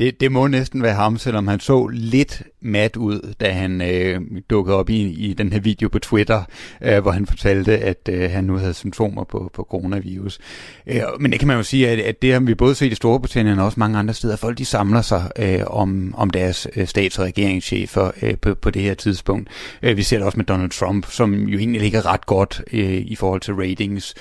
Det, 0.00 0.20
det 0.20 0.32
må 0.32 0.46
næsten 0.46 0.82
være 0.82 0.94
ham, 0.94 1.18
selvom 1.18 1.48
han 1.48 1.60
så 1.60 1.86
lidt 1.86 2.42
mat 2.60 2.96
ud, 2.96 3.34
da 3.40 3.50
han 3.50 3.80
øh, 3.80 4.20
dukkede 4.50 4.76
op 4.76 4.90
i, 4.90 5.02
i 5.02 5.32
den 5.32 5.52
her 5.52 5.60
video 5.60 5.88
på 5.88 5.98
Twitter, 5.98 6.42
øh, 6.82 6.98
hvor 6.98 7.10
han 7.10 7.26
fortalte, 7.26 7.78
at 7.78 8.08
øh, 8.08 8.30
han 8.30 8.44
nu 8.44 8.56
havde 8.56 8.74
symptomer 8.74 9.24
på, 9.24 9.50
på 9.54 9.66
coronavirus. 9.70 10.38
Øh, 10.86 11.00
men 11.20 11.32
det 11.32 11.40
kan 11.40 11.48
man 11.48 11.56
jo 11.56 11.62
sige, 11.62 11.88
at, 11.88 11.98
at 11.98 12.22
det 12.22 12.32
har 12.32 12.40
vi 12.40 12.54
både 12.54 12.74
set 12.74 12.92
i 12.92 12.94
Storbritannien 12.94 13.58
og 13.58 13.64
også 13.64 13.80
mange 13.80 13.98
andre 13.98 14.14
steder. 14.14 14.36
Folk 14.36 14.58
de 14.58 14.64
samler 14.64 15.02
sig 15.02 15.30
øh, 15.38 15.60
om, 15.66 16.14
om 16.16 16.30
deres 16.30 16.68
øh, 16.76 16.86
stats- 16.86 17.18
og 17.18 17.24
regeringschefer 17.24 18.10
øh, 18.22 18.38
på, 18.38 18.54
på 18.54 18.70
det 18.70 18.82
her 18.82 18.94
tidspunkt. 18.94 19.48
Øh, 19.82 19.96
vi 19.96 20.02
ser 20.02 20.16
det 20.16 20.26
også 20.26 20.38
med 20.38 20.44
Donald 20.44 20.70
Trump, 20.70 21.06
som 21.10 21.34
jo 21.34 21.58
egentlig 21.58 21.80
ligger 21.80 22.06
ret 22.06 22.26
godt 22.26 22.62
øh, 22.72 23.02
i 23.06 23.16
forhold 23.16 23.40
til 23.40 23.54
ratings 23.54 24.14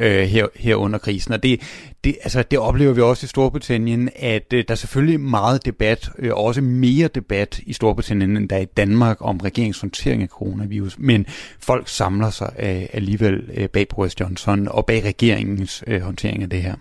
øh, 0.00 0.22
her, 0.22 0.46
her 0.54 0.76
under 0.76 0.98
krisen. 0.98 1.34
Og 1.34 1.42
det, 1.42 1.60
det, 2.06 2.16
altså, 2.22 2.42
det 2.42 2.58
oplever 2.58 2.92
vi 2.92 3.00
også 3.00 3.24
i 3.24 3.28
Storbritannien, 3.28 4.10
at 4.16 4.52
øh, 4.52 4.64
der 4.68 4.74
er 4.74 4.76
selvfølgelig 4.76 5.20
meget 5.20 5.66
debat, 5.66 6.10
øh, 6.18 6.34
også 6.34 6.60
mere 6.60 7.08
debat 7.08 7.60
i 7.66 7.72
Storbritannien, 7.72 8.36
end 8.36 8.48
der 8.48 8.56
er 8.56 8.60
i 8.60 8.64
Danmark 8.64 9.16
om 9.20 9.36
regeringshåndtering 9.36 10.22
af 10.22 10.28
coronavirus. 10.28 10.98
Men 10.98 11.26
folk 11.60 11.88
samler 11.88 12.30
sig 12.30 12.52
øh, 12.58 12.82
alligevel 12.92 13.50
øh, 13.54 13.68
bag 13.68 13.88
Boris 13.88 14.20
Johnson 14.20 14.68
og 14.68 14.86
bag 14.86 15.04
regeringens 15.04 15.84
øh, 15.86 16.00
håndtering 16.00 16.42
af 16.42 16.50
det 16.50 16.62
her. 16.62 16.74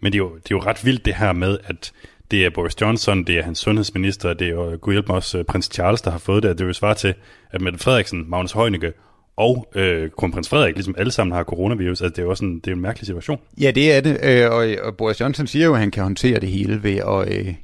Men 0.00 0.12
det 0.12 0.18
er, 0.18 0.22
jo, 0.22 0.34
det 0.34 0.44
er 0.50 0.56
jo 0.56 0.60
ret 0.60 0.84
vildt 0.84 1.04
det 1.04 1.14
her 1.14 1.32
med, 1.32 1.58
at 1.64 1.92
det 2.30 2.44
er 2.44 2.50
Boris 2.50 2.80
Johnson, 2.80 3.24
det 3.24 3.38
er 3.38 3.42
hans 3.42 3.58
sundhedsminister, 3.58 4.34
det 4.34 4.46
er 4.46 4.50
jo 4.50 4.78
gud 4.80 4.92
hjælp 4.92 5.08
mig 5.08 5.16
også 5.16 5.38
øh, 5.38 5.44
prins 5.44 5.70
Charles, 5.72 6.02
der 6.02 6.10
har 6.10 6.18
fået 6.18 6.42
det. 6.42 6.58
Det 6.58 6.64
er 6.64 6.66
jo 6.66 6.72
svar 6.72 6.94
til, 6.94 7.14
at 7.50 7.60
Mette 7.60 7.78
Frederiksen, 7.78 8.30
Magnus 8.30 8.52
Heunicke 8.52 8.92
og 9.36 9.68
øh, 9.74 10.10
kronprins 10.18 10.48
Frederik, 10.48 10.74
ligesom 10.74 10.94
alle 10.98 11.12
sammen 11.12 11.34
har 11.34 11.44
coronavirus. 11.44 12.00
Altså, 12.00 12.12
det 12.12 12.18
er 12.18 12.22
jo 12.22 12.30
også 12.30 12.44
en, 12.44 12.54
det 12.58 12.66
er 12.66 12.74
en 12.74 12.80
mærkelig 12.80 13.06
situation. 13.06 13.38
Ja, 13.60 13.70
det 13.70 13.92
er 13.92 14.00
det. 14.00 14.18
Øh, 14.22 14.50
og, 14.50 14.70
øh, 14.70 14.76
og 14.82 14.96
Boris 14.96 15.20
Johnson 15.20 15.46
siger 15.46 15.66
jo, 15.66 15.74
at 15.74 15.80
han 15.80 15.90
kan 15.90 16.02
håndtere 16.02 16.40
det 16.40 16.48
hele 16.48 16.82
ved 16.82 16.96
at, 16.96 17.38
øh, 17.38 17.54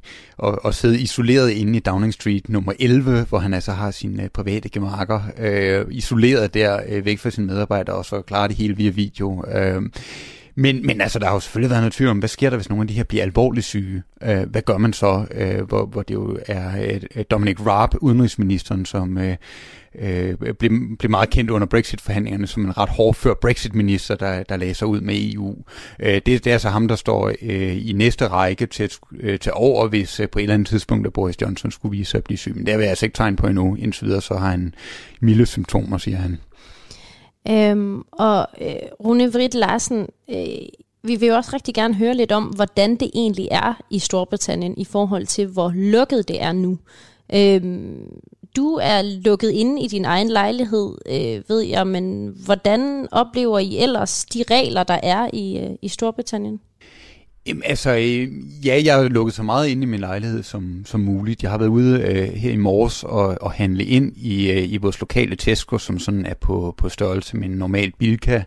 at, 0.43 0.59
at 0.65 0.75
sidde 0.75 0.99
isoleret 0.99 1.49
inde 1.49 1.77
i 1.77 1.79
Downing 1.79 2.13
Street 2.13 2.49
nummer 2.49 2.73
11, 2.79 3.25
hvor 3.29 3.39
han 3.39 3.53
altså 3.53 3.71
har 3.71 3.91
sine 3.91 4.23
øh, 4.23 4.29
private 4.29 4.69
gemakker, 4.69 5.21
øh, 5.39 5.85
isoleret 5.89 6.53
der 6.53 6.79
øh, 6.89 7.05
væk 7.05 7.19
fra 7.19 7.29
sine 7.29 7.47
medarbejdere, 7.47 7.95
og 7.95 8.05
så 8.05 8.21
klarer 8.21 8.47
det 8.47 8.55
hele 8.55 8.75
via 8.75 8.89
video. 8.89 9.45
Øh, 9.55 9.81
men, 10.55 10.85
men 10.85 11.01
altså, 11.01 11.19
der 11.19 11.25
har 11.25 11.33
jo 11.33 11.39
selvfølgelig 11.39 11.69
været 11.69 11.81
noget 11.81 11.93
tvivl 11.93 12.09
om, 12.09 12.19
hvad 12.19 12.29
sker 12.29 12.49
der, 12.49 12.57
hvis 12.57 12.69
nogle 12.69 12.81
af 12.81 12.87
de 12.87 12.93
her 12.93 13.03
bliver 13.03 13.23
alvorligt 13.23 13.65
syge? 13.65 14.03
Øh, 14.23 14.49
hvad 14.49 14.61
gør 14.61 14.77
man 14.77 14.93
så? 14.93 15.25
Øh, 15.31 15.61
hvor, 15.61 15.85
hvor 15.85 16.01
det 16.01 16.13
jo 16.13 16.39
er 16.47 16.99
øh, 17.15 17.23
Dominic 17.31 17.65
Raab, 17.65 17.89
udenrigsministeren, 18.01 18.85
som 18.85 19.17
øh, 19.17 19.35
øh, 19.99 20.35
blev, 20.59 20.71
blev 20.99 21.09
meget 21.09 21.29
kendt 21.29 21.51
under 21.51 21.67
Brexit-forhandlingerne 21.67 22.47
som 22.47 22.65
en 22.65 22.77
ret 22.77 22.89
hårdfør 22.89 23.33
Brexit-minister, 23.33 24.15
der, 24.15 24.43
der 24.43 24.57
lagde 24.57 24.73
sig 24.73 24.87
ud 24.87 25.01
med 25.01 25.33
EU. 25.33 25.55
Øh, 25.99 26.13
det, 26.13 26.25
det 26.25 26.47
er 26.47 26.51
altså 26.51 26.69
ham, 26.69 26.87
der 26.87 26.95
står 26.95 27.31
øh, 27.41 27.87
i 27.87 27.93
næste 27.95 28.27
række 28.27 28.65
til 28.65 28.83
at 28.83 28.99
øh, 29.19 29.39
tage 29.39 29.53
over, 29.53 29.87
hvis 29.87 30.19
øh, 30.19 30.29
på 30.29 30.39
et 30.39 30.43
eller 30.43 30.53
andet 30.53 30.67
tidspunkt, 30.67 31.07
at 31.07 31.13
Boris 31.13 31.41
Johnson 31.41 31.71
skulle 31.71 31.97
vise 31.97 32.11
sig 32.11 32.17
at 32.17 32.23
blive 32.23 32.37
syg. 32.37 32.55
Men 32.55 32.65
det 32.65 32.73
vil 32.77 32.81
jeg 32.81 32.89
altså 32.89 33.05
ikke 33.05 33.15
tegn 33.15 33.35
på 33.35 33.47
endnu. 33.47 33.75
Indtil 33.75 34.07
videre, 34.07 34.21
så 34.21 34.33
har 34.33 34.49
han 34.49 34.75
milde 35.21 35.45
symptomer, 35.45 35.97
siger 35.97 36.17
han. 36.17 36.39
Øhm, 37.49 38.01
og 38.11 38.47
øh, 38.61 38.73
Rune 39.05 39.31
Vrit 39.31 39.53
Larsen, 39.53 40.07
øh, 40.29 40.35
vi 41.03 41.15
vil 41.15 41.27
jo 41.27 41.35
også 41.35 41.51
rigtig 41.53 41.73
gerne 41.73 41.93
høre 41.93 42.13
lidt 42.13 42.31
om, 42.31 42.43
hvordan 42.43 42.95
det 42.95 43.11
egentlig 43.13 43.47
er 43.51 43.81
i 43.89 43.99
Storbritannien 43.99 44.73
i 44.77 44.85
forhold 44.85 45.25
til, 45.25 45.47
hvor 45.47 45.71
lukket 45.75 46.27
det 46.27 46.41
er 46.41 46.51
nu. 46.51 46.77
Øhm, 47.33 48.05
du 48.55 48.79
er 48.81 49.01
lukket 49.25 49.51
inde 49.51 49.81
i 49.81 49.87
din 49.87 50.05
egen 50.05 50.29
lejlighed, 50.29 50.95
øh, 51.09 51.49
ved 51.49 51.61
jeg, 51.61 51.87
men 51.87 52.35
hvordan 52.45 53.07
oplever 53.11 53.59
I 53.59 53.77
ellers 53.77 54.25
de 54.25 54.43
regler, 54.51 54.83
der 54.83 54.99
er 55.03 55.29
i, 55.33 55.59
øh, 55.59 55.69
i 55.81 55.87
Storbritannien? 55.87 56.59
Jamen, 57.45 57.63
altså, 57.65 57.91
øh, 57.95 58.27
ja, 58.65 58.81
jeg 58.85 58.95
har 58.95 59.03
lukket 59.03 59.35
så 59.35 59.43
meget 59.43 59.67
ind 59.67 59.83
i 59.83 59.85
min 59.85 59.99
lejlighed 59.99 60.43
som, 60.43 60.83
som 60.85 60.99
muligt. 60.99 61.43
Jeg 61.43 61.51
har 61.51 61.57
været 61.57 61.69
ude 61.69 62.01
øh, 62.01 62.33
her 62.33 62.51
i 62.51 62.55
morges 62.55 63.03
og, 63.03 63.37
og 63.41 63.51
handle 63.51 63.83
ind 63.83 64.17
i, 64.17 64.51
øh, 64.51 64.73
i 64.73 64.77
vores 64.77 64.99
lokale 64.99 65.35
Tesco, 65.35 65.77
som 65.77 65.99
sådan 65.99 66.25
er 66.25 66.33
på, 66.33 66.73
på 66.77 66.89
størrelse 66.89 67.37
med 67.37 67.47
en 67.47 67.51
normal 67.51 67.91
Bilka, 67.99 68.43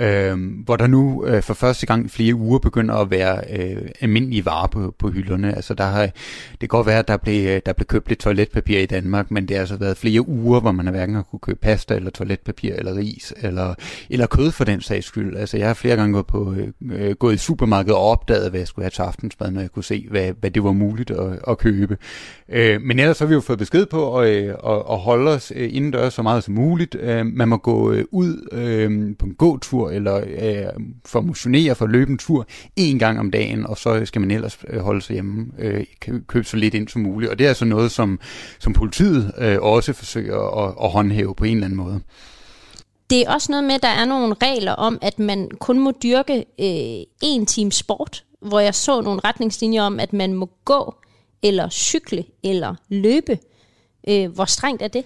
øh, 0.00 0.38
hvor 0.64 0.76
der 0.76 0.86
nu 0.86 1.26
øh, 1.26 1.42
for 1.42 1.54
første 1.54 1.86
gang 1.86 2.06
i 2.06 2.08
flere 2.08 2.34
uger 2.34 2.58
begynder 2.58 2.94
at 2.94 3.10
være 3.10 3.40
øh, 3.58 3.88
almindelige 4.00 4.44
varer 4.44 4.66
på, 4.66 4.94
på 4.98 5.10
hylderne. 5.10 5.56
Altså 5.56 5.74
der 5.74 5.84
har, 5.84 6.02
det 6.50 6.60
kan 6.60 6.68
godt 6.68 6.86
være, 6.86 6.98
at 6.98 7.08
der 7.08 7.16
blev, 7.16 7.48
øh, 7.48 7.60
der 7.66 7.72
blev 7.72 7.86
købt 7.86 8.08
lidt 8.08 8.18
toiletpapir 8.18 8.78
i 8.78 8.86
Danmark, 8.86 9.30
men 9.30 9.48
det 9.48 9.56
har 9.56 9.60
altså 9.60 9.76
været 9.76 9.96
flere 9.96 10.28
uger, 10.28 10.60
hvor 10.60 10.72
man 10.72 10.86
har 10.86 10.92
hverken 10.92 11.14
har 11.14 11.22
kunne 11.22 11.40
købe 11.40 11.58
pasta 11.62 11.94
eller 11.94 12.10
toiletpapir 12.10 12.74
eller 12.74 12.96
ris 12.96 13.34
eller, 13.42 13.74
eller 14.10 14.26
kød 14.26 14.50
for 14.50 14.64
den 14.64 14.80
sags 14.80 15.06
skyld. 15.06 15.36
Altså 15.36 15.56
jeg 15.56 15.66
har 15.66 15.74
flere 15.74 15.96
gange 15.96 16.12
gået, 16.12 16.26
på, 16.26 16.54
øh, 16.54 16.68
øh, 16.92 17.14
gået 17.14 17.34
i 17.34 17.38
supermarkedet 17.38 17.96
og 17.96 18.02
opdaget, 18.02 18.50
hvad 18.50 18.60
jeg 18.60 18.68
skulle 18.68 18.84
have 18.84 18.90
til 18.90 19.02
aftensmad, 19.02 19.50
når 19.50 19.60
jeg 19.60 19.70
kunne 19.70 19.84
se, 19.84 20.06
hvad, 20.10 20.32
hvad 20.40 20.50
det 20.50 20.64
var 20.64 20.72
muligt 20.72 21.10
at, 21.10 21.38
at 21.48 21.58
købe. 21.58 21.96
Øh, 22.48 22.80
men 22.80 22.98
ellers 22.98 23.18
har 23.18 23.26
vi 23.26 23.34
jo 23.34 23.40
fået 23.40 23.58
besked 23.58 23.86
på 23.86 24.18
at, 24.18 24.28
øh, 24.28 24.48
at, 24.48 24.82
at 24.90 24.98
holde 24.98 25.30
os 25.30 25.52
indendørs 25.56 26.14
så 26.14 26.22
meget 26.22 26.44
som 26.44 26.54
muligt. 26.54 26.96
Øh, 27.00 27.26
man 27.26 27.48
må 27.48 27.56
gå 27.56 27.94
ud 28.10 28.48
øh, 28.52 29.16
på 29.18 29.26
en 29.26 29.34
gåtur 29.34 29.85
eller 29.88 30.16
øh, 30.16 30.82
for 31.04 31.18
at 31.18 31.24
motionere, 31.24 31.74
for 31.74 31.84
at 31.84 31.90
løbe 31.90 32.10
en 32.10 32.18
tur 32.18 32.46
en 32.76 32.98
gang 32.98 33.18
om 33.18 33.30
dagen, 33.30 33.66
og 33.66 33.78
så 33.78 34.04
skal 34.04 34.20
man 34.20 34.30
ellers 34.30 34.58
øh, 34.68 34.80
holde 34.80 35.02
sig 35.02 35.14
hjemme, 35.14 35.46
øh, 35.58 35.84
købe 36.26 36.44
så 36.44 36.56
lidt 36.56 36.74
ind 36.74 36.88
som 36.88 37.02
muligt. 37.02 37.30
Og 37.30 37.38
det 37.38 37.44
er 37.44 37.48
altså 37.48 37.64
noget, 37.64 37.90
som, 37.90 38.20
som 38.58 38.72
politiet 38.72 39.32
øh, 39.38 39.58
også 39.60 39.92
forsøger 39.92 40.66
at, 40.66 40.74
at 40.84 40.90
håndhæve 40.90 41.34
på 41.34 41.44
en 41.44 41.52
eller 41.52 41.64
anden 41.64 41.76
måde. 41.76 42.00
Det 43.10 43.20
er 43.20 43.32
også 43.32 43.52
noget 43.52 43.64
med, 43.64 43.74
at 43.74 43.82
der 43.82 43.88
er 43.88 44.04
nogle 44.04 44.34
regler 44.42 44.72
om, 44.72 44.98
at 45.02 45.18
man 45.18 45.50
kun 45.60 45.78
må 45.78 45.92
dyrke 46.02 46.44
øh, 46.60 47.46
time 47.46 47.72
sport, 47.72 48.24
hvor 48.40 48.60
jeg 48.60 48.74
så 48.74 49.00
nogle 49.00 49.20
retningslinjer 49.24 49.82
om, 49.82 50.00
at 50.00 50.12
man 50.12 50.34
må 50.34 50.50
gå, 50.64 50.94
eller 51.42 51.68
cykle, 51.68 52.24
eller 52.44 52.74
løbe. 52.88 53.38
Øh, 54.08 54.34
hvor 54.34 54.44
strengt 54.44 54.82
er 54.82 54.88
det? 54.88 55.04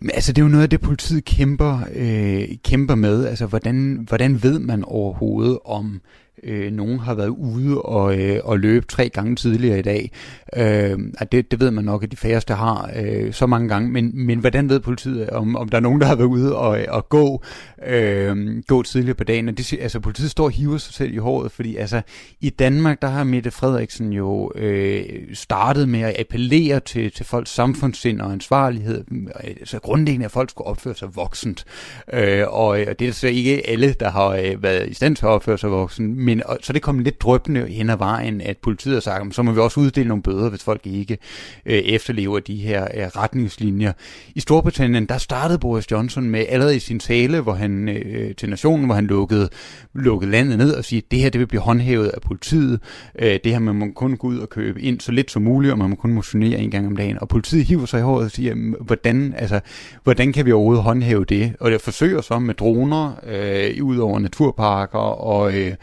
Men 0.00 0.10
altså, 0.14 0.32
det 0.32 0.42
er 0.42 0.44
jo 0.44 0.50
noget 0.50 0.62
af 0.62 0.70
det, 0.70 0.80
politiet 0.80 1.24
kæmper, 1.24 1.80
øh, 1.94 2.48
kæmper 2.64 2.94
med. 2.94 3.26
Altså, 3.26 3.46
hvordan, 3.46 4.04
hvordan 4.08 4.42
ved 4.42 4.58
man 4.58 4.84
overhovedet, 4.84 5.58
om 5.64 6.00
øh, 6.42 6.72
nogen 6.72 6.98
har 6.98 7.14
været 7.14 7.28
ude 7.28 7.82
og, 7.82 8.20
øh, 8.20 8.40
og 8.44 8.58
løbe 8.58 8.86
tre 8.86 9.08
gange 9.08 9.36
tidligere 9.36 9.78
i 9.78 9.82
dag. 9.82 10.10
Øh, 10.56 10.98
det, 11.32 11.50
det 11.50 11.60
ved 11.60 11.70
man 11.70 11.84
nok, 11.84 12.02
at 12.02 12.10
de 12.10 12.16
færreste 12.16 12.54
har 12.54 12.90
øh, 12.96 13.32
så 13.32 13.46
mange 13.46 13.68
gange, 13.68 13.90
men, 13.90 14.26
men 14.26 14.38
hvordan 14.38 14.68
ved 14.68 14.80
politiet, 14.80 15.30
om, 15.30 15.56
om 15.56 15.68
der 15.68 15.76
er 15.76 15.80
nogen, 15.80 16.00
der 16.00 16.06
har 16.06 16.14
været 16.14 16.26
ude 16.26 16.56
og, 16.56 16.78
og 16.88 17.08
gå, 17.08 17.42
øh, 17.86 18.62
gå 18.66 18.82
tidligere 18.82 19.14
på 19.14 19.24
dagen? 19.24 19.48
Og 19.48 19.58
det, 19.58 19.72
altså, 19.80 20.00
politiet 20.00 20.30
står 20.30 20.44
og 20.44 20.50
hiver 20.50 20.78
sig 20.78 20.94
selv 20.94 21.14
i 21.14 21.16
håret, 21.16 21.52
fordi 21.52 21.76
altså, 21.76 22.02
i 22.40 22.50
Danmark, 22.50 23.02
der 23.02 23.08
har 23.08 23.24
Mette 23.24 23.50
Frederiksen 23.50 24.12
jo 24.12 24.52
øh, 24.54 25.04
startet 25.32 25.88
med 25.88 26.00
at 26.00 26.16
appellere 26.18 26.80
til, 26.80 27.12
til 27.12 27.26
folks 27.26 27.50
samfundssind 27.50 28.20
og 28.20 28.32
ansvarlighed. 28.32 29.04
Altså 29.36 29.78
grundlæggende, 29.78 30.24
at 30.24 30.30
folk 30.30 30.50
skulle 30.50 30.68
opføre 30.68 30.94
sig 30.94 31.16
voksent. 31.16 31.64
Øh, 32.12 32.44
og, 32.48 32.66
og 32.66 32.98
det 32.98 33.08
er 33.08 33.12
så 33.12 33.28
ikke 33.28 33.68
alle, 33.70 33.94
der 34.00 34.10
har 34.10 34.28
øh, 34.28 34.62
været 34.62 34.88
i 34.88 34.94
stand 34.94 35.16
til 35.16 35.24
at 35.26 35.28
opføre 35.28 35.58
sig 35.58 35.70
voksent, 35.70 36.16
men 36.30 36.42
og, 36.46 36.58
så 36.62 36.72
det 36.72 36.82
kom 36.82 36.98
lidt 36.98 37.20
drøbende 37.20 37.66
hen 37.66 37.90
ad 37.90 37.96
vejen, 37.96 38.40
at 38.40 38.56
politiet 38.56 38.94
har 38.94 39.00
sagt, 39.00 39.34
så 39.34 39.42
må 39.42 39.52
vi 39.52 39.60
også 39.60 39.80
uddele 39.80 40.08
nogle 40.08 40.22
bøder, 40.22 40.48
hvis 40.48 40.62
folk 40.62 40.86
ikke 40.86 41.18
øh, 41.66 41.78
efterlever 41.78 42.38
de 42.38 42.56
her 42.56 42.82
øh, 42.82 43.06
retningslinjer. 43.06 43.92
I 44.34 44.40
Storbritannien, 44.40 45.06
der 45.06 45.18
startede 45.18 45.58
Boris 45.58 45.90
Johnson 45.90 46.30
med 46.30 46.46
allerede 46.48 46.76
i 46.76 46.78
sin 46.78 46.98
tale, 46.98 47.40
hvor 47.40 47.52
han 47.52 47.88
øh, 47.88 48.34
til 48.34 48.50
nationen, 48.50 48.86
hvor 48.86 48.94
han 48.94 49.06
lukkede, 49.06 49.48
lukkede 49.94 50.30
landet 50.30 50.58
ned 50.58 50.74
og 50.74 50.84
siger, 50.84 51.00
at 51.00 51.10
det 51.10 51.18
her 51.18 51.30
det 51.30 51.38
vil 51.38 51.46
blive 51.46 51.60
håndhævet 51.60 52.08
af 52.08 52.20
politiet. 52.20 52.80
Øh, 53.18 53.38
det 53.44 53.52
her, 53.52 53.58
man 53.58 53.74
må 53.74 53.86
kun 53.94 54.16
gå 54.16 54.26
ud 54.26 54.38
og 54.38 54.48
købe 54.48 54.82
ind 54.82 55.00
så 55.00 55.12
lidt 55.12 55.30
som 55.30 55.42
muligt, 55.42 55.72
og 55.72 55.78
man 55.78 55.90
må 55.90 55.96
kun 55.96 56.12
motionere 56.12 56.58
en 56.58 56.70
gang 56.70 56.86
om 56.86 56.96
dagen. 56.96 57.18
Og 57.20 57.28
politiet 57.28 57.64
hiver 57.64 57.86
sig 57.86 57.98
i 57.98 58.02
håret 58.02 58.24
og 58.24 58.30
siger, 58.30 58.54
hvordan, 58.80 59.34
altså, 59.36 59.60
hvordan 60.04 60.32
kan 60.32 60.46
vi 60.46 60.52
overhovedet 60.52 60.84
håndhæve 60.84 61.24
det? 61.24 61.52
Og 61.60 61.70
det 61.70 61.80
forsøger 61.80 62.20
så 62.20 62.38
med 62.38 62.54
droner 62.54 63.12
øh, 63.26 63.84
ud 63.84 63.98
over 63.98 64.18
naturparker 64.18 64.98
og 64.98 65.58
øh, 65.58 65.74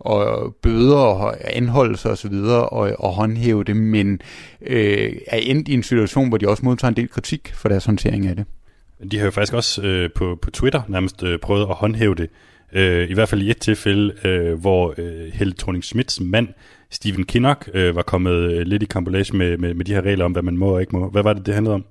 og 0.00 0.54
bøder 0.62 0.96
og 0.96 1.56
anholdelser 1.56 2.10
osv. 2.10 2.34
Og, 2.72 2.92
og 2.98 3.12
håndhæve 3.12 3.64
det, 3.64 3.76
men 3.76 4.20
øh, 4.66 5.12
er 5.26 5.36
endt 5.36 5.68
i 5.68 5.74
en 5.74 5.82
situation, 5.82 6.28
hvor 6.28 6.38
de 6.38 6.48
også 6.48 6.64
modtager 6.64 6.88
en 6.88 6.96
del 6.96 7.08
kritik 7.08 7.52
for 7.54 7.68
deres 7.68 7.84
håndtering 7.84 8.26
af 8.26 8.36
det. 8.36 8.44
De 9.12 9.18
har 9.18 9.24
jo 9.24 9.30
faktisk 9.30 9.54
også 9.54 9.82
øh, 9.82 10.10
på, 10.14 10.38
på 10.42 10.50
Twitter 10.50 10.82
nærmest 10.88 11.22
øh, 11.22 11.38
prøvet 11.38 11.62
at 11.62 11.74
håndhæve 11.74 12.14
det. 12.14 12.30
Øh, 12.72 13.10
I 13.10 13.14
hvert 13.14 13.28
fald 13.28 13.42
i 13.42 13.50
et 13.50 13.58
tilfælde, 13.58 14.14
øh, 14.24 14.60
hvor 14.60 14.94
øh, 14.98 15.32
Helle 15.32 15.54
thorning 15.58 15.84
Schmidts 15.84 16.20
mand, 16.20 16.48
Stephen 16.90 17.24
Kinnock, 17.24 17.70
øh, 17.74 17.96
var 17.96 18.02
kommet 18.02 18.32
øh, 18.32 18.62
lidt 18.66 18.82
i 18.82 18.86
kampolage 18.86 19.36
med, 19.36 19.58
med, 19.58 19.74
med 19.74 19.84
de 19.84 19.94
her 19.94 20.02
regler 20.02 20.24
om, 20.24 20.32
hvad 20.32 20.42
man 20.42 20.56
må 20.56 20.74
og 20.74 20.80
ikke 20.80 20.96
må. 20.96 21.10
Hvad 21.10 21.22
var 21.22 21.32
det, 21.32 21.46
det 21.46 21.54
handlede 21.54 21.74
om? 21.74 21.84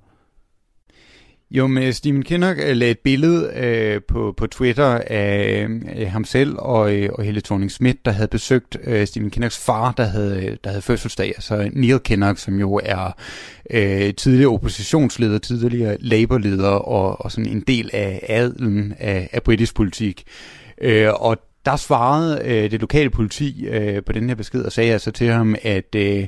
Jo, 1.52 1.68
men 1.68 1.84
øh, 1.84 1.94
Stephen 1.94 2.24
Kinnock 2.24 2.60
øh, 2.60 2.76
lagde 2.76 2.92
et 2.92 3.00
billede 3.00 3.52
øh, 3.56 4.02
på, 4.08 4.34
på 4.38 4.48
Twitter 4.48 5.02
af 5.08 5.68
øh, 5.96 6.08
ham 6.08 6.26
selv 6.26 6.56
og, 6.60 6.96
øh, 6.96 7.10
og 7.14 7.24
Helle 7.24 7.42
thorning 7.42 7.72
Schmidt, 7.72 8.06
der 8.06 8.12
havde 8.12 8.28
besøgt 8.28 8.78
øh, 8.84 9.08
Stephen 9.08 9.30
Kinnocks 9.30 9.66
far, 9.66 9.92
der 9.92 10.04
havde, 10.04 10.46
øh, 10.46 10.58
der 10.64 10.70
havde 10.70 10.82
fødselsdag, 10.82 11.28
altså 11.28 11.70
Neil 11.74 12.00
Kinnock, 12.00 12.40
som 12.40 12.60
jo 12.60 12.82
er 12.84 13.12
øh, 13.70 14.14
tidligere 14.14 14.54
oppositionsleder, 14.54 15.38
tidligere 15.38 15.98
Labour-leder 16.00 16.70
og, 16.70 17.22
og 17.22 17.32
sådan 17.32 17.52
en 17.52 17.62
del 17.68 17.90
af 17.94 18.26
adelen 18.30 18.94
af, 19.00 19.30
af 19.34 19.44
britisk 19.44 19.76
politik. 19.76 20.24
Øh, 20.82 21.10
og 21.14 21.38
der 21.66 21.76
svarede 21.76 22.42
øh, 22.46 22.72
det 22.72 22.82
lokale 22.82 23.10
politi 23.10 23.66
øh, 23.68 24.04
på 24.04 24.12
den 24.12 24.30
her 24.30 24.36
besked 24.36 24.64
og 24.64 24.72
sagde 24.72 24.94
altså 24.94 25.12
til 25.12 25.28
ham, 25.28 25.56
at 25.64 25.96
øh, 25.96 26.28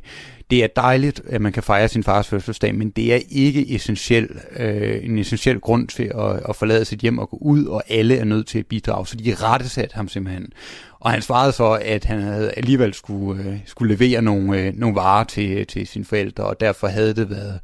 det 0.51 0.63
er 0.63 0.67
dejligt, 0.67 1.21
at 1.27 1.41
man 1.41 1.51
kan 1.51 1.63
fejre 1.63 1.87
sin 1.87 2.03
fars 2.03 2.27
fødselsdag, 2.27 2.75
men 2.75 2.89
det 2.89 3.13
er 3.13 3.19
ikke 3.29 3.75
essentiel, 3.75 4.29
øh, 4.59 5.05
en 5.05 5.17
essentiel 5.17 5.59
grund 5.59 5.87
til 5.87 6.03
at, 6.03 6.39
at 6.49 6.55
forlade 6.55 6.85
sit 6.85 6.99
hjem 6.99 7.17
og 7.17 7.29
gå 7.29 7.37
ud, 7.41 7.65
og 7.65 7.83
alle 7.89 8.17
er 8.17 8.25
nødt 8.25 8.47
til 8.47 8.59
at 8.59 8.65
bidrage. 8.65 9.07
Så 9.07 9.15
de 9.15 9.35
rettesat 9.35 9.91
ham 9.93 10.07
simpelthen. 10.07 10.53
Og 11.01 11.11
han 11.11 11.21
svarede 11.21 11.51
så, 11.51 11.79
at 11.85 12.05
han 12.05 12.21
havde 12.21 12.51
alligevel 12.51 12.93
skulle, 12.93 13.43
øh, 13.43 13.57
skulle 13.65 13.95
levere 13.95 14.21
nogle, 14.21 14.59
øh, 14.59 14.73
nogle 14.75 14.95
varer 14.95 15.23
til, 15.23 15.67
til 15.67 15.87
sine 15.87 16.05
forældre, 16.05 16.43
og 16.43 16.59
derfor 16.59 16.87
havde 16.87 17.13
det 17.13 17.29
været 17.29 17.59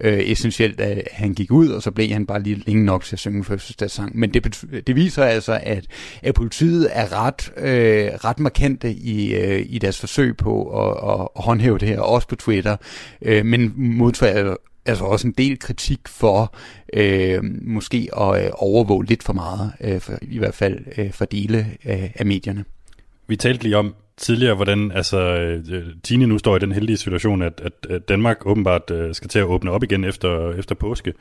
øh, 0.00 0.18
essentielt, 0.18 0.80
at 0.80 1.08
han 1.12 1.34
gik 1.34 1.52
ud, 1.52 1.68
og 1.68 1.82
så 1.82 1.90
blev 1.90 2.08
han 2.10 2.26
bare 2.26 2.42
lige 2.42 2.62
længe 2.66 2.84
nok 2.84 3.04
til 3.04 3.16
at 3.16 3.20
synge 3.20 3.44
fødselsdagssang. 3.44 4.18
Men 4.18 4.34
det, 4.34 4.64
det 4.86 4.96
viser 4.96 5.24
altså, 5.24 5.60
at, 5.62 5.86
at 6.22 6.34
politiet 6.34 6.88
er 6.92 7.24
ret, 7.24 7.52
øh, 7.56 8.10
ret 8.24 8.38
markante 8.38 8.92
i, 8.92 9.34
øh, 9.34 9.66
i 9.68 9.78
deres 9.78 10.00
forsøg 10.00 10.36
på 10.36 10.80
at, 10.86 11.20
at 11.20 11.28
håndhæve 11.44 11.78
det 11.78 11.88
her, 11.88 12.00
også 12.00 12.28
på 12.32 12.36
Twitter, 12.36 12.76
øh, 13.22 13.46
men 13.46 13.72
modtager 13.76 14.56
altså 14.86 15.04
også 15.04 15.26
en 15.26 15.34
del 15.38 15.58
kritik 15.58 16.00
for 16.08 16.54
øh, 16.92 17.40
måske 17.62 18.08
at 18.16 18.44
øh, 18.44 18.50
overvåge 18.54 19.04
lidt 19.04 19.22
for 19.22 19.32
meget, 19.32 19.72
øh, 19.80 20.00
for, 20.00 20.12
i 20.22 20.38
hvert 20.38 20.54
fald 20.54 20.78
øh, 20.98 21.12
for 21.12 21.24
dele 21.24 21.66
af, 21.84 22.12
af 22.14 22.26
medierne. 22.26 22.64
Vi 23.26 23.36
talte 23.36 23.62
lige 23.62 23.76
om 23.76 23.94
tidligere, 24.16 24.54
hvordan 24.54 24.92
altså, 24.92 25.18
øh, 25.18 25.86
Tine 26.02 26.26
nu 26.26 26.38
står 26.38 26.56
i 26.56 26.58
den 26.58 26.72
heldige 26.72 26.96
situation, 26.96 27.42
at, 27.42 27.60
at, 27.64 27.90
at 27.90 28.08
Danmark 28.08 28.46
åbenbart 28.46 28.90
øh, 28.90 29.14
skal 29.14 29.28
til 29.28 29.38
at 29.38 29.44
åbne 29.44 29.70
op 29.70 29.82
igen 29.82 30.04
efter, 30.04 30.52
efter 30.52 30.74
påske, 30.74 31.12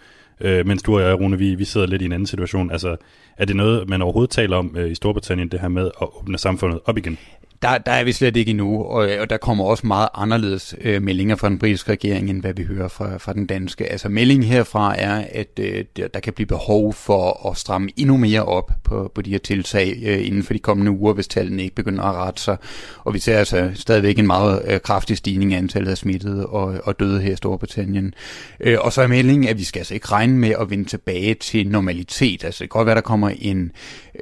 øh, 0.41 0.67
mens 0.67 0.83
du 0.83 0.95
og 0.95 1.01
jeg, 1.01 1.19
Rune, 1.19 1.37
vi, 1.37 1.55
vi 1.55 1.65
sidder 1.65 1.87
lidt 1.87 2.01
i 2.01 2.05
en 2.05 2.11
anden 2.11 2.27
situation. 2.27 2.71
Altså, 2.71 2.95
er 3.37 3.45
det 3.45 3.55
noget, 3.55 3.89
man 3.89 4.01
overhovedet 4.01 4.29
taler 4.29 4.57
om 4.57 4.75
øh, 4.77 4.91
i 4.91 4.95
Storbritannien, 4.95 5.47
det 5.47 5.59
her 5.59 5.67
med 5.67 5.91
at 6.01 6.07
åbne 6.19 6.37
samfundet 6.37 6.79
op 6.85 6.97
igen? 6.97 7.17
Der, 7.61 7.77
der 7.77 7.91
er 7.91 8.03
vi 8.03 8.11
slet 8.11 8.37
ikke 8.37 8.49
endnu, 8.49 8.83
og, 8.83 9.09
og 9.19 9.29
der 9.29 9.37
kommer 9.37 9.65
også 9.65 9.87
meget 9.87 10.09
anderledes 10.13 10.75
øh, 10.81 11.01
meldinger 11.01 11.35
fra 11.35 11.49
den 11.49 11.59
britiske 11.59 11.91
regering, 11.91 12.29
end 12.29 12.41
hvad 12.41 12.53
vi 12.53 12.63
hører 12.63 12.87
fra, 12.87 13.17
fra 13.17 13.33
den 13.33 13.45
danske. 13.45 13.91
Altså 13.91 14.09
meldingen 14.09 14.43
herfra 14.49 14.95
er, 14.99 15.25
at 15.31 15.59
øh, 15.59 15.85
der, 15.97 16.07
der 16.07 16.19
kan 16.19 16.33
blive 16.33 16.47
behov 16.47 16.93
for 16.93 17.49
at 17.49 17.57
stramme 17.57 17.89
endnu 17.97 18.17
mere 18.17 18.45
op 18.45 18.71
på, 18.83 19.11
på 19.15 19.21
de 19.21 19.29
her 19.31 19.37
tiltag 19.37 19.97
øh, 20.05 20.27
inden 20.27 20.43
for 20.43 20.53
de 20.53 20.59
kommende 20.59 20.91
uger, 20.91 21.13
hvis 21.13 21.27
tallene 21.27 21.63
ikke 21.63 21.75
begynder 21.75 22.03
at 22.03 22.15
rette 22.15 22.41
sig. 22.41 22.57
Og 23.03 23.13
vi 23.13 23.19
ser 23.19 23.37
altså 23.37 23.71
stadigvæk 23.73 24.19
en 24.19 24.27
meget 24.27 24.61
øh, 24.67 24.79
kraftig 24.79 25.17
stigning 25.17 25.51
i 25.51 25.55
antallet 25.55 25.91
af 25.91 25.97
smittede 25.97 26.45
og, 26.45 26.79
og 26.83 26.99
døde 26.99 27.21
her 27.21 27.33
i 27.33 27.35
Storbritannien. 27.35 28.13
Øh, 28.59 28.77
og 28.81 28.93
så 28.93 29.01
er 29.01 29.07
meldingen, 29.07 29.47
at 29.47 29.57
vi 29.57 29.63
skal 29.63 29.79
altså 29.79 29.93
ikke 29.93 30.07
regne 30.11 30.37
med 30.37 30.53
at 30.59 30.69
vende 30.69 30.85
tilbage 30.85 31.33
til 31.33 31.67
normalitet. 31.67 32.43
Altså 32.43 32.63
det 32.63 32.69
kan 32.71 32.79
godt 32.79 32.85
være, 32.85 32.95
der 32.95 33.01
kommer 33.01 33.29
en, 33.39 33.71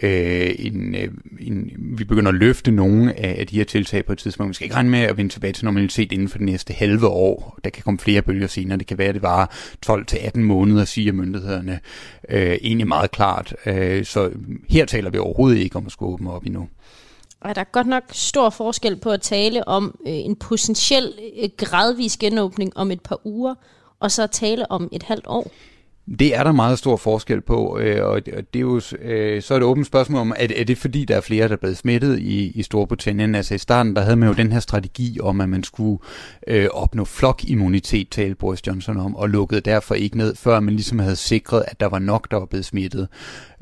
øh, 0.04 0.50
en, 0.60 0.96
øh, 0.96 1.08
en 1.40 1.72
vi 1.98 2.04
begynder 2.04 2.32
at 2.32 2.36
løfte 2.36 2.72
nogle 2.72 3.20
af 3.20 3.29
af, 3.36 3.48
de 3.48 3.56
her 3.56 3.64
tiltag 3.64 4.06
på 4.06 4.12
et 4.12 4.18
tidspunkt. 4.18 4.50
Vi 4.50 4.54
skal 4.54 4.66
ikke 4.66 4.76
regne 4.76 4.90
med 4.90 5.00
at 5.00 5.18
vende 5.18 5.32
tilbage 5.32 5.54
til 5.54 5.66
normalitet 5.66 6.12
inden 6.12 6.30
for 6.30 6.38
de 6.38 6.46
næste 6.46 6.74
halve 6.74 7.08
år. 7.08 7.60
Der 7.64 7.70
kan 7.70 7.84
komme 7.84 8.00
flere 8.00 8.22
bølger 8.22 8.48
senere. 8.48 8.78
Det 8.78 8.88
kan 8.88 8.98
være, 8.98 9.08
at 9.08 9.16
det 9.16 9.24
var 9.24 9.52
12-18 9.90 10.40
måneder, 10.40 10.86
siger 10.86 11.14
myndighederne 11.14 11.80
øh, 12.30 12.58
egentlig 12.62 12.88
meget 12.88 13.12
klart. 13.12 13.56
Øh, 13.66 14.06
så 14.06 14.32
her 14.70 14.86
taler 14.86 15.10
vi 15.10 15.18
overhovedet 15.18 15.58
ikke 15.58 15.76
om 15.76 15.86
at 15.86 15.92
skulle 15.92 16.14
åbne 16.14 16.32
op 16.32 16.46
endnu. 16.46 16.68
Og 17.42 17.56
der 17.56 17.62
er 17.62 17.72
godt 17.72 17.88
nok 17.88 18.04
stor 18.12 18.50
forskel 18.50 18.96
på 18.96 19.10
at 19.10 19.22
tale 19.22 19.68
om 19.68 20.00
øh, 20.08 20.14
en 20.14 20.36
potentiel 20.36 21.14
øh, 21.44 21.50
gradvis 21.58 22.18
genåbning 22.18 22.78
om 22.78 22.92
et 22.92 23.02
par 23.02 23.28
uger, 23.28 23.56
og 24.00 24.12
så 24.12 24.28
tale 24.28 24.72
om 24.72 24.90
et 24.92 25.04
halvt 25.04 25.28
år. 25.28 25.52
Det 26.20 26.36
er 26.36 26.44
der 26.44 26.52
meget 26.52 26.80
stor 26.80 26.98
forskel 26.98 27.42
på, 27.42 27.80
øh, 27.80 28.06
og 28.06 28.26
det 28.26 28.56
er 28.56 28.60
jo 28.60 28.82
øh, 29.02 29.42
så 29.42 29.54
er 29.54 29.60
det 29.60 29.68
åbent 29.68 29.88
spørgsmål 29.88 30.22
om, 30.22 30.34
er, 30.38 30.48
er 30.56 30.64
det 30.64 30.78
fordi, 30.78 31.06
der 31.06 31.16
er 31.16 31.22
flere, 31.22 31.48
der 31.48 31.54
er 31.54 31.58
blevet 31.58 31.78
smittet 31.78 32.20
i, 32.20 32.52
i 32.52 32.64
Storbritannien? 32.64 33.36
Altså 33.36 33.56
i 33.56 33.58
starten, 33.58 33.96
der 33.96 34.02
havde 34.02 34.16
man 34.16 34.30
jo 34.30 34.36
den 34.36 34.52
her 34.52 34.60
strategi 34.60 35.20
om, 35.20 35.42
at 35.42 35.50
man 35.50 35.64
skulle 35.64 36.00
øh, 36.48 36.68
opnå 36.74 37.06
flokimmunitet, 37.06 38.10
talte 38.10 38.36
Boris 38.36 38.68
Johnson 38.68 38.98
om, 38.98 39.16
og 39.16 39.30
lukkede 39.30 39.62
derfor 39.62 39.96
ikke 39.96 40.18
ned, 40.18 40.36
før 40.36 40.60
man 40.60 40.74
ligesom 40.74 41.00
havde 41.00 41.16
sikret, 41.16 41.64
at 41.68 41.80
der 41.80 41.86
var 41.86 42.00
nok, 42.00 42.32
der 42.32 42.38
var 42.38 42.46
blevet 42.46 42.66
smittet. 42.66 43.08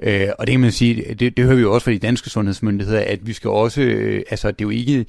Øh, 0.03 0.27
og 0.39 0.47
det 0.47 0.53
kan 0.53 0.59
man 0.59 0.71
sige, 0.71 1.13
det, 1.13 1.37
det 1.37 1.45
hører 1.45 1.55
vi 1.55 1.61
jo 1.61 1.73
også 1.73 1.85
fra 1.85 1.91
de 1.91 1.97
danske 1.97 2.29
sundhedsmyndigheder, 2.29 3.03
at 3.07 3.27
vi 3.27 3.33
skal 3.33 3.49
også, 3.49 3.81
øh, 3.81 4.23
altså 4.29 4.51
det 4.51 4.61
er 4.61 4.65
jo 4.65 4.69
ikke 4.69 5.05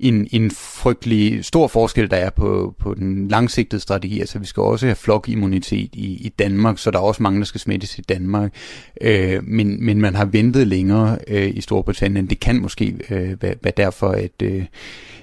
en, 0.00 0.28
en 0.32 0.50
frygtelig 0.50 1.44
stor 1.44 1.66
forskel, 1.66 2.10
der 2.10 2.16
er 2.16 2.30
på, 2.30 2.74
på 2.78 2.94
den 2.94 3.28
langsigtede 3.28 3.80
strategi, 3.80 4.20
altså 4.20 4.38
vi 4.38 4.46
skal 4.46 4.60
også 4.60 4.86
have 4.86 4.96
flokimmunitet 4.96 5.90
i, 5.94 6.26
i 6.26 6.32
Danmark, 6.38 6.78
så 6.78 6.90
der 6.90 6.98
er 6.98 7.02
også 7.02 7.22
mange, 7.22 7.38
der 7.38 7.46
skal 7.46 7.60
smittes 7.60 7.98
i 7.98 8.02
Danmark, 8.02 8.54
øh, 9.00 9.44
men, 9.44 9.84
men 9.84 10.00
man 10.00 10.14
har 10.14 10.24
ventet 10.24 10.66
længere 10.66 11.18
øh, 11.28 11.50
i 11.54 11.60
Storbritannien. 11.60 12.26
Det 12.26 12.40
kan 12.40 12.62
måske 12.62 12.94
øh, 13.10 13.42
være, 13.42 13.54
være 13.62 13.72
derfor, 13.76 14.08
at, 14.08 14.42
øh, 14.42 14.64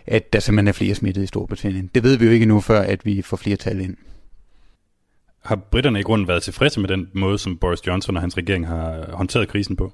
at 0.07 0.34
der 0.34 0.39
simpelthen 0.39 0.68
er 0.68 0.72
flere 0.72 0.95
smittede 0.95 1.24
i 1.24 1.28
Storbritannien. 1.28 1.89
Det 1.95 2.03
ved 2.03 2.18
vi 2.18 2.26
jo 2.26 2.32
ikke 2.32 2.45
nu, 2.45 2.61
før 2.61 2.82
at 2.82 3.05
vi 3.05 3.22
får 3.22 3.38
flere 3.38 3.55
tal 3.55 3.82
ind 3.82 3.95
har 5.45 5.55
britterne 5.55 5.99
i 5.99 6.03
grunden 6.03 6.27
været 6.27 6.43
tilfredse 6.43 6.79
med 6.79 6.89
den 6.89 7.07
måde, 7.13 7.37
som 7.37 7.57
Boris 7.57 7.87
Johnson 7.87 8.15
og 8.15 8.21
hans 8.21 8.37
regering 8.37 8.67
har 8.67 9.05
håndteret 9.13 9.47
krisen 9.47 9.75
på? 9.75 9.93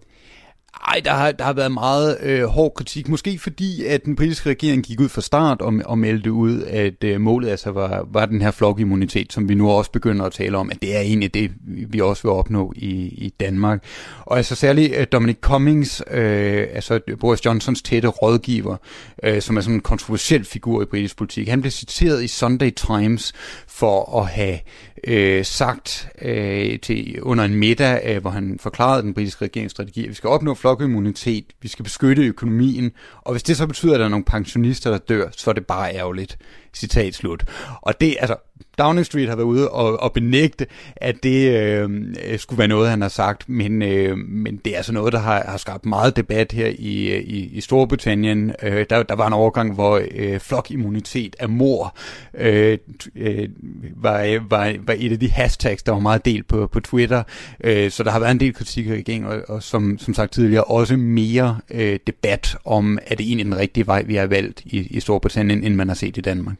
Ej, 0.88 1.02
der 1.06 1.12
har, 1.12 1.32
der 1.32 1.43
har 1.43 1.54
været 1.54 1.72
meget 1.72 2.18
øh, 2.22 2.43
hård 2.43 2.74
kritik. 2.76 3.10
Måske 3.10 3.39
fordi, 3.39 3.86
at 3.86 4.06
den 4.06 4.16
britiske 4.16 4.49
regering 4.49 4.84
gik 4.84 4.99
ud 4.99 5.10
fra 5.10 5.22
start 5.22 5.62
og, 5.62 5.74
og 5.86 5.97
meldte 5.97 6.32
ud, 6.32 6.64
at 6.64 7.04
øh, 7.04 7.22
målet 7.22 7.49
altså 7.49 7.72
var, 7.72 8.08
var 8.12 8.26
den 8.26 8.41
her 8.41 8.52
flokimmunitet, 8.52 9.34
som 9.34 9.49
vi 9.49 9.56
nu 9.56 9.70
også 9.70 9.91
begynder 9.91 10.26
at 10.26 10.32
tale 10.32 10.58
om, 10.58 10.70
at 10.70 10.82
det 10.82 10.95
er 10.95 10.99
egentlig 10.99 11.34
det, 11.34 11.52
vi 11.66 12.02
også 12.02 12.24
vil 12.24 12.32
opnå 12.32 12.74
i, 12.76 12.89
i 13.08 13.34
Danmark. 13.39 13.84
Og 14.20 14.38
altså 14.38 14.56
særligt 14.56 14.93
øh, 14.97 15.08
Dominic 15.12 15.38
Cummings, 15.41 16.04
øh, 16.12 16.68
altså 16.74 16.99
Boris 17.20 17.45
Johnsons 17.45 17.82
tætte 17.82 18.08
rådgiver, 18.08 18.78
øh, 19.24 19.41
som 19.41 19.58
er 19.58 19.62
sådan 19.62 19.76
en 19.76 19.82
kontroversiel 19.82 20.45
figur 20.45 20.82
i 20.82 20.86
britisk 20.86 21.18
politik, 21.18 21.47
han 21.47 21.62
blev 21.62 21.72
citeret 21.72 22.24
i 22.24 22.28
Sunday 22.28 22.72
Times 22.72 23.34
for 23.68 24.20
at 24.22 24.28
have 24.28 24.60
øh, 25.04 25.45
sagt 25.45 26.10
øh, 26.22 26.80
til 26.80 27.22
under 27.22 27.43
en 27.43 27.56
middag, 27.56 28.02
øh, 28.06 28.22
hvor 28.22 28.30
han 28.30 28.60
forklarede 28.60 29.04
den 29.04 29.14
britiske 29.14 29.45
regeringsstrategi, 29.45 30.04
at 30.04 30.10
vi 30.10 30.14
skal 30.14 30.28
opnå 30.28 30.54
flokimmunitet, 30.54 31.45
vi 31.62 31.68
skal 31.68 31.84
beskytte 31.84 32.24
økonomien, 32.24 32.91
og 33.22 33.32
hvis 33.32 33.43
det 33.43 33.58
så 33.58 33.68
betyder, 33.68 33.93
at 33.93 33.99
der 33.99 34.06
er 34.06 34.10
nogle 34.10 34.26
pensionister, 34.26 34.91
der 34.91 34.97
dør, 34.97 35.30
så 35.32 35.49
er 35.49 35.54
det 35.54 35.66
bare 35.66 35.95
ærgerligt. 35.95 36.38
Citat 36.74 37.16
slut. 37.16 37.45
Og 37.82 38.02
det, 38.02 38.18
altså, 38.20 38.36
Downing 38.78 39.05
Street 39.05 39.30
har 39.30 39.36
været 39.36 39.47
ude 39.47 39.70
og, 39.70 39.99
og 39.99 40.14
benægte, 40.14 40.66
at 40.95 41.24
det 41.24 41.51
øh, 41.51 41.89
skulle 42.38 42.59
være 42.59 42.68
noget, 42.68 42.89
han 42.89 43.01
har 43.01 43.09
sagt, 43.09 43.49
men, 43.49 43.82
øh, 43.82 44.18
men 44.18 44.57
det 44.66 44.74
er 44.74 44.78
altså 44.78 44.93
noget, 44.93 45.14
der 45.14 45.20
har, 45.20 45.43
har 45.47 45.57
skabt 45.57 45.86
meget 45.86 46.16
debat 46.16 46.51
her 46.51 46.68
i, 46.68 47.18
i, 47.20 47.49
i 47.53 47.62
Storbritannien. 47.62 48.51
Øh, 48.64 48.86
der, 48.89 49.03
der 49.03 49.16
var 49.16 49.28
en 49.28 49.34
overgang, 49.34 49.74
hvor 49.74 50.01
øh, 50.12 50.39
flokimmunitet 50.39 51.36
af 51.39 51.49
mor 51.49 51.97
øh, 52.34 52.78
øh, 53.16 53.49
var, 53.95 54.39
var, 54.49 54.76
var 54.86 54.95
et 54.97 55.12
af 55.12 55.20
de 55.20 55.32
hashtags, 55.32 55.84
der 55.84 55.91
var 55.91 55.99
meget 55.99 56.26
delt 56.26 56.47
på, 56.47 56.68
på 56.68 56.80
Twitter. 56.80 57.24
Øh, 57.64 57.91
så 57.91 58.03
der 58.03 58.12
har 58.12 58.20
været 58.20 58.32
en 58.32 58.39
del 58.39 58.53
kritik 58.53 58.88
af 58.88 58.91
regeringen, 58.91 59.30
og, 59.32 59.41
og 59.47 59.64
som, 59.64 59.97
som 59.99 60.14
sagt 60.14 60.34
tidligere, 60.34 60.64
også 60.64 60.97
mere 60.97 61.59
øh, 61.72 61.99
debat 62.07 62.57
om, 62.66 62.99
er 63.07 63.16
det 63.16 63.26
egentlig 63.26 63.45
den 63.45 63.57
rigtige 63.57 63.88
vej, 63.88 64.03
vi 64.03 64.16
har 64.16 64.26
valgt 64.26 64.62
i, 64.66 64.88
i 64.89 64.99
Storbritannien, 64.99 65.64
end 65.64 65.76
man 65.76 65.88
har 65.88 65.95
set 65.95 66.18
i 66.18 66.22
Danmark. 66.22 66.55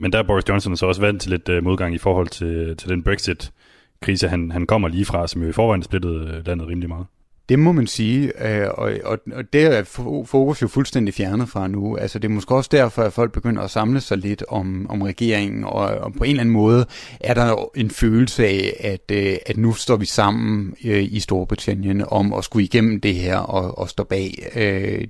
Men 0.00 0.12
der 0.12 0.18
er 0.18 0.22
Boris 0.22 0.48
Johnson 0.48 0.76
så 0.76 0.86
også 0.86 1.00
vant 1.00 1.22
til 1.22 1.30
lidt 1.30 1.48
øh, 1.48 1.64
modgang 1.64 1.94
i 1.94 1.98
forhold 1.98 2.28
til, 2.28 2.76
til 2.76 2.88
den 2.88 3.02
Brexit-krise, 3.02 4.28
han, 4.28 4.50
han 4.50 4.66
kommer 4.66 4.88
lige 4.88 5.04
fra, 5.04 5.26
som 5.26 5.42
jo 5.42 5.48
i 5.48 5.52
forvejen 5.52 5.82
splittede 5.82 6.34
øh, 6.34 6.46
landet 6.46 6.68
rimelig 6.68 6.88
meget. 6.88 7.06
Det 7.48 7.58
må 7.58 7.72
man 7.72 7.86
sige, 7.86 8.46
øh, 8.48 8.68
og, 8.74 8.92
og, 9.04 9.18
og 9.32 9.52
det 9.52 9.62
er 9.62 9.82
fokus 10.26 10.62
jo 10.62 10.68
fuldstændig 10.68 11.14
fjernet 11.14 11.48
fra 11.48 11.68
nu. 11.68 11.96
Altså 11.96 12.18
det 12.18 12.28
er 12.28 12.32
måske 12.32 12.54
også 12.54 12.68
derfor, 12.72 13.02
at 13.02 13.12
folk 13.12 13.32
begynder 13.32 13.62
at 13.62 13.70
samle 13.70 14.00
sig 14.00 14.18
lidt 14.18 14.44
om, 14.48 14.86
om 14.90 15.02
regeringen, 15.02 15.64
og, 15.64 15.80
og 15.80 16.12
på 16.12 16.24
en 16.24 16.30
eller 16.30 16.40
anden 16.40 16.52
måde 16.52 16.86
er 17.20 17.34
der 17.34 17.70
en 17.76 17.90
følelse 17.90 18.46
af, 18.46 18.76
at, 18.80 19.16
øh, 19.16 19.36
at 19.46 19.56
nu 19.56 19.72
står 19.72 19.96
vi 19.96 20.06
sammen 20.06 20.74
øh, 20.84 21.04
i 21.04 21.20
Storbritannien 21.20 22.04
om 22.08 22.32
at 22.32 22.44
skulle 22.44 22.64
igennem 22.64 23.00
det 23.00 23.14
her 23.14 23.36
og, 23.36 23.78
og 23.78 23.88
stå 23.88 24.04
bag 24.04 24.50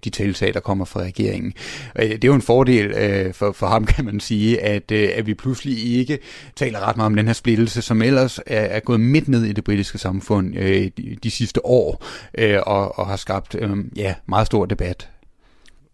de 0.05 0.11
tiltag, 0.11 0.55
der 0.55 0.61
kommer 0.61 0.85
fra 0.85 1.01
regeringen. 1.01 1.53
Det 1.97 2.25
er 2.25 2.29
jo 2.29 2.35
en 2.35 2.43
fordel 2.43 2.95
for, 3.33 3.53
for 3.53 3.67
ham, 3.67 3.87
kan 3.95 4.05
man 4.05 4.21
sige, 4.21 4.65
at, 4.65 4.93
at 4.93 5.27
vi 5.27 5.35
pludselig 5.35 5.99
ikke 5.99 6.19
taler 6.57 6.89
ret 6.89 6.97
meget 6.97 7.07
om 7.07 7.17
den 7.17 7.27
her 7.27 7.33
splittelse, 7.33 7.83
som 7.83 8.03
ellers 8.03 8.39
er, 8.47 8.61
er 8.61 8.81
gået 8.81 9.01
midt 9.01 9.29
ned 9.29 9.45
i 9.45 9.53
det 9.53 9.65
britiske 9.65 9.99
samfund 9.99 10.55
de, 10.55 11.17
de 11.23 11.31
sidste 11.31 11.67
år 11.67 12.05
øh, 12.39 12.59
og, 12.67 12.99
og 12.99 13.07
har 13.07 13.17
skabt 13.17 13.55
øh, 13.55 13.77
ja, 13.97 14.15
meget 14.27 14.47
stor 14.47 14.67
debat. 14.67 15.11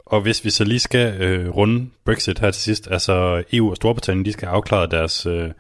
Og 0.07 0.21
hvis 0.21 0.45
vi 0.45 0.51
så 0.51 0.65
lige 0.65 0.79
skal 0.81 1.23
øh, 1.23 1.57
runde 1.57 1.87
Brexit 2.05 2.39
her 2.39 2.51
til 2.51 2.63
sidst, 2.63 2.89
altså 2.91 3.45
EU 3.53 3.71
og 3.71 3.77
Storbritannien, 3.77 4.25
de 4.25 4.33
skal 4.33 4.47
afklare 4.47 4.87
deres, 4.87 5.27
øh, 5.27 5.51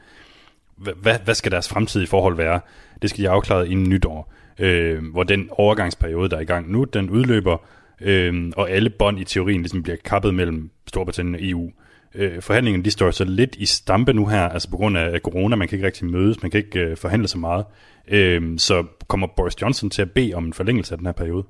hvad, 0.76 1.18
hvad 1.24 1.34
skal 1.34 1.52
deres 1.52 1.68
fremtidige 1.68 2.08
forhold 2.08 2.36
være? 2.36 2.60
Det 3.02 3.10
skal 3.10 3.24
de 3.24 3.30
afklare 3.30 3.68
inden 3.68 3.88
nytår, 3.88 4.32
øh, 4.58 5.04
hvor 5.12 5.22
den 5.22 5.48
overgangsperiode, 5.50 6.28
der 6.28 6.36
er 6.36 6.40
i 6.40 6.44
gang 6.44 6.72
nu, 6.72 6.84
den 6.84 7.10
udløber, 7.10 7.56
øh, 8.00 8.52
og 8.56 8.70
alle 8.70 8.90
bånd 8.90 9.20
i 9.20 9.24
teorien 9.24 9.60
ligesom 9.60 9.82
bliver 9.82 9.96
kappet 10.04 10.34
mellem 10.34 10.70
Storbritannien 10.86 11.34
og 11.34 11.40
EU. 11.42 11.70
Øh, 12.14 12.42
forhandlingerne 12.42 12.84
de 12.84 12.90
står 12.90 13.10
så 13.10 13.24
lidt 13.24 13.56
i 13.56 13.66
stampe 13.66 14.12
nu 14.12 14.26
her, 14.26 14.48
altså 14.48 14.70
på 14.70 14.76
grund 14.76 14.98
af 14.98 15.20
corona, 15.20 15.56
man 15.56 15.68
kan 15.68 15.76
ikke 15.76 15.86
rigtig 15.86 16.06
mødes, 16.06 16.42
man 16.42 16.50
kan 16.50 16.58
ikke 16.58 16.80
øh, 16.80 16.96
forhandle 16.96 17.28
så 17.28 17.38
meget. 17.38 17.64
Øh, 18.08 18.58
så 18.58 18.84
kommer 19.08 19.26
Boris 19.36 19.62
Johnson 19.62 19.90
til 19.90 20.02
at 20.02 20.10
bede 20.10 20.34
om 20.34 20.44
en 20.44 20.52
forlængelse 20.52 20.94
af 20.94 20.98
den 20.98 21.06
her 21.06 21.12
periode? 21.12 21.44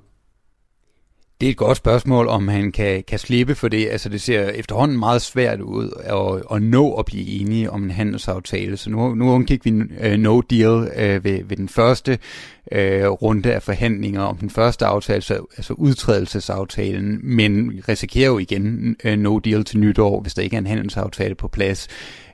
Det 1.41 1.47
er 1.47 1.51
et 1.51 1.57
godt 1.57 1.77
spørgsmål, 1.77 2.29
om 2.29 2.49
han 2.49 2.73
kan, 2.73 3.05
kan 3.09 3.19
slippe 3.19 3.55
for 3.55 3.69
det. 3.69 3.89
Altså 3.91 4.09
det 4.09 4.21
ser 4.21 4.49
efterhånden 4.49 4.99
meget 4.99 5.23
svært 5.23 5.61
ud 5.61 5.91
at, 6.05 6.57
at 6.57 6.63
nå 6.63 6.93
at 6.95 7.05
blive 7.05 7.41
enige 7.41 7.71
om 7.71 7.83
en 7.83 7.91
handelsaftale. 7.91 8.77
Så 8.77 8.91
nu, 8.91 9.15
nu 9.15 9.31
undgik 9.31 9.65
vi 9.65 9.71
uh, 9.71 10.19
no 10.19 10.41
deal 10.41 10.71
uh, 10.71 11.25
ved, 11.25 11.45
ved 11.45 11.57
den 11.57 11.69
første 11.69 12.19
uh, 12.73 12.79
runde 13.09 13.53
af 13.53 13.63
forhandlinger 13.63 14.23
om 14.23 14.37
den 14.37 14.51
første 14.51 14.87
aftale, 14.87 15.23
så, 15.23 15.35
altså 15.57 15.73
udtrædelsesaftalen, 15.73 17.21
men 17.23 17.83
risikerer 17.89 18.27
jo 18.27 18.39
igen 18.39 18.97
uh, 19.05 19.13
no 19.13 19.39
deal 19.39 19.65
til 19.65 19.79
nytår, 19.79 20.21
hvis 20.21 20.35
der 20.35 20.43
ikke 20.43 20.57
er 20.57 20.61
en 20.61 20.67
handelsaftale 20.67 21.35
på 21.35 21.49
plads 21.49 21.89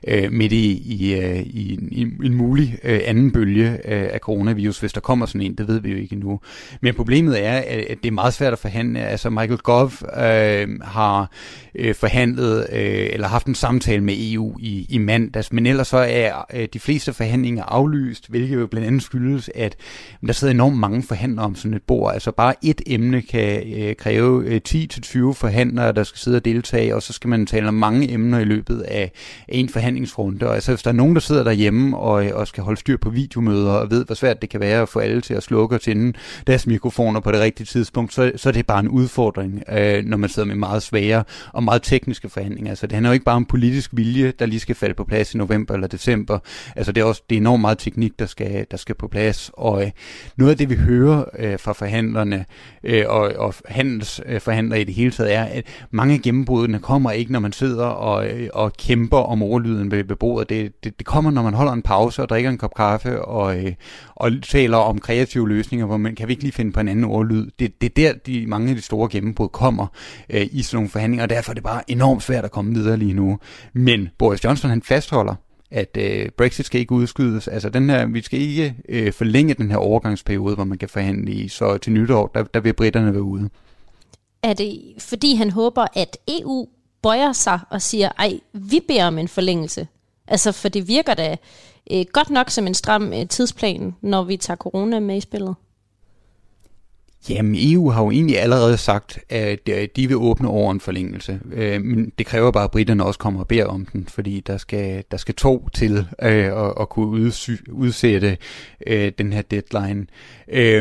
øh, 0.07 0.31
midt 0.31 0.51
i, 0.51 0.71
i, 0.85 1.15
øh, 1.15 1.39
i, 1.39 1.79
i, 1.91 2.07
i 2.21 2.25
en 2.25 2.33
mulig 2.33 2.77
øh, 2.83 2.99
anden 3.05 3.31
bølge 3.31 3.71
øh, 3.71 4.09
af 4.13 4.19
coronavirus, 4.19 4.79
hvis 4.79 4.93
der 4.93 5.01
kommer 5.01 5.25
sådan 5.25 5.41
en, 5.41 5.55
det 5.55 5.67
ved 5.67 5.79
vi 5.79 5.91
jo 5.91 5.97
ikke 5.97 6.13
endnu. 6.13 6.39
Men 6.81 6.93
problemet 6.93 7.45
er, 7.45 7.57
at 7.89 7.97
det 8.03 8.07
er 8.07 8.11
meget 8.11 8.33
svært 8.33 8.53
at 8.53 8.59
forhandle. 8.59 8.99
Altså 8.99 9.29
Michael 9.29 9.57
Gove 9.57 9.91
øh, 10.23 10.79
har 10.81 11.31
øh, 11.75 11.95
forhandlet 11.95 12.67
øh, 12.71 13.09
eller 13.13 13.27
haft 13.27 13.47
en 13.47 13.55
samtale 13.55 14.03
med 14.03 14.13
EU 14.17 14.57
i, 14.59 14.85
i 14.89 14.97
mandags, 14.97 15.53
men 15.53 15.65
ellers 15.65 15.87
så 15.87 15.97
er 15.97 16.45
øh, 16.53 16.67
de 16.73 16.79
fleste 16.79 17.13
forhandlinger 17.13 17.63
aflyst, 17.63 18.29
hvilket 18.29 18.55
jo 18.55 18.67
blandt 18.67 18.87
andet 18.87 19.03
skyldes, 19.03 19.49
at 19.55 19.75
der 20.27 20.33
sidder 20.33 20.53
enormt 20.53 20.77
mange 20.77 21.03
forhandlere 21.03 21.45
om 21.45 21.55
sådan 21.55 21.73
et 21.73 21.83
bord. 21.83 22.13
Altså 22.13 22.31
bare 22.31 22.53
et 22.63 22.81
emne 22.87 23.21
kan 23.21 23.73
øh, 23.77 23.95
kræve 23.95 24.45
øh, 24.45 24.61
10-20 24.69 25.33
forhandlere, 25.33 25.91
der 25.91 26.03
skal 26.03 26.19
sidde 26.19 26.37
og 26.37 26.45
deltage, 26.45 26.95
og 26.95 27.01
så 27.01 27.13
skal 27.13 27.27
man 27.27 27.45
tale 27.45 27.67
om 27.67 27.73
mange 27.73 28.11
emner 28.11 28.39
i 28.39 28.43
løbet 28.43 28.81
af 28.81 29.11
en 29.47 29.69
forhandling 29.69 29.90
forhandlingsrunde. 29.91 30.47
Og 30.47 30.55
altså, 30.55 30.71
hvis 30.71 30.83
der 30.83 30.89
er 30.89 30.95
nogen, 30.95 31.15
der 31.15 31.21
sidder 31.21 31.43
derhjemme 31.43 31.97
og, 31.97 32.25
øh, 32.25 32.31
og 32.35 32.47
skal 32.47 32.63
holde 32.63 32.79
styr 32.79 32.97
på 32.97 33.09
videomøder 33.09 33.71
og 33.71 33.91
ved, 33.91 34.05
hvor 34.05 34.15
svært 34.15 34.41
det 34.41 34.49
kan 34.49 34.59
være 34.59 34.81
at 34.81 34.89
få 34.89 34.99
alle 34.99 35.21
til 35.21 35.33
at 35.33 35.43
slukke 35.43 35.75
og 35.75 35.81
tænde 35.81 36.13
deres 36.47 36.67
mikrofoner 36.67 37.19
på 37.19 37.31
det 37.31 37.39
rigtige 37.39 37.65
tidspunkt, 37.65 38.13
så, 38.13 38.31
så 38.35 38.49
er 38.49 38.53
det 38.53 38.67
bare 38.67 38.79
en 38.79 38.87
udfordring, 38.87 39.63
øh, 39.71 40.05
når 40.05 40.17
man 40.17 40.29
sidder 40.29 40.47
med 40.47 40.55
meget 40.55 40.83
svære 40.83 41.23
og 41.53 41.63
meget 41.63 41.81
tekniske 41.81 42.29
forhandlinger. 42.29 42.69
Altså, 42.69 42.87
det 42.87 42.93
handler 42.93 43.09
jo 43.09 43.13
ikke 43.13 43.25
bare 43.25 43.35
om 43.35 43.45
politisk 43.45 43.91
vilje, 43.93 44.33
der 44.39 44.45
lige 44.45 44.59
skal 44.59 44.75
falde 44.75 44.93
på 44.93 45.03
plads 45.03 45.33
i 45.33 45.37
november 45.37 45.73
eller 45.73 45.87
december. 45.87 46.39
Altså, 46.75 46.91
det 46.91 47.01
er 47.01 47.05
også 47.05 47.21
det 47.29 47.35
er 47.35 47.39
enormt 47.39 47.61
meget 47.61 47.77
teknik, 47.77 48.19
der 48.19 48.25
skal, 48.25 48.65
der 48.71 48.77
skal 48.77 48.95
på 48.95 49.07
plads. 49.07 49.51
Og 49.53 49.83
øh, 49.83 49.91
noget 50.37 50.51
af 50.51 50.57
det, 50.57 50.69
vi 50.69 50.75
hører 50.75 51.23
øh, 51.39 51.59
fra 51.59 51.73
forhandlerne 51.73 52.45
øh, 52.83 53.03
og, 53.07 53.31
og 53.37 53.53
handelsforhandlere 53.65 54.79
øh, 54.79 54.81
i 54.81 54.83
det 54.83 54.93
hele 54.93 55.11
taget, 55.11 55.33
er, 55.33 55.43
at 55.43 55.63
mange 55.91 56.13
af 56.13 56.19
gennembrudene 56.21 56.79
kommer 56.79 57.11
ikke, 57.11 57.31
når 57.31 57.39
man 57.39 57.51
sidder 57.51 57.85
og, 57.85 58.27
øh, 58.27 58.49
og 58.53 58.73
kæmper 58.73 59.17
om 59.17 59.43
ordlyden 59.43 59.80
lyden 59.81 59.91
ved, 59.91 60.03
ved 60.03 60.15
bordet. 60.15 60.49
Det, 60.49 60.83
det, 60.83 60.99
det 60.99 61.07
kommer, 61.07 61.31
når 61.31 61.43
man 61.43 61.53
holder 61.53 61.73
en 61.73 61.81
pause 61.81 62.21
og 62.21 62.29
drikker 62.29 62.49
en 62.49 62.57
kop 62.57 62.73
kaffe 62.75 63.21
og, 63.21 63.57
øh, 63.57 63.73
og 64.15 64.31
taler 64.43 64.77
om 64.77 64.99
kreative 64.99 65.49
løsninger, 65.49 65.85
hvor 65.85 65.97
man 65.97 66.15
kan 66.15 66.27
vi 66.27 66.33
ikke 66.33 66.43
lige 66.43 66.53
finde 66.53 66.71
på 66.71 66.79
en 66.79 66.87
anden 66.87 67.05
ordlyd. 67.05 67.47
Det, 67.59 67.81
det 67.81 67.85
er 67.85 67.93
der, 67.95 68.13
de, 68.13 68.47
mange 68.47 68.69
af 68.69 68.75
de 68.75 68.81
store 68.81 69.09
gennembrud 69.11 69.49
kommer 69.49 69.87
øh, 70.29 70.47
i 70.51 70.61
sådan 70.61 70.77
nogle 70.77 70.89
forhandlinger, 70.89 71.23
og 71.23 71.29
derfor 71.29 71.51
er 71.51 71.53
det 71.53 71.63
bare 71.63 71.91
enormt 71.91 72.23
svært 72.23 72.45
at 72.45 72.51
komme 72.51 72.73
videre 72.73 72.97
lige 72.97 73.13
nu. 73.13 73.39
Men 73.73 74.09
Boris 74.17 74.43
Johnson, 74.43 74.69
han 74.69 74.81
fastholder, 74.81 75.35
at 75.71 75.97
øh, 75.99 76.29
Brexit 76.37 76.65
skal 76.65 76.81
ikke 76.81 76.91
udskydes. 76.91 77.47
Altså 77.47 77.69
den 77.69 77.89
her, 77.89 78.05
vi 78.05 78.21
skal 78.21 78.39
ikke 78.39 78.75
øh, 78.89 79.13
forlænge 79.13 79.53
den 79.53 79.71
her 79.71 79.77
overgangsperiode, 79.77 80.55
hvor 80.55 80.63
man 80.63 80.77
kan 80.77 80.89
forhandle 80.89 81.31
i. 81.31 81.47
Så 81.47 81.77
til 81.77 81.93
nytår, 81.93 82.31
der, 82.35 82.43
der 82.43 82.59
vil 82.59 82.73
britterne 82.73 83.13
være 83.13 83.23
ude. 83.23 83.49
Er 84.43 84.53
det 84.53 84.81
fordi 84.99 85.35
han 85.35 85.51
håber, 85.51 85.85
at 85.95 86.17
EU 86.27 86.67
bøjer 87.01 87.33
sig 87.33 87.59
og 87.69 87.81
siger, 87.81 88.09
ej, 88.17 88.39
vi 88.53 88.79
beder 88.87 89.07
om 89.07 89.17
en 89.17 89.27
forlængelse. 89.27 89.87
Altså, 90.27 90.51
for 90.51 90.69
det 90.69 90.87
virker 90.87 91.13
da 91.13 91.37
øh, 91.91 92.05
godt 92.13 92.29
nok 92.29 92.49
som 92.49 92.67
en 92.67 92.73
stram 92.73 93.13
øh, 93.13 93.27
tidsplan, 93.27 93.95
når 94.01 94.23
vi 94.23 94.37
tager 94.37 94.57
corona 94.57 94.99
med 94.99 95.17
i 95.17 95.21
spillet. 95.21 95.55
Jamen, 97.29 97.55
EU 97.57 97.89
har 97.89 98.03
jo 98.03 98.11
egentlig 98.11 98.39
allerede 98.39 98.77
sagt, 98.77 99.19
at 99.29 99.69
øh, 99.69 99.87
de 99.95 100.07
vil 100.07 100.17
åbne 100.17 100.47
over 100.47 100.71
en 100.71 100.79
forlængelse. 100.79 101.39
Øh, 101.53 101.81
men 101.81 102.11
det 102.17 102.25
kræver 102.25 102.51
bare, 102.51 102.63
at 102.63 102.71
britterne 102.71 103.05
også 103.05 103.19
kommer 103.19 103.39
og 103.39 103.47
beder 103.47 103.65
om 103.65 103.85
den, 103.85 104.07
fordi 104.09 104.39
der 104.39 104.57
skal, 104.57 105.03
der 105.11 105.17
skal 105.17 105.35
to 105.35 105.69
til 105.73 105.97
øh, 106.21 106.45
at, 106.45 106.73
at 106.79 106.89
kunne 106.89 107.31
udsætte 107.71 108.37
den 109.17 109.33
her 109.33 109.41
deadline. 109.41 110.05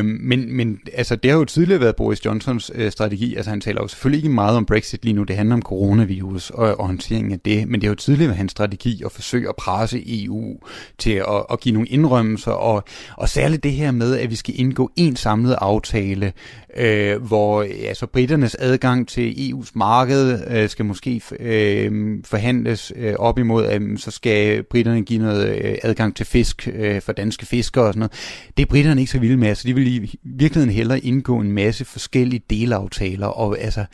Men, 0.02 0.56
men 0.56 0.78
altså, 0.94 1.16
det 1.16 1.30
har 1.30 1.38
jo 1.38 1.44
tidligere 1.44 1.80
været 1.80 1.96
Boris 1.96 2.24
Johnsons 2.24 2.72
strategi. 2.88 3.34
Altså, 3.34 3.50
han 3.50 3.60
taler 3.60 3.82
jo 3.82 3.88
selvfølgelig 3.88 4.18
ikke 4.18 4.34
meget 4.34 4.56
om 4.56 4.66
Brexit 4.66 5.04
lige 5.04 5.14
nu. 5.14 5.22
Det 5.22 5.36
handler 5.36 5.54
om 5.54 5.62
coronavirus 5.62 6.50
og, 6.50 6.80
og 6.80 6.86
håndteringen 6.86 7.32
af 7.32 7.40
det. 7.40 7.68
Men 7.68 7.80
det 7.80 7.86
har 7.86 7.90
jo 7.90 7.94
tidligere 7.94 8.28
været 8.28 8.36
hans 8.36 8.52
strategi 8.52 9.02
at 9.04 9.12
forsøge 9.12 9.48
at 9.48 9.56
presse 9.56 10.24
EU 10.24 10.58
til 10.98 11.12
at, 11.12 11.44
at 11.52 11.60
give 11.60 11.72
nogle 11.72 11.88
indrømmelser. 11.88 12.52
Og, 12.52 12.84
og 13.16 13.28
særligt 13.28 13.62
det 13.62 13.72
her 13.72 13.90
med, 13.90 14.16
at 14.16 14.30
vi 14.30 14.36
skal 14.36 14.60
indgå 14.60 14.90
en 14.96 15.16
samlet 15.16 15.56
aftale 15.60 16.29
øh, 16.76 17.22
hvor 17.22 17.62
altså, 17.62 18.06
britternes 18.06 18.56
adgang 18.58 19.08
til 19.08 19.32
EU's 19.32 19.70
marked 19.74 20.40
øh, 20.50 20.68
skal 20.68 20.84
måske 20.84 21.22
øh, 21.40 22.18
forhandles 22.24 22.92
øh, 22.96 23.14
op 23.18 23.38
imod, 23.38 23.64
at 23.64 23.82
øh, 23.82 23.98
så 23.98 24.10
skal 24.10 24.62
britterne 24.62 25.02
give 25.02 25.22
noget 25.22 25.64
øh, 25.64 25.74
adgang 25.82 26.16
til 26.16 26.26
fisk 26.26 26.68
øh, 26.72 27.02
for 27.02 27.12
danske 27.12 27.46
fiskere 27.46 27.84
og 27.84 27.92
sådan 27.92 27.98
noget. 27.98 28.12
Det 28.56 28.62
er 28.62 28.66
britterne 28.66 29.00
ikke 29.00 29.12
så 29.12 29.18
vilde 29.18 29.36
med, 29.36 29.46
så 29.46 29.50
altså, 29.50 29.68
de 29.68 29.74
vil 29.74 30.04
i 30.04 30.18
virkeligheden 30.24 30.74
hellere 30.74 31.00
indgå 31.00 31.38
en 31.38 31.52
masse 31.52 31.84
forskellige 31.84 32.42
delaftaler, 32.50 33.26
og 33.26 33.58
altså 33.60 33.84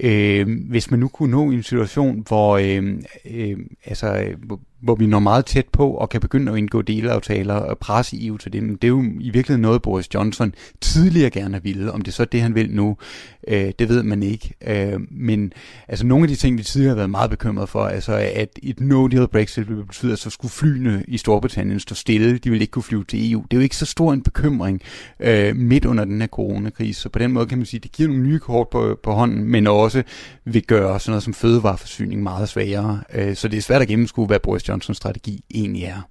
øh, 0.00 0.46
hvis 0.70 0.90
man 0.90 1.00
nu 1.00 1.08
kunne 1.08 1.30
nå 1.30 1.44
en 1.50 1.62
situation, 1.62 2.24
hvor 2.28 2.58
øh, 2.58 2.98
øh, 3.30 3.58
altså, 3.84 4.14
øh, 4.14 4.36
hvor 4.80 4.94
vi 4.94 5.06
når 5.06 5.18
meget 5.18 5.46
tæt 5.46 5.66
på 5.72 5.90
og 5.90 6.08
kan 6.08 6.20
begynde 6.20 6.52
at 6.52 6.58
indgå 6.58 6.82
delaftaler 6.82 7.54
og 7.54 7.78
presse 7.78 8.26
EU 8.26 8.36
til 8.36 8.52
det. 8.52 8.62
Men 8.62 8.74
det 8.74 8.84
er 8.84 8.88
jo 8.88 9.02
i 9.02 9.30
virkeligheden 9.30 9.62
noget, 9.62 9.82
Boris 9.82 10.14
Johnson 10.14 10.54
tidligere 10.80 11.30
gerne 11.30 11.62
ville. 11.62 11.92
Om 11.92 12.02
det 12.02 12.14
så 12.14 12.22
er 12.22 12.26
det, 12.26 12.42
han 12.42 12.54
vil 12.54 12.70
nu, 12.70 12.96
øh, 13.48 13.72
det 13.78 13.88
ved 13.88 14.02
man 14.02 14.22
ikke. 14.22 14.54
Øh, 14.66 15.00
men 15.10 15.52
altså 15.88 16.06
nogle 16.06 16.24
af 16.24 16.28
de 16.28 16.36
ting, 16.36 16.58
vi 16.58 16.62
tidligere 16.62 16.90
har 16.90 16.96
været 16.96 17.10
meget 17.10 17.30
bekymrede 17.30 17.66
for, 17.66 17.84
altså 17.84 18.12
at 18.12 18.58
et 18.62 18.80
no-deal 18.80 19.26
Brexit 19.26 19.68
ville 19.68 19.84
betyde, 19.84 20.12
at 20.12 20.18
så 20.18 20.30
skulle 20.30 20.52
flyene 20.52 21.04
i 21.08 21.18
Storbritannien 21.18 21.80
stå 21.80 21.94
stille. 21.94 22.38
De 22.38 22.50
ville 22.50 22.62
ikke 22.62 22.72
kunne 22.72 22.82
flyve 22.82 23.04
til 23.04 23.32
EU. 23.32 23.42
Det 23.50 23.56
er 23.56 23.60
jo 23.60 23.62
ikke 23.62 23.76
så 23.76 23.86
stor 23.86 24.12
en 24.12 24.22
bekymring 24.22 24.82
øh, 25.20 25.56
midt 25.56 25.84
under 25.84 26.04
den 26.04 26.20
her 26.20 26.28
coronakrise. 26.28 27.00
Så 27.00 27.08
på 27.08 27.18
den 27.18 27.32
måde 27.32 27.46
kan 27.46 27.58
man 27.58 27.66
sige, 27.66 27.78
at 27.78 27.82
det 27.82 27.92
giver 27.92 28.08
nogle 28.08 28.22
nye 28.22 28.38
kort 28.38 28.68
på, 28.68 28.98
på 29.02 29.12
hånden, 29.12 29.44
men 29.44 29.66
også 29.66 30.02
vil 30.44 30.62
gøre 30.62 31.00
sådan 31.00 31.10
noget 31.10 31.22
som 31.22 31.34
fødevareforsyning 31.34 32.22
meget 32.22 32.48
sværere. 32.48 33.00
Øh, 33.14 33.36
så 33.36 33.48
det 33.48 33.56
er 33.56 33.62
svært 33.62 33.82
at 33.82 33.88
gennemskue, 33.88 34.26
hvad 34.26 34.40
Boris 34.40 34.67
Johnsons 34.68 34.96
strategi 34.96 35.44
egentlig 35.54 35.84
er. 35.84 36.08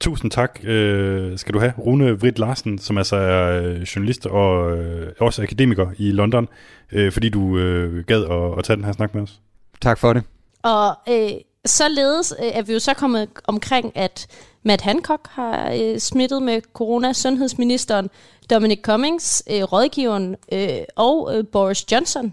Tusind 0.00 0.30
tak 0.30 0.60
øh, 0.64 1.38
skal 1.38 1.54
du 1.54 1.58
have, 1.58 1.72
Rune 1.78 2.18
Vrit 2.18 2.38
Larsen, 2.38 2.78
som 2.78 2.98
altså 2.98 3.16
er 3.16 3.62
øh, 3.62 3.80
journalist 3.80 4.26
og 4.26 4.78
øh, 4.78 5.12
også 5.20 5.42
akademiker 5.42 5.86
i 5.98 6.10
London, 6.10 6.48
øh, 6.92 7.12
fordi 7.12 7.28
du 7.28 7.58
øh, 7.58 8.04
gad 8.04 8.24
at, 8.24 8.58
at 8.58 8.64
tage 8.64 8.76
den 8.76 8.84
her 8.84 8.92
snak 8.92 9.14
med 9.14 9.22
os. 9.22 9.40
Tak 9.80 9.98
for 9.98 10.12
det. 10.12 10.22
Og 10.62 10.96
øh, 11.08 11.30
således 11.64 12.34
øh, 12.42 12.50
er 12.54 12.62
vi 12.62 12.72
jo 12.72 12.78
så 12.78 12.94
kommet 12.94 13.28
omkring, 13.44 13.96
at 13.96 14.26
Matt 14.62 14.82
Hancock 14.82 15.28
har 15.30 15.72
øh, 15.72 15.98
smittet 15.98 16.42
med 16.42 16.60
corona, 16.72 17.12
sundhedsministeren 17.12 18.10
Dominic 18.50 18.80
Cummings, 18.82 19.42
øh, 19.50 19.62
rådgiveren 19.62 20.36
øh, 20.52 20.68
og 20.96 21.36
øh, 21.36 21.44
Boris 21.52 21.92
Johnson 21.92 22.26
øh, 22.26 22.32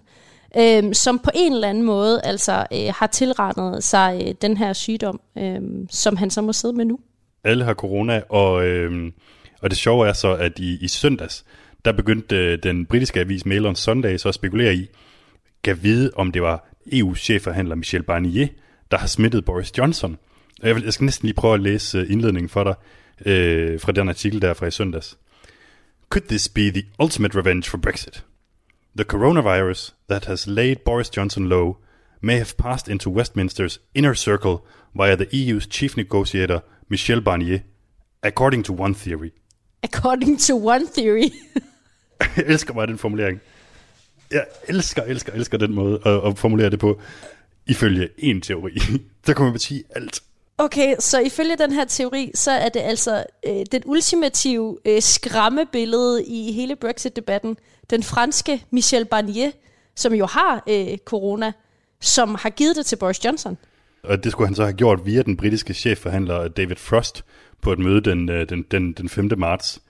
Øhm, 0.57 0.93
som 0.93 1.19
på 1.19 1.29
en 1.35 1.53
eller 1.53 1.69
anden 1.69 1.83
måde 1.83 2.21
altså 2.23 2.67
øh, 2.73 2.93
har 2.95 3.07
tilrettet 3.07 3.83
sig 3.83 4.21
øh, 4.27 4.33
den 4.41 4.57
her 4.57 4.73
sygdom, 4.73 5.21
øh, 5.37 5.61
som 5.89 6.17
han 6.17 6.29
så 6.29 6.41
må 6.41 6.53
sidde 6.53 6.73
med 6.73 6.85
nu. 6.85 6.99
Alle 7.43 7.63
har 7.63 7.73
corona, 7.73 8.21
og, 8.29 8.67
øh, 8.67 9.11
og 9.61 9.69
det 9.69 9.77
sjove 9.77 10.07
er 10.07 10.13
så, 10.13 10.33
at 10.33 10.59
i, 10.59 10.77
i 10.81 10.87
søndags, 10.87 11.45
der 11.85 11.91
begyndte 11.91 12.35
øh, 12.35 12.59
den 12.63 12.85
britiske 12.85 13.19
avis 13.19 13.45
Mail 13.45 13.65
on 13.65 13.75
Sunday 13.75 14.17
så 14.17 14.29
at 14.29 14.35
spekulere 14.35 14.75
i, 14.75 14.87
kan 15.63 15.83
vide, 15.83 16.11
om 16.15 16.31
det 16.31 16.41
var 16.41 16.69
EU's 16.93 17.15
chefforhandler 17.15 17.75
Michel 17.75 18.03
Barnier, 18.03 18.47
der 18.91 18.97
har 18.97 19.07
smittet 19.07 19.45
Boris 19.45 19.77
Johnson. 19.77 20.17
Jeg, 20.63 20.75
vil, 20.75 20.83
jeg 20.83 20.93
skal 20.93 21.05
næsten 21.05 21.25
lige 21.25 21.35
prøve 21.35 21.53
at 21.53 21.59
læse 21.59 21.97
øh, 21.97 22.11
indledningen 22.11 22.49
for 22.49 22.63
dig 22.63 22.75
øh, 23.25 23.79
fra 23.79 23.91
den 23.91 24.09
artikel 24.09 24.41
der 24.41 24.53
fra 24.53 24.65
i 24.65 24.71
søndags. 24.71 25.17
Could 26.09 26.27
this 26.27 26.49
be 26.49 26.61
the 26.71 26.83
ultimate 27.03 27.39
revenge 27.39 27.69
for 27.69 27.77
Brexit? 27.77 28.25
The 28.99 29.05
coronavirus 29.05 29.93
that 30.07 30.25
has 30.25 30.45
laid 30.45 30.83
Boris 30.83 31.09
Johnson 31.09 31.47
low 31.47 31.77
may 32.21 32.35
have 32.35 32.57
passed 32.57 32.89
into 32.89 33.09
Westminster's 33.09 33.79
inner 33.93 34.13
circle 34.13 34.65
via 34.93 35.15
the 35.15 35.29
EU's 35.31 35.65
chief 35.67 35.95
negotiator, 35.95 36.63
Michel 36.89 37.21
Barnier, 37.21 37.63
according 38.23 38.63
to 38.63 38.73
one 38.73 38.93
theory. 38.93 39.31
According 39.83 40.35
to 40.39 40.55
one 40.57 40.85
theory? 40.85 41.31
jeg 42.19 42.45
elsker 42.45 42.73
bare 42.73 42.87
den 42.87 42.97
formulering. 42.97 43.39
Jeg 44.31 44.45
elsker, 44.67 45.03
elsker, 45.03 45.33
elsker 45.33 45.57
den 45.57 45.73
måde 45.73 45.99
at, 46.05 46.27
at 46.27 46.37
formulere 46.37 46.69
det 46.69 46.79
på. 46.79 47.01
Ifølge 47.67 48.09
en 48.17 48.41
teori. 48.41 48.77
Så 49.25 49.33
kan 49.33 49.45
man 49.45 49.59
sige 49.59 49.83
alt. 49.95 50.23
Okay, 50.61 50.95
så 50.99 51.19
ifølge 51.19 51.57
den 51.57 51.71
her 51.71 51.85
teori, 51.85 52.31
så 52.35 52.51
er 52.51 52.69
det 52.69 52.79
altså 52.79 53.23
øh, 53.47 53.65
den 53.71 53.81
ultimative 53.85 54.77
øh, 54.85 55.01
skræmmebillede 55.01 56.25
i 56.25 56.51
hele 56.51 56.75
Brexit-debatten. 56.75 57.57
Den 57.89 58.03
franske 58.03 58.63
Michel 58.71 59.05
Barnier, 59.05 59.51
som 59.95 60.13
jo 60.13 60.25
har 60.25 60.63
øh, 60.69 60.97
corona, 61.05 61.51
som 62.01 62.35
har 62.35 62.49
givet 62.49 62.75
det 62.75 62.85
til 62.85 62.95
Boris 62.95 63.25
Johnson. 63.25 63.57
Og 64.03 64.23
det 64.23 64.31
skulle 64.31 64.47
han 64.47 64.55
så 64.55 64.63
have 64.63 64.73
gjort 64.73 65.05
via 65.05 65.21
den 65.21 65.37
britiske 65.37 65.73
chefforhandler 65.73 66.47
David 66.47 66.75
Frost 66.75 67.25
på 67.61 67.73
et 67.73 67.79
møde 67.79 68.01
den, 68.01 68.29
øh, 68.29 68.49
den, 68.49 68.65
den, 68.71 68.93
den 68.93 69.09
5. 69.09 69.29
marts. 69.37 69.81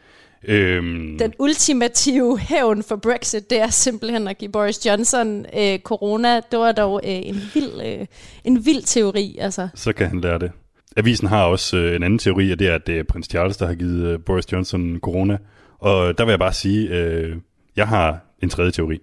Øhm, 0.43 1.17
Den 1.19 1.33
ultimative 1.39 2.39
hævn 2.39 2.83
for 2.83 2.95
Brexit, 2.95 3.49
det 3.49 3.59
er 3.59 3.69
simpelthen 3.69 4.27
at 4.27 4.37
give 4.37 4.51
Boris 4.51 4.85
Johnson 4.85 5.45
øh, 5.57 5.79
corona. 5.79 6.35
Det 6.35 6.59
var 6.59 6.71
dog 6.71 7.01
øh, 7.03 7.11
en, 7.11 7.35
vild, 7.53 7.81
øh, 7.85 8.05
en 8.43 8.65
vild 8.65 8.83
teori. 8.83 9.37
Altså. 9.39 9.67
så 9.75 9.93
kan 9.93 10.07
han 10.07 10.21
lære 10.21 10.39
det. 10.39 10.51
Avisen 10.97 11.27
har 11.27 11.43
også 11.45 11.77
øh, 11.77 11.95
en 11.95 12.03
anden 12.03 12.19
teori, 12.19 12.51
og 12.51 12.59
det 12.59 12.67
er, 12.67 12.75
at 12.75 12.87
det 12.87 12.99
er 12.99 13.03
prins 13.03 13.27
Charles, 13.27 13.57
der 13.57 13.67
har 13.67 13.73
givet 13.73 14.07
øh, 14.07 14.19
Boris 14.25 14.51
Johnson 14.51 14.99
corona. 15.01 15.37
Og 15.79 16.17
der 16.17 16.25
vil 16.25 16.31
jeg 16.31 16.39
bare 16.39 16.53
sige, 16.53 16.89
øh, 16.89 17.35
jeg 17.75 17.87
har 17.87 18.19
en 18.43 18.49
tredje 18.49 18.71
teori. 18.71 18.99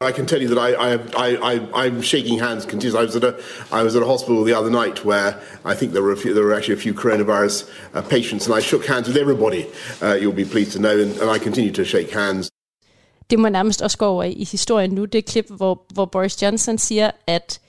I 0.00 0.12
can 0.12 0.26
tell 0.26 0.42
you 0.42 0.48
that 0.48 0.58
I, 0.58 0.70
I, 0.74 0.94
I, 1.16 1.28
I, 1.52 1.84
I'm 1.86 2.02
shaking 2.02 2.38
hands 2.38 2.66
continuously. 2.66 3.00
I 3.00 3.04
was, 3.04 3.16
at 3.16 3.24
a, 3.24 3.34
I 3.72 3.82
was 3.82 3.96
at 3.96 4.02
a 4.02 4.06
hospital 4.06 4.44
the 4.44 4.52
other 4.52 4.70
night 4.70 5.04
where 5.06 5.40
I 5.64 5.74
think 5.74 5.92
there 5.92 6.02
were, 6.02 6.12
a 6.12 6.16
few, 6.16 6.34
there 6.34 6.44
were 6.44 6.54
actually 6.54 6.74
a 6.74 6.82
few 6.86 6.92
coronavirus 6.92 7.70
uh, 7.94 8.02
patients, 8.02 8.46
and 8.46 8.54
I 8.54 8.60
shook 8.60 8.84
hands 8.84 9.08
with 9.08 9.16
everybody, 9.16 9.66
uh, 10.02 10.14
you'll 10.20 10.32
be 10.32 10.44
pleased 10.44 10.72
to 10.72 10.78
know, 10.78 10.96
and, 11.04 11.12
and 11.22 11.30
I 11.30 11.38
continue 11.38 11.72
to 11.72 11.84
shake 11.84 12.10
hands. 12.12 12.50
Det 13.30 13.38
må 13.38 13.48
nærmest 13.48 13.82
også 13.82 13.98
gå 13.98 14.06
over 14.06 14.24
i, 14.24 14.44
historien 14.50 14.90
nu. 14.90 15.04
Det 15.04 15.24
klip, 15.24 15.46
hvor, 15.50 15.86
hvor 15.94 16.04
Boris 16.04 16.42
Johnson 16.42 16.78
siger, 16.78 17.10
at 17.26 17.60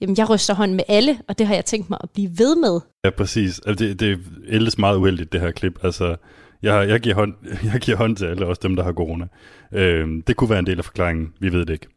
jamen, 0.00 0.16
jeg 0.18 0.30
ryster 0.30 0.54
hånd 0.54 0.74
med 0.74 0.84
alle, 0.88 1.18
og 1.28 1.38
det 1.38 1.46
har 1.46 1.54
jeg 1.54 1.64
tænkt 1.64 1.90
mig 1.90 1.98
at 2.02 2.10
blive 2.10 2.30
ved 2.38 2.56
med. 2.56 2.80
Ja, 3.04 3.10
præcis. 3.10 3.60
Altså, 3.66 3.84
det, 3.84 4.00
det 4.00 4.12
er 4.12 4.16
ellers 4.48 4.78
meget 4.78 4.96
uheldigt, 4.96 5.32
det 5.32 5.40
her 5.40 5.50
klip. 5.50 5.84
Altså, 5.84 6.16
jeg, 6.64 6.88
jeg, 6.88 7.00
giver 7.00 7.14
hånd, 7.14 7.32
jeg 7.72 7.80
giver 7.80 7.96
hånd 7.96 8.16
til 8.16 8.24
alle, 8.24 8.46
også 8.46 8.60
dem, 8.62 8.76
der 8.76 8.84
har 8.84 8.92
corona. 8.92 9.26
Øh, 9.72 10.08
det 10.26 10.36
kunne 10.36 10.50
være 10.50 10.58
en 10.58 10.66
del 10.66 10.78
af 10.78 10.84
forklaringen. 10.84 11.32
Vi 11.40 11.52
ved 11.52 11.66
det 11.66 11.72
ikke. 11.72 11.88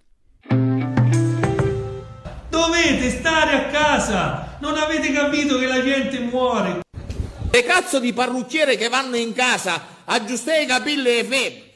Dovete 2.58 3.08
stare 3.20 3.52
a 3.60 3.64
casa! 3.76 4.22
Non 4.62 4.74
avete 4.84 5.08
capito 5.20 5.54
che 5.62 5.68
la 5.76 5.82
gente 5.90 6.18
muore! 6.32 6.72
Le 7.54 7.62
cazzo 7.72 8.00
di 8.00 8.12
parrucchiere 8.14 8.74
che 8.82 8.88
vanno 8.98 9.18
in 9.26 9.34
casa 9.44 9.74
a 10.06 10.16
aggiustare 10.16 10.64
i 10.64 10.68
capelli 10.74 11.10
e 11.20 11.24
febbre. 11.24 11.68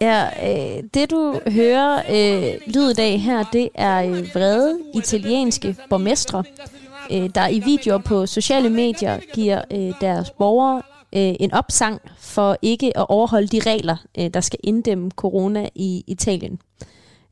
Ja, 0.00 0.24
øh, 0.42 0.82
det 0.94 1.10
du 1.10 1.40
hører 1.46 1.96
øh, 1.96 2.60
lyd 2.74 2.90
i 2.90 2.94
dag 2.94 3.22
her, 3.22 3.44
det 3.52 3.68
er 3.74 4.04
øh, 4.04 4.34
vrede 4.34 4.78
italienske 4.94 5.76
borgmestre, 5.90 6.44
øh, 7.12 7.30
der 7.34 7.48
i 7.48 7.62
videoer 7.64 7.98
på 7.98 8.26
sociale 8.26 8.70
medier 8.70 9.18
giver 9.34 9.62
øh, 9.72 9.92
deres 10.00 10.30
borgere 10.30 10.82
øh, 11.16 11.34
en 11.40 11.52
opsang 11.52 12.00
for 12.18 12.56
ikke 12.62 12.96
at 12.96 13.06
overholde 13.08 13.46
de 13.46 13.70
regler, 13.70 13.96
øh, 14.18 14.28
der 14.34 14.40
skal 14.40 14.58
inddæmme 14.64 15.10
corona 15.10 15.68
i 15.74 16.04
Italien. 16.06 16.58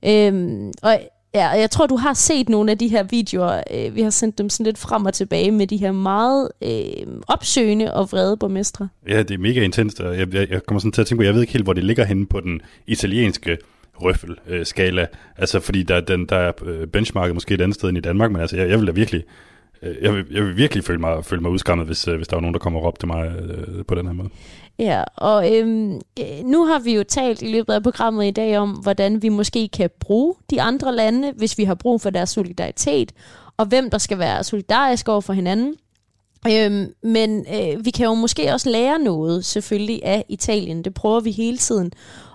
Øhm, 0.05 0.73
og 0.83 1.01
ja, 1.35 1.53
og 1.53 1.61
jeg 1.61 1.71
tror, 1.71 1.87
du 1.87 1.97
har 1.97 2.15
set 2.15 2.49
nogle 2.49 2.71
af 2.71 2.79
de 2.79 2.89
her 2.89 3.03
videoer. 3.03 3.63
Øh, 3.75 3.95
vi 3.95 4.03
har 4.03 4.11
sendt 4.11 4.39
dem 4.39 4.49
sådan 4.49 4.65
lidt 4.65 4.79
frem 4.79 5.07
og 5.07 5.15
tilbage 5.15 5.51
med 5.51 5.67
de 5.67 5.77
her 5.77 5.93
meget 5.93 6.49
øh, 6.63 7.07
opsøgende 7.29 7.95
og 7.95 8.13
vrede 8.13 8.37
borgmestre. 8.37 8.89
Ja, 9.09 9.23
det 9.23 9.31
er 9.31 9.39
mega 9.39 9.63
intenst, 9.63 10.01
og 10.01 10.19
jeg, 10.19 10.35
jeg, 10.35 10.51
jeg 10.51 10.67
kommer 10.67 10.81
sådan 10.81 10.93
til 10.93 11.01
at 11.01 11.07
tænke 11.07 11.21
på, 11.21 11.25
jeg 11.25 11.35
ved 11.35 11.41
ikke 11.41 11.53
helt, 11.53 11.65
hvor 11.65 11.73
det 11.73 11.85
ligger 11.85 12.05
henne 12.05 12.27
på 12.27 12.41
den 12.41 12.61
italienske 12.87 13.59
røffel-skala. 14.03 15.07
Altså, 15.37 15.61
fordi 15.61 15.83
der, 15.83 16.01
den, 16.01 16.27
der 16.27 16.37
er 16.37 16.53
øh, 16.65 16.87
benchmarket 16.87 17.35
måske 17.35 17.55
et 17.55 17.61
andet 17.61 17.75
sted 17.75 17.89
end 17.89 17.99
i 17.99 18.01
Danmark, 18.01 18.33
men 18.33 18.41
altså, 18.41 18.57
jeg, 18.57 18.69
jeg 18.69 18.79
vil 18.79 18.87
da 18.87 18.93
virkelig, 18.93 19.25
Øh, 19.83 19.97
jeg 20.03 20.15
vil, 20.15 20.27
jeg 20.31 20.43
vil 20.43 20.57
virkelig 20.57 20.85
føle 20.85 20.99
mig, 20.99 21.25
føle 21.25 21.43
mig 21.43 21.51
udskammet, 21.51 21.87
hvis, 21.87 22.09
øh, 22.09 22.17
hvis 22.17 22.29
der 22.29 22.37
var 22.37 22.41
nogen, 22.41 22.55
der 22.55 22.61
kommer 22.61 22.81
og 22.81 22.87
råbte 22.87 23.07
mig 23.07 23.27
øh, 23.27 23.85
på 23.85 23.95
den 23.95 24.07
her 24.07 24.13
måde. 24.13 24.29
Ja, 24.79 25.05
og 25.17 25.57
øhm, 25.57 25.95
øh, 25.95 26.45
nu 26.45 26.67
har 26.67 26.79
vi 26.79 26.95
jo 26.95 27.03
talt 27.03 27.43
i 27.43 27.53
løbet 27.53 27.73
af 27.73 27.83
programmet 27.83 28.27
i 28.27 28.31
dag 28.31 28.59
om, 28.59 28.71
hvordan 28.71 29.23
vi 29.23 29.29
måske 29.29 29.69
kan 29.69 29.91
bruge 30.01 30.35
de 30.51 30.63
andre 30.63 30.97
lande, 30.97 31.33
hvis 31.37 31.59
vi 31.59 31.65
har 31.65 31.75
brug 31.75 32.01
for 32.01 32.11
deres 32.11 32.31
solidaritet, 32.31 33.13
og 33.57 33.67
hvem 33.67 33.91
der 33.91 33.99
skal 33.99 34.19
være 34.19 34.45
solidarisk 34.45 35.09
over 35.09 35.21
for 35.21 35.33
hinanden. 35.33 35.75
Øhm, 36.49 36.95
men 37.03 37.47
øh, 37.55 37.85
vi 37.85 37.91
kan 37.91 38.07
jo 38.07 38.15
måske 38.15 38.53
også 38.53 38.71
lære 38.71 38.99
noget 38.99 39.45
selvfølgelig 39.45 40.05
af 40.05 40.25
Italien. 40.29 40.83
Det 40.83 40.95
prøver 40.95 41.21
vi 41.21 41.31
hele 41.31 41.59
tiden. 41.59 41.93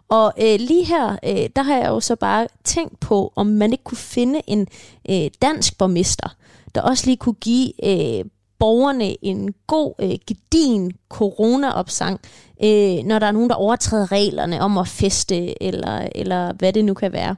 Og 0.09 0.33
øh, 0.41 0.59
lige 0.59 0.85
her, 0.85 1.17
øh, 1.23 1.49
der 1.55 1.61
har 1.61 1.77
jeg 1.77 1.87
jo 1.87 1.99
så 1.99 2.15
bare 2.15 2.47
tænkt 2.63 2.99
på, 2.99 3.33
om 3.35 3.47
man 3.47 3.71
ikke 3.71 3.83
kunne 3.83 3.97
finde 3.97 4.41
en 4.47 4.67
øh, 5.09 5.29
dansk 5.41 5.77
borgmester, 5.77 6.35
der 6.75 6.81
også 6.81 7.05
lige 7.05 7.17
kunne 7.17 7.35
give 7.41 7.71
øh, 7.85 8.25
borgerne 8.59 9.25
en 9.25 9.53
god, 9.67 9.93
øh, 9.99 10.17
gedin 10.27 10.91
corona-opsang, 11.09 12.19
øh, 12.63 13.03
når 13.05 13.19
der 13.19 13.27
er 13.27 13.31
nogen, 13.31 13.49
der 13.49 13.55
overtræder 13.55 14.11
reglerne 14.11 14.61
om 14.61 14.77
at 14.77 14.87
feste, 14.87 15.63
eller, 15.63 16.07
eller 16.15 16.53
hvad 16.53 16.73
det 16.73 16.85
nu 16.85 16.93
kan 16.93 17.11
være. 17.11 17.35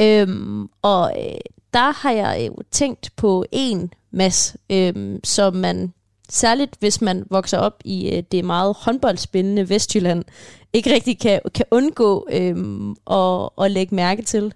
Øhm, 0.00 0.68
og 0.82 1.12
øh, 1.18 1.38
der 1.72 1.92
har 1.92 2.10
jeg 2.10 2.44
jo 2.48 2.56
tænkt 2.70 3.10
på 3.16 3.44
en 3.52 3.92
masse, 4.10 4.58
øh, 4.70 5.18
som 5.24 5.54
man, 5.54 5.92
særligt 6.28 6.76
hvis 6.80 7.00
man 7.00 7.24
vokser 7.30 7.58
op 7.58 7.82
i 7.84 8.16
øh, 8.16 8.22
det 8.32 8.44
meget 8.44 8.76
håndboldspillende 8.78 9.68
Vestjylland, 9.68 10.24
ikke 10.72 10.94
rigtig 10.94 11.18
kan, 11.18 11.40
kan 11.54 11.64
undgå 11.70 12.28
øh, 12.32 12.56
at, 13.10 13.64
at 13.64 13.70
lægge 13.70 13.94
mærke 13.94 14.22
til. 14.22 14.54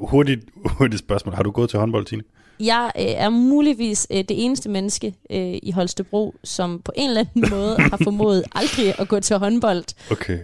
Hurtigt, 0.00 0.44
hurtigt 0.64 0.98
spørgsmål. 1.00 1.34
Har 1.34 1.42
du 1.42 1.50
gået 1.50 1.70
til 1.70 1.78
håndbold, 1.78 2.06
Tine? 2.06 2.22
Jeg 2.60 2.92
øh, 2.98 3.04
er 3.04 3.28
muligvis 3.28 4.06
øh, 4.10 4.18
det 4.18 4.44
eneste 4.44 4.68
menneske 4.68 5.14
øh, 5.30 5.58
i 5.62 5.70
Holstebro, 5.70 6.34
som 6.44 6.82
på 6.84 6.92
en 6.96 7.08
eller 7.08 7.20
anden 7.20 7.50
måde 7.50 7.76
har 7.92 8.00
formået 8.04 8.44
aldrig 8.54 9.00
at 9.00 9.08
gå 9.08 9.20
til 9.20 9.36
håndbold. 9.36 9.84
Okay. 10.10 10.38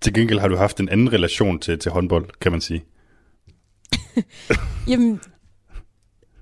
Til 0.00 0.14
gengæld 0.14 0.38
har 0.38 0.48
du 0.48 0.56
haft 0.56 0.80
en 0.80 0.88
anden 0.88 1.12
relation 1.12 1.58
til, 1.58 1.78
til 1.78 1.92
håndbold, 1.92 2.28
kan 2.40 2.52
man 2.52 2.60
sige. 2.60 2.84
Jamen... 4.88 5.20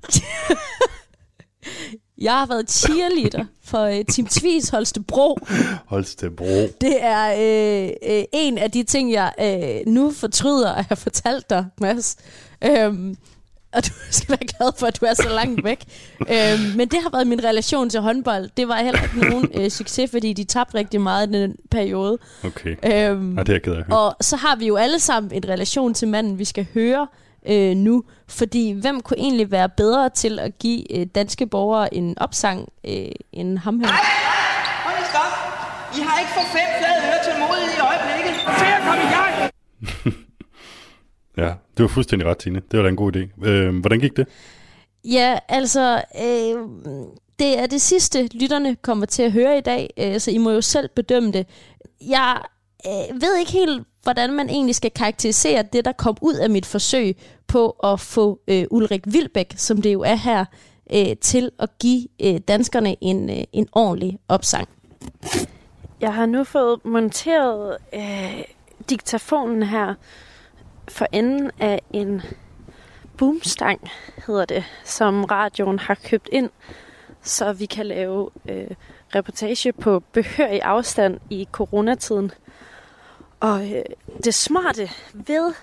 Jeg 2.19 2.33
har 2.33 2.47
været 2.47 2.71
cheerleader 2.71 3.45
for 3.65 3.85
øh, 3.85 4.05
Team 4.05 4.27
Tvis 4.27 4.69
Holstebro. 4.69 5.39
Holstebro. 5.87 6.67
Det 6.81 6.97
er 7.01 7.33
øh, 7.33 7.91
øh, 8.17 8.25
en 8.33 8.59
af 8.59 8.71
de 8.71 8.83
ting, 8.83 9.13
jeg 9.13 9.33
øh, 9.41 9.93
nu 9.93 10.11
fortryder 10.11 10.73
at 10.73 10.85
have 10.85 10.97
fortalt 10.97 11.51
dig, 11.51 11.67
Mads. 11.81 12.17
Øhm, 12.65 13.17
og 13.77 13.87
du 13.87 13.93
skal 14.11 14.29
være 14.29 14.47
glad 14.59 14.73
for, 14.79 14.87
at 14.87 15.01
du 15.01 15.07
er 15.07 15.15
så 15.15 15.29
langt 15.29 15.65
væk. 15.65 15.85
øhm, 16.35 16.77
men 16.77 16.89
det 16.89 17.03
har 17.03 17.11
været 17.11 17.27
min 17.27 17.45
relation 17.45 17.91
til 17.91 18.01
håndbold. 18.01 18.51
Det 18.57 18.69
var 18.69 18.77
heller 18.77 19.03
ikke 19.03 19.31
nogen 19.31 19.49
øh, 19.55 19.71
succes, 19.71 20.11
fordi 20.11 20.33
de 20.33 20.45
tabte 20.45 20.75
rigtig 20.75 21.01
meget 21.01 21.29
i 21.29 21.33
den 21.33 21.57
periode. 21.71 22.19
Okay. 22.45 22.71
Øhm, 22.71 23.37
ja, 23.37 23.43
det 23.43 23.49
er 23.49 23.53
jeg 23.53 23.63
ked 23.63 23.73
af. 23.73 23.97
Og 23.97 24.17
så 24.21 24.37
har 24.37 24.57
vi 24.57 24.67
jo 24.67 24.77
alle 24.77 24.99
sammen 24.99 25.33
en 25.33 25.49
relation 25.49 25.95
til 25.95 26.09
manden, 26.09 26.39
vi 26.39 26.45
skal 26.45 26.67
høre 26.75 27.07
øh, 27.49 27.77
nu. 27.77 28.05
Fordi 28.29 28.71
hvem 28.71 29.01
kunne 29.01 29.19
egentlig 29.19 29.51
være 29.51 29.69
bedre 29.69 30.09
til 30.09 30.39
at 30.39 30.59
give 30.59 30.99
øh, 30.99 31.07
danske 31.15 31.47
borgere 31.47 31.95
en 31.95 32.19
opsang 32.19 32.69
øh, 32.85 33.09
end 33.33 33.59
ham 33.59 33.81
her? 33.81 33.87
Hold 33.87 34.97
lige 34.97 35.09
stop. 35.11 35.33
I 35.99 36.01
har 36.01 36.19
ikke 36.21 36.33
for 36.33 36.47
fem 36.57 36.69
flade 36.79 36.99
øre 37.09 37.21
til 37.25 37.33
modet 37.41 37.69
i 37.77 37.81
øjeblikket. 37.91 38.35
Se 38.59 38.67
at 38.67 38.83
komme 38.87 39.03
i 39.03 39.11
gang. 39.17 39.53
Ja, 41.37 41.55
det 41.77 41.83
var 41.83 41.89
fuldstændig 41.89 42.29
ret, 42.29 42.39
Tine. 42.39 42.63
Det 42.71 42.79
var 42.79 42.83
da 42.83 42.89
en 42.89 42.97
god 42.97 43.17
idé. 43.17 43.47
Øh, 43.49 43.77
hvordan 43.77 44.01
gik 44.01 44.17
det? 44.17 44.29
Ja, 45.05 45.39
altså, 45.49 46.03
øh, 46.23 46.69
det 47.39 47.59
er 47.59 47.67
det 47.67 47.81
sidste, 47.81 48.29
lytterne 48.35 48.77
kommer 48.77 49.07
til 49.07 49.23
at 49.23 49.33
høre 49.33 49.59
i 49.59 49.61
dag, 49.61 49.91
øh, 49.97 50.21
så 50.21 50.31
I 50.31 50.39
må 50.39 50.51
jo 50.51 50.61
selv 50.61 50.89
bedømme 50.97 51.33
det. 51.33 51.47
Jeg 52.01 52.41
øh, 52.87 53.23
ved 53.23 53.37
ikke 53.37 53.53
helt, 53.53 53.87
hvordan 54.03 54.33
man 54.33 54.49
egentlig 54.49 54.75
skal 54.75 54.91
karakterisere 54.91 55.65
det, 55.73 55.85
der 55.85 55.93
kom 55.93 56.17
ud 56.21 56.35
af 56.35 56.51
mit 56.51 56.67
forsøg 56.67 57.17
på 57.47 57.71
at 57.71 58.01
få 58.01 58.41
øh, 58.49 58.65
Ulrik 58.71 59.03
Vilbæk, 59.07 59.55
som 59.57 59.83
det 59.83 59.93
jo 59.93 60.01
er 60.01 60.15
her, 60.15 60.45
øh, 60.95 61.17
til 61.21 61.51
at 61.59 61.69
give 61.79 62.09
øh, 62.23 62.41
danskerne 62.49 62.97
en, 63.01 63.31
øh, 63.31 63.45
en 63.53 63.69
ordentlig 63.73 64.19
opsang. 64.29 64.69
Jeg 66.01 66.15
har 66.15 66.27
nu 66.27 66.45
fået 66.45 66.85
monteret 66.85 67.77
øh, 67.95 68.43
diktafonen 68.91 69.63
her 69.63 69.95
for 70.93 71.07
enden 71.13 71.51
af 71.61 71.83
en 71.93 72.23
boomstang, 73.19 73.91
hedder 74.27 74.45
det, 74.45 74.65
som 74.85 75.25
radioen 75.25 75.79
har 75.79 75.99
købt 76.05 76.29
ind, 76.33 76.51
så 77.23 77.53
vi 77.53 77.67
kan 77.67 77.87
lave 77.87 78.31
øh, 78.49 78.71
reportage 79.15 79.73
på 79.73 80.01
behørig 80.13 80.63
afstand 80.63 81.21
i 81.31 81.49
coronatiden. 81.53 82.31
Og 83.41 83.73
øh, 83.73 83.85
det 84.25 84.35
smarte 84.35 84.91
ved 85.13 85.55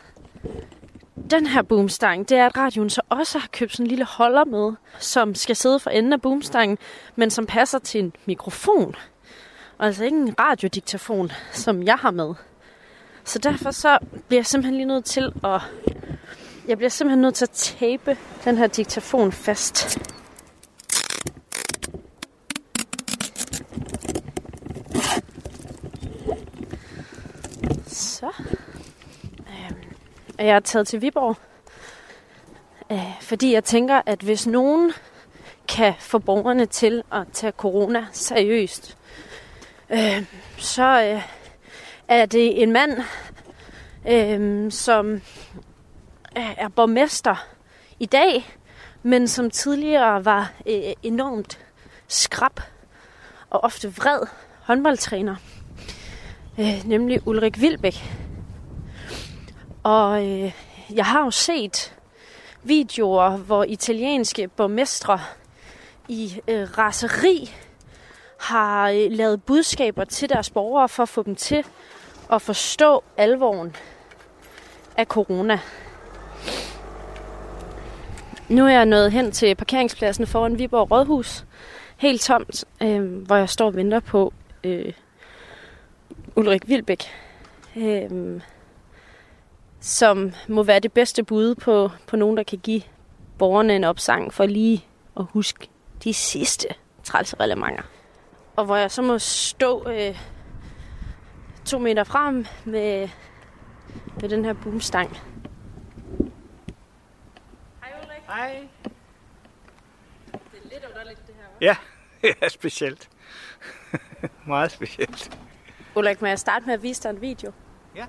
den 1.31 1.47
her 1.47 1.61
boomstang, 1.61 2.29
det 2.29 2.37
er, 2.37 2.45
at 2.45 2.57
radioen 2.57 2.89
så 2.89 3.01
også 3.09 3.39
har 3.39 3.47
købt 3.51 3.71
sådan 3.71 3.85
en 3.85 3.89
lille 3.89 4.05
holder 4.05 4.45
med, 4.45 4.73
som 4.99 5.35
skal 5.35 5.55
sidde 5.55 5.79
for 5.79 5.89
enden 5.89 6.13
af 6.13 6.21
boomstangen, 6.21 6.77
men 7.15 7.29
som 7.29 7.45
passer 7.45 7.79
til 7.79 7.99
en 8.03 8.13
mikrofon. 8.25 8.95
Og 9.77 9.85
altså 9.85 10.03
ikke 10.03 10.17
en 10.17 10.39
radiodiktafon, 10.39 11.31
som 11.51 11.83
jeg 11.83 11.95
har 11.95 12.11
med. 12.11 12.33
Så 13.29 13.39
derfor 13.39 13.71
så 13.71 13.97
bliver 14.27 14.39
jeg 14.39 14.45
simpelthen 14.45 14.75
lige 14.75 14.87
nødt 14.87 15.05
til 15.05 15.31
at... 15.43 15.61
Jeg 16.67 16.77
bliver 16.77 16.89
simpelthen 16.89 17.21
nødt 17.21 17.35
til 17.35 17.45
at 17.45 17.49
tape 17.49 18.17
den 18.45 18.57
her 18.57 18.67
diktafon 18.67 19.31
fast. 19.31 19.99
Så. 27.87 28.31
Øhm, 29.39 29.75
og 30.39 30.45
jeg 30.45 30.55
er 30.55 30.59
taget 30.59 30.87
til 30.87 31.01
Viborg. 31.01 31.37
Øh, 32.91 33.21
fordi 33.21 33.53
jeg 33.53 33.63
tænker, 33.63 34.01
at 34.05 34.19
hvis 34.19 34.47
nogen 34.47 34.93
kan 35.67 35.93
få 35.99 36.19
borgerne 36.19 36.65
til 36.65 37.03
at 37.11 37.27
tage 37.33 37.51
corona 37.51 38.07
seriøst, 38.11 38.97
øh, 39.89 40.25
så... 40.57 41.01
Øh, 41.03 41.38
er 42.09 42.25
det 42.25 42.63
en 42.63 42.71
mand, 42.71 42.91
øh, 44.07 44.71
som 44.71 45.21
er 46.35 46.67
borgmester 46.67 47.47
i 47.99 48.05
dag, 48.05 48.57
men 49.03 49.27
som 49.27 49.51
tidligere 49.51 50.25
var 50.25 50.51
øh, 50.65 50.93
enormt 51.03 51.59
skrab 52.07 52.59
og 53.49 53.63
ofte 53.63 53.95
vred 53.95 54.27
håndboldtræner, 54.61 55.35
øh, 56.59 56.85
nemlig 56.85 57.27
Ulrik 57.27 57.61
Vilbæk. 57.61 58.03
Og 59.83 60.27
øh, 60.27 60.53
jeg 60.93 61.05
har 61.05 61.23
jo 61.23 61.31
set 61.31 61.95
videoer, 62.63 63.37
hvor 63.37 63.63
italienske 63.63 64.47
borgmestre 64.47 65.19
i 66.07 66.41
øh, 66.47 66.77
raseri 66.77 67.51
har 68.39 68.89
øh, 68.89 69.11
lavet 69.11 69.43
budskaber 69.43 70.03
til 70.03 70.29
deres 70.29 70.49
borgere 70.49 70.89
for 70.89 71.03
at 71.03 71.09
få 71.09 71.23
dem 71.23 71.35
til 71.35 71.65
at 72.31 72.41
forstå 72.41 73.03
alvoren 73.17 73.75
af 74.97 75.05
corona. 75.05 75.59
Nu 78.49 78.65
er 78.65 78.69
jeg 78.69 78.85
nået 78.85 79.11
hen 79.11 79.31
til 79.31 79.55
parkeringspladsen 79.55 80.27
foran 80.27 80.59
Viborg 80.59 80.91
Rådhus. 80.91 81.45
Helt 81.97 82.21
tomt, 82.21 82.65
øh, 82.81 83.25
hvor 83.25 83.35
jeg 83.35 83.49
står 83.49 83.65
og 83.65 83.75
venter 83.75 83.99
på 83.99 84.33
øh, 84.63 84.93
Ulrik 86.35 86.67
Vilbæk. 86.67 87.03
Øh, 87.75 88.41
som 89.79 90.33
må 90.47 90.63
være 90.63 90.79
det 90.79 90.93
bedste 90.93 91.23
bud 91.23 91.55
på, 91.55 91.89
på 92.07 92.15
nogen, 92.15 92.37
der 92.37 92.43
kan 92.43 92.57
give 92.57 92.81
borgerne 93.37 93.75
en 93.75 93.83
opsang 93.83 94.33
for 94.33 94.45
lige 94.45 94.85
at 95.17 95.25
huske 95.29 95.67
de 96.03 96.13
sidste 96.13 96.67
trælserelementer. 97.03 97.83
Og 98.55 98.65
hvor 98.65 98.75
jeg 98.75 98.91
så 98.91 99.01
må 99.01 99.19
stå 99.19 99.89
øh, 99.89 100.19
to 101.69 101.79
meter 101.79 102.03
frem 102.03 102.45
med, 102.65 103.09
med 104.21 104.29
den 104.29 104.45
her 104.45 104.53
boomstang. 104.53 105.17
Hej. 108.27 108.67
Det 110.33 110.59
er 110.65 110.69
lidt 110.73 110.85
underligt, 110.91 111.27
det 111.27 111.35
her, 111.35 111.45
Ja, 111.61 111.75
er 112.45 112.49
specielt. 112.49 113.09
Meget 114.47 114.71
specielt. 114.71 115.37
Ulrik, 115.95 116.21
må 116.21 116.27
jeg 116.27 116.39
starte 116.39 116.65
med 116.65 116.73
at 116.73 116.83
vise 116.83 117.03
dig 117.03 117.09
en 117.09 117.21
video? 117.21 117.51
Ja. 117.95 118.05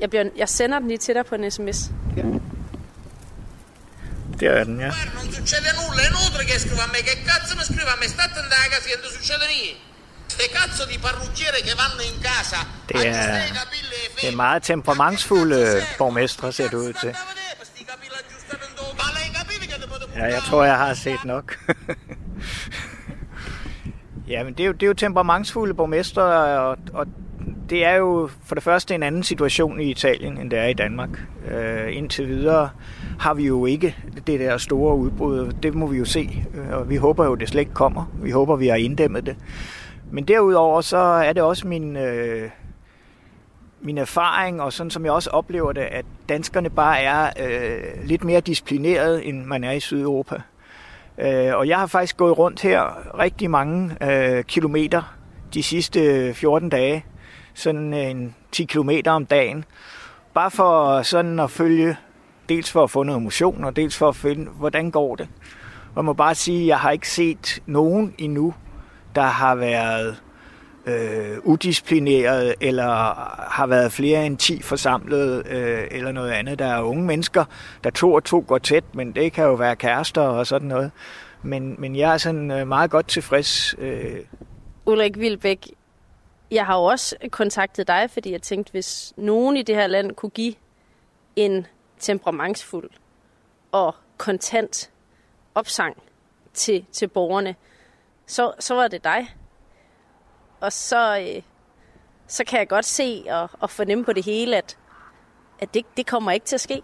Jeg, 0.00 0.10
bliver, 0.10 0.30
jeg 0.36 0.48
sender 0.48 0.78
den 0.78 0.88
lige 0.88 0.98
til 0.98 1.14
dig 1.14 1.26
på 1.26 1.34
en 1.34 1.50
sms. 1.50 1.90
Ja. 2.16 2.22
Der 4.40 4.50
er 4.50 4.64
den, 4.64 4.80
ja. 4.80 4.86
Non 4.86 5.32
succede 5.32 5.68
nulla, 5.78 6.02
è 6.02 6.08
inutile 6.10 6.44
che 6.50 6.58
scriva 6.58 6.82
a 6.82 6.90
me. 6.94 6.98
Che 7.08 7.14
cazzo 7.30 7.56
mi 7.58 7.64
scrive 7.64 7.90
a 7.94 7.96
me? 8.00 8.06
State 8.08 8.32
a 8.40 8.68
casa 8.72 8.88
che 8.88 8.96
non 9.02 9.10
succede 9.18 9.46
niente. 9.52 9.89
Ste 10.40 10.48
cazzo 10.48 10.86
di 10.86 10.98
parrucchiere 10.98 11.60
che 11.60 11.74
vanno 11.74 12.00
in 12.00 12.18
casa. 12.22 12.56
Det 12.88 13.06
er, 13.06 13.42
det 14.20 14.28
er 14.28 14.36
meget 14.36 14.62
temperamentsfulde 14.62 15.82
borgmestre, 15.98 16.52
ser 16.52 16.68
det 16.68 16.74
ud 16.74 16.92
til. 16.92 17.14
Ja, 20.16 20.24
jeg 20.24 20.42
tror, 20.42 20.64
jeg 20.64 20.76
har 20.76 20.94
set 20.94 21.24
nok. 21.24 21.58
ja, 24.32 24.44
men 24.44 24.54
det 24.54 24.60
er 24.60 24.66
jo, 24.66 24.72
det 24.72 24.82
er 24.82 24.86
jo 24.86 24.94
temperamentsfulde 24.94 25.74
borgmestre, 25.74 26.22
og, 26.58 26.78
og 26.92 27.06
det 27.70 27.84
er 27.84 27.94
jo 27.94 28.30
for 28.44 28.54
det 28.54 28.64
første 28.64 28.94
en 28.94 29.02
anden 29.02 29.22
situation 29.22 29.80
i 29.80 29.90
Italien, 29.90 30.38
end 30.38 30.50
det 30.50 30.58
er 30.58 30.66
i 30.66 30.74
Danmark. 30.74 31.10
Øh, 31.50 31.96
indtil 31.96 32.28
videre 32.28 32.70
har 33.18 33.34
vi 33.34 33.46
jo 33.46 33.66
ikke 33.66 33.96
det 34.26 34.40
der 34.40 34.58
store 34.58 34.96
udbrud. 34.96 35.52
Det 35.62 35.74
må 35.74 35.86
vi 35.86 35.98
jo 35.98 36.04
se, 36.04 36.44
og 36.72 36.90
vi 36.90 36.96
håber 36.96 37.24
jo, 37.24 37.34
det 37.34 37.48
slet 37.48 37.60
ikke 37.60 37.74
kommer. 37.74 38.04
Vi 38.14 38.30
håber, 38.30 38.56
vi 38.56 38.68
har 38.68 38.76
inddæmmet 38.76 39.26
det. 39.26 39.36
Men 40.10 40.24
derudover 40.24 40.80
så 40.80 40.96
er 40.96 41.32
det 41.32 41.42
også 41.42 41.66
min, 41.66 41.96
øh, 41.96 42.50
min 43.80 43.98
erfaring, 43.98 44.62
og 44.62 44.72
sådan 44.72 44.90
som 44.90 45.04
jeg 45.04 45.12
også 45.12 45.30
oplever 45.30 45.72
det, 45.72 45.80
at 45.80 46.04
danskerne 46.28 46.70
bare 46.70 47.00
er 47.00 47.30
øh, 47.40 48.04
lidt 48.04 48.24
mere 48.24 48.40
disciplineret, 48.40 49.28
end 49.28 49.44
man 49.44 49.64
er 49.64 49.72
i 49.72 49.80
Sydeuropa. 49.80 50.42
Øh, 51.18 51.56
og 51.56 51.68
jeg 51.68 51.78
har 51.78 51.86
faktisk 51.86 52.16
gået 52.16 52.38
rundt 52.38 52.62
her 52.62 53.08
rigtig 53.18 53.50
mange 53.50 53.96
øh, 54.10 54.44
kilometer 54.44 55.16
de 55.54 55.62
sidste 55.62 56.00
øh, 56.00 56.34
14 56.34 56.68
dage, 56.68 57.04
sådan 57.54 57.94
øh, 57.94 58.10
en 58.10 58.34
10 58.52 58.64
kilometer 58.64 59.10
om 59.10 59.26
dagen, 59.26 59.64
bare 60.34 60.50
for 60.50 61.02
sådan 61.02 61.40
at 61.40 61.50
følge, 61.50 61.96
dels 62.48 62.72
for 62.72 62.82
at 62.82 62.90
få 62.90 63.02
noget 63.02 63.22
motion, 63.22 63.64
og 63.64 63.76
dels 63.76 63.96
for 63.96 64.08
at 64.08 64.16
finde, 64.16 64.50
hvordan 64.50 64.90
går 64.90 65.16
det. 65.16 65.28
Og 65.90 65.96
jeg 65.96 66.04
må 66.04 66.12
bare 66.12 66.34
sige, 66.34 66.60
at 66.60 66.66
jeg 66.66 66.78
har 66.78 66.90
ikke 66.90 67.10
set 67.10 67.62
nogen 67.66 68.14
endnu, 68.18 68.54
der 69.14 69.22
har 69.22 69.54
været 69.54 70.22
øh, 70.86 71.38
udisciplineret, 71.44 72.54
eller 72.60 72.86
har 73.50 73.66
været 73.66 73.92
flere 73.92 74.26
end 74.26 74.38
10 74.38 74.62
forsamlet, 74.62 75.46
øh, 75.46 75.88
eller 75.90 76.12
noget 76.12 76.30
andet. 76.30 76.58
Der 76.58 76.66
er 76.66 76.82
unge 76.82 77.04
mennesker, 77.04 77.44
der 77.84 77.90
to 77.90 78.12
og 78.12 78.24
to 78.24 78.44
går 78.46 78.58
tæt, 78.58 78.94
men 78.94 79.12
det 79.12 79.32
kan 79.32 79.44
jo 79.44 79.54
være 79.54 79.76
kærester 79.76 80.22
og 80.22 80.46
sådan 80.46 80.68
noget. 80.68 80.90
Men, 81.42 81.76
men 81.78 81.96
jeg 81.96 82.12
er 82.12 82.18
sådan 82.18 82.50
øh, 82.50 82.68
meget 82.68 82.90
godt 82.90 83.08
tilfreds. 83.08 83.74
Øh. 83.78 84.20
Ulrik 84.86 85.18
Vilbæk, 85.18 85.70
jeg 86.50 86.66
har 86.66 86.76
jo 86.76 86.84
også 86.84 87.16
kontaktet 87.30 87.88
dig, 87.88 88.10
fordi 88.12 88.32
jeg 88.32 88.42
tænkte, 88.42 88.70
hvis 88.72 89.12
nogen 89.16 89.56
i 89.56 89.62
det 89.62 89.74
her 89.74 89.86
land 89.86 90.12
kunne 90.12 90.30
give 90.30 90.54
en 91.36 91.66
temperamentsfuld 91.98 92.90
og 93.72 93.94
kontant 94.16 94.90
opsang 95.54 95.96
til, 96.54 96.84
til 96.92 97.08
borgerne, 97.08 97.54
så, 98.30 98.52
så 98.58 98.74
var 98.74 98.88
det 98.88 99.04
dig. 99.04 99.34
Og 100.60 100.72
så, 100.72 101.18
øh, 101.20 101.42
så 102.26 102.44
kan 102.44 102.58
jeg 102.58 102.68
godt 102.68 102.84
se 102.84 103.24
og, 103.30 103.50
og 103.60 103.70
fornemme 103.70 104.04
på 104.04 104.12
det 104.12 104.24
hele, 104.24 104.56
at, 104.56 104.78
at 105.60 105.74
det, 105.74 105.84
det 105.96 106.06
kommer 106.06 106.32
ikke 106.32 106.46
til 106.46 106.56
at 106.56 106.60
ske. 106.60 106.82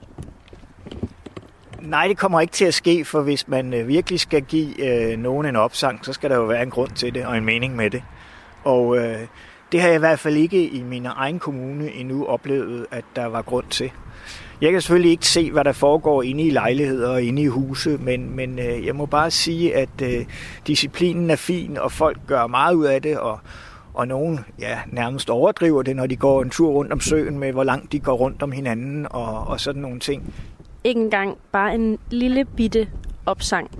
Nej, 1.80 2.08
det 2.08 2.18
kommer 2.18 2.40
ikke 2.40 2.52
til 2.52 2.64
at 2.64 2.74
ske, 2.74 3.04
for 3.04 3.22
hvis 3.22 3.48
man 3.48 3.74
øh, 3.74 3.88
virkelig 3.88 4.20
skal 4.20 4.42
give 4.42 4.86
øh, 4.86 5.18
nogen 5.18 5.46
en 5.46 5.56
opsang, 5.56 6.04
så 6.04 6.12
skal 6.12 6.30
der 6.30 6.36
jo 6.36 6.44
være 6.44 6.62
en 6.62 6.70
grund 6.70 6.90
til 6.90 7.14
det 7.14 7.26
og 7.26 7.36
en 7.36 7.44
mening 7.44 7.76
med 7.76 7.90
det. 7.90 8.02
Og 8.64 8.96
øh, 8.96 9.26
det 9.72 9.80
har 9.80 9.88
jeg 9.88 9.96
i 9.96 9.98
hvert 9.98 10.18
fald 10.18 10.36
ikke 10.36 10.68
i 10.68 10.82
min 10.82 11.06
egen 11.06 11.38
kommune 11.38 11.92
endnu 11.92 12.26
oplevet, 12.26 12.86
at 12.90 13.04
der 13.16 13.26
var 13.26 13.42
grund 13.42 13.64
til. 13.70 13.90
Jeg 14.60 14.72
kan 14.72 14.80
selvfølgelig 14.80 15.10
ikke 15.10 15.26
se, 15.26 15.52
hvad 15.52 15.64
der 15.64 15.72
foregår 15.72 16.22
inde 16.22 16.42
i 16.42 16.50
lejligheder 16.50 17.10
og 17.10 17.22
inde 17.22 17.42
i 17.42 17.46
huse, 17.46 17.98
men, 18.00 18.36
men 18.36 18.58
øh, 18.58 18.86
jeg 18.86 18.96
må 18.96 19.06
bare 19.06 19.30
sige, 19.30 19.76
at 19.76 20.02
øh, 20.02 20.26
disciplinen 20.66 21.30
er 21.30 21.36
fin, 21.36 21.78
og 21.78 21.92
folk 21.92 22.18
gør 22.26 22.46
meget 22.46 22.74
ud 22.74 22.84
af 22.84 23.02
det, 23.02 23.18
og, 23.18 23.38
og 23.94 24.08
nogen 24.08 24.40
ja, 24.58 24.78
nærmest 24.86 25.30
overdriver 25.30 25.82
det, 25.82 25.96
når 25.96 26.06
de 26.06 26.16
går 26.16 26.42
en 26.42 26.50
tur 26.50 26.70
rundt 26.70 26.92
om 26.92 27.00
søen 27.00 27.38
med, 27.38 27.52
hvor 27.52 27.64
langt 27.64 27.92
de 27.92 28.00
går 28.00 28.14
rundt 28.14 28.42
om 28.42 28.52
hinanden 28.52 29.06
og, 29.10 29.46
og 29.46 29.60
sådan 29.60 29.82
nogle 29.82 30.00
ting. 30.00 30.34
Ikke 30.84 31.00
engang 31.00 31.36
bare 31.52 31.74
en 31.74 31.98
lille 32.10 32.44
bitte 32.44 32.88
opsang. 33.26 33.70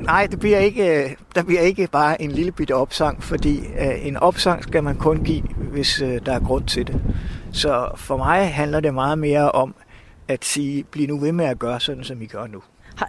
Nej, 0.00 0.26
det 0.30 0.38
bliver 0.38 0.58
ikke, 0.58 1.16
der 1.34 1.42
bliver 1.42 1.60
ikke 1.60 1.88
bare 1.92 2.22
en 2.22 2.30
lille 2.30 2.52
bitte 2.52 2.74
opsang, 2.74 3.22
fordi 3.22 3.58
øh, 3.58 4.06
en 4.06 4.16
opsang 4.16 4.62
skal 4.62 4.84
man 4.84 4.96
kun 4.96 5.24
give, 5.24 5.42
hvis 5.72 6.02
øh, 6.02 6.20
der 6.26 6.32
er 6.32 6.40
grund 6.40 6.64
til 6.64 6.86
det. 6.86 7.00
Så 7.52 7.90
for 7.96 8.16
mig 8.16 8.54
handler 8.54 8.80
det 8.80 8.94
meget 8.94 9.18
mere 9.18 9.52
om 9.52 9.74
at 10.28 10.44
sige, 10.44 10.84
bliv 10.84 11.08
nu 11.08 11.18
ved 11.18 11.32
med 11.32 11.44
at 11.44 11.58
gøre 11.58 11.80
sådan, 11.80 12.04
som 12.04 12.22
I 12.22 12.26
gør 12.26 12.46
nu. 12.46 12.62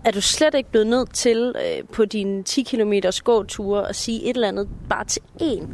Er 0.05 0.11
du 0.11 0.21
slet 0.21 0.53
ikke 0.53 0.71
blevet 0.71 0.87
nødt 0.87 1.13
til 1.13 1.55
øh, 1.55 1.87
på 1.93 2.05
dine 2.05 2.43
10 2.43 2.63
km 2.63 2.93
gåture 3.23 3.89
at 3.89 3.95
sige 3.95 4.23
et 4.23 4.35
eller 4.35 4.47
andet 4.47 4.69
bare 4.89 5.05
til 5.05 5.21
én? 5.41 5.65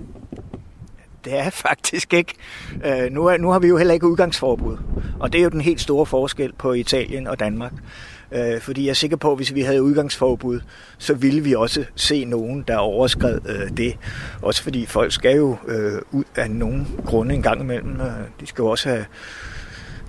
Det 1.26 1.40
er 1.40 1.50
faktisk 1.70 2.14
ikke. 2.14 2.34
Øh, 2.86 3.12
nu, 3.12 3.26
er, 3.26 3.38
nu 3.38 3.50
har 3.50 3.60
vi 3.60 3.68
jo 3.68 3.78
heller 3.78 3.94
ikke 3.94 4.08
udgangsforbud, 4.08 4.78
og 5.20 5.34
det 5.34 5.40
er 5.40 5.44
jo 5.44 5.50
den 5.50 5.62
helt 5.62 5.82
store 5.82 6.06
forskel 6.06 6.54
på 6.54 6.74
Italien 6.74 7.28
og 7.28 7.40
Danmark. 7.40 7.74
Øh, 8.34 8.62
fordi 8.62 8.84
jeg 8.84 8.90
er 8.90 8.94
sikker 8.94 9.18
på, 9.18 9.32
at 9.32 9.38
hvis 9.38 9.54
vi 9.54 9.62
havde 9.62 9.84
udgangsforbud, 9.84 10.60
så 10.98 11.14
ville 11.14 11.42
vi 11.42 11.56
også 11.56 11.86
se 11.96 12.26
nogen, 12.26 12.64
der 12.68 12.78
overskred 12.78 13.40
øh, 13.50 13.78
det. 13.78 13.98
Også 14.42 14.64
fordi 14.64 14.86
folk 14.86 15.12
skal 15.12 15.36
jo 15.38 15.58
øh, 15.68 16.02
ud 16.12 16.24
af 16.36 16.52
nogen 16.52 16.88
grunde 17.06 17.36
en 17.36 17.42
gang 17.42 17.62
imellem. 17.62 17.96
De 18.40 18.48
skal 18.48 18.62
jo 18.62 18.68
også 18.68 18.90
have... 18.90 19.06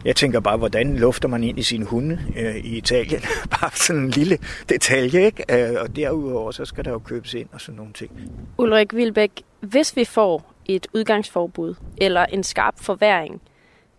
Jeg 0.05 0.17
tænker 0.17 0.41
bare, 0.41 0.57
hvordan 0.57 0.97
lufter 0.97 1.29
man 1.29 1.45
ind 1.45 1.59
i 1.59 1.63
sine 1.63 1.85
hunde 1.85 2.21
øh, 2.37 2.57
i 2.57 2.77
Italien? 2.77 3.21
bare 3.61 3.71
sådan 3.75 4.03
en 4.03 4.11
lille 4.11 4.39
detalje, 4.69 5.25
ikke? 5.25 5.71
Øh, 5.71 5.77
og 5.81 5.97
derudover, 5.97 6.51
så 6.51 6.65
skal 6.65 6.85
der 6.85 6.91
jo 6.91 6.99
købes 6.99 7.35
ind 7.35 7.49
og 7.53 7.61
sådan 7.61 7.77
nogle 7.77 7.93
ting. 7.93 8.11
Ulrik 8.59 8.95
Vilbæk, 8.95 9.31
hvis 9.61 9.97
vi 9.97 10.05
får 10.05 10.55
et 10.67 10.87
udgangsforbud 10.95 11.75
eller 11.97 12.27
en 12.27 12.43
skarp 12.43 12.75
forværing, 12.81 13.43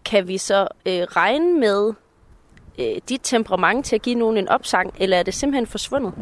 kan 0.06 0.28
vi 0.28 0.38
så 0.38 0.68
øh, 0.86 1.02
regne 1.02 1.60
med 1.60 1.94
øh, 2.80 3.02
dit 3.10 3.22
temperament 3.24 3.86
til 3.86 3.96
at 3.96 4.02
give 4.02 4.16
nogen 4.16 4.38
en 4.38 4.48
opsang, 4.48 4.94
eller 5.00 5.18
er 5.18 5.24
det 5.24 5.34
simpelthen 5.34 5.68
forsvundet? 5.68 6.14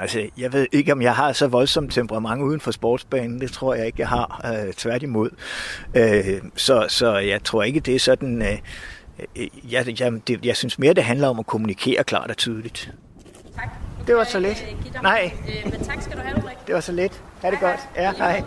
altså, 0.00 0.28
jeg 0.38 0.52
ved 0.52 0.66
ikke, 0.72 0.92
om 0.92 1.02
jeg 1.02 1.14
har 1.14 1.32
så 1.32 1.46
voldsomt 1.46 1.92
temperament 1.92 2.42
uden 2.42 2.60
for 2.60 2.70
sportsbanen. 2.70 3.40
Det 3.40 3.52
tror 3.52 3.74
jeg 3.74 3.86
ikke, 3.86 4.00
jeg 4.00 4.08
har. 4.08 4.40
Øh, 4.66 4.72
tværtimod. 4.72 5.30
Øh, 5.94 6.42
så, 6.56 6.86
så 6.88 7.16
jeg 7.16 7.44
tror 7.44 7.62
ikke, 7.62 7.80
det 7.80 7.94
er 7.94 7.98
sådan... 7.98 8.42
Øh, 8.42 8.58
øh 9.36 9.46
jeg, 9.72 10.00
jeg, 10.00 10.28
det, 10.28 10.46
jeg 10.46 10.56
synes 10.56 10.78
mere, 10.78 10.94
det 10.94 11.04
handler 11.04 11.28
om 11.28 11.38
at 11.38 11.46
kommunikere 11.46 12.04
klart 12.04 12.30
og 12.30 12.36
tydeligt. 12.36 12.92
Tak. 13.56 13.68
Det 14.06 14.14
var 14.14 14.24
så 14.24 14.38
let. 14.38 14.66
Nej. 15.02 15.32
Øh, 15.48 15.72
men 15.72 15.84
tak 15.84 16.02
skal 16.02 16.16
du 16.16 16.22
have, 16.22 16.38
Ulrik. 16.38 16.56
Det 16.66 16.74
var 16.74 16.80
så 16.80 16.92
let. 16.92 17.22
Ha' 17.42 17.50
det 17.50 17.60
godt. 17.60 17.80
Ja, 17.96 18.12
hej. 18.12 18.32
hej. 18.32 18.42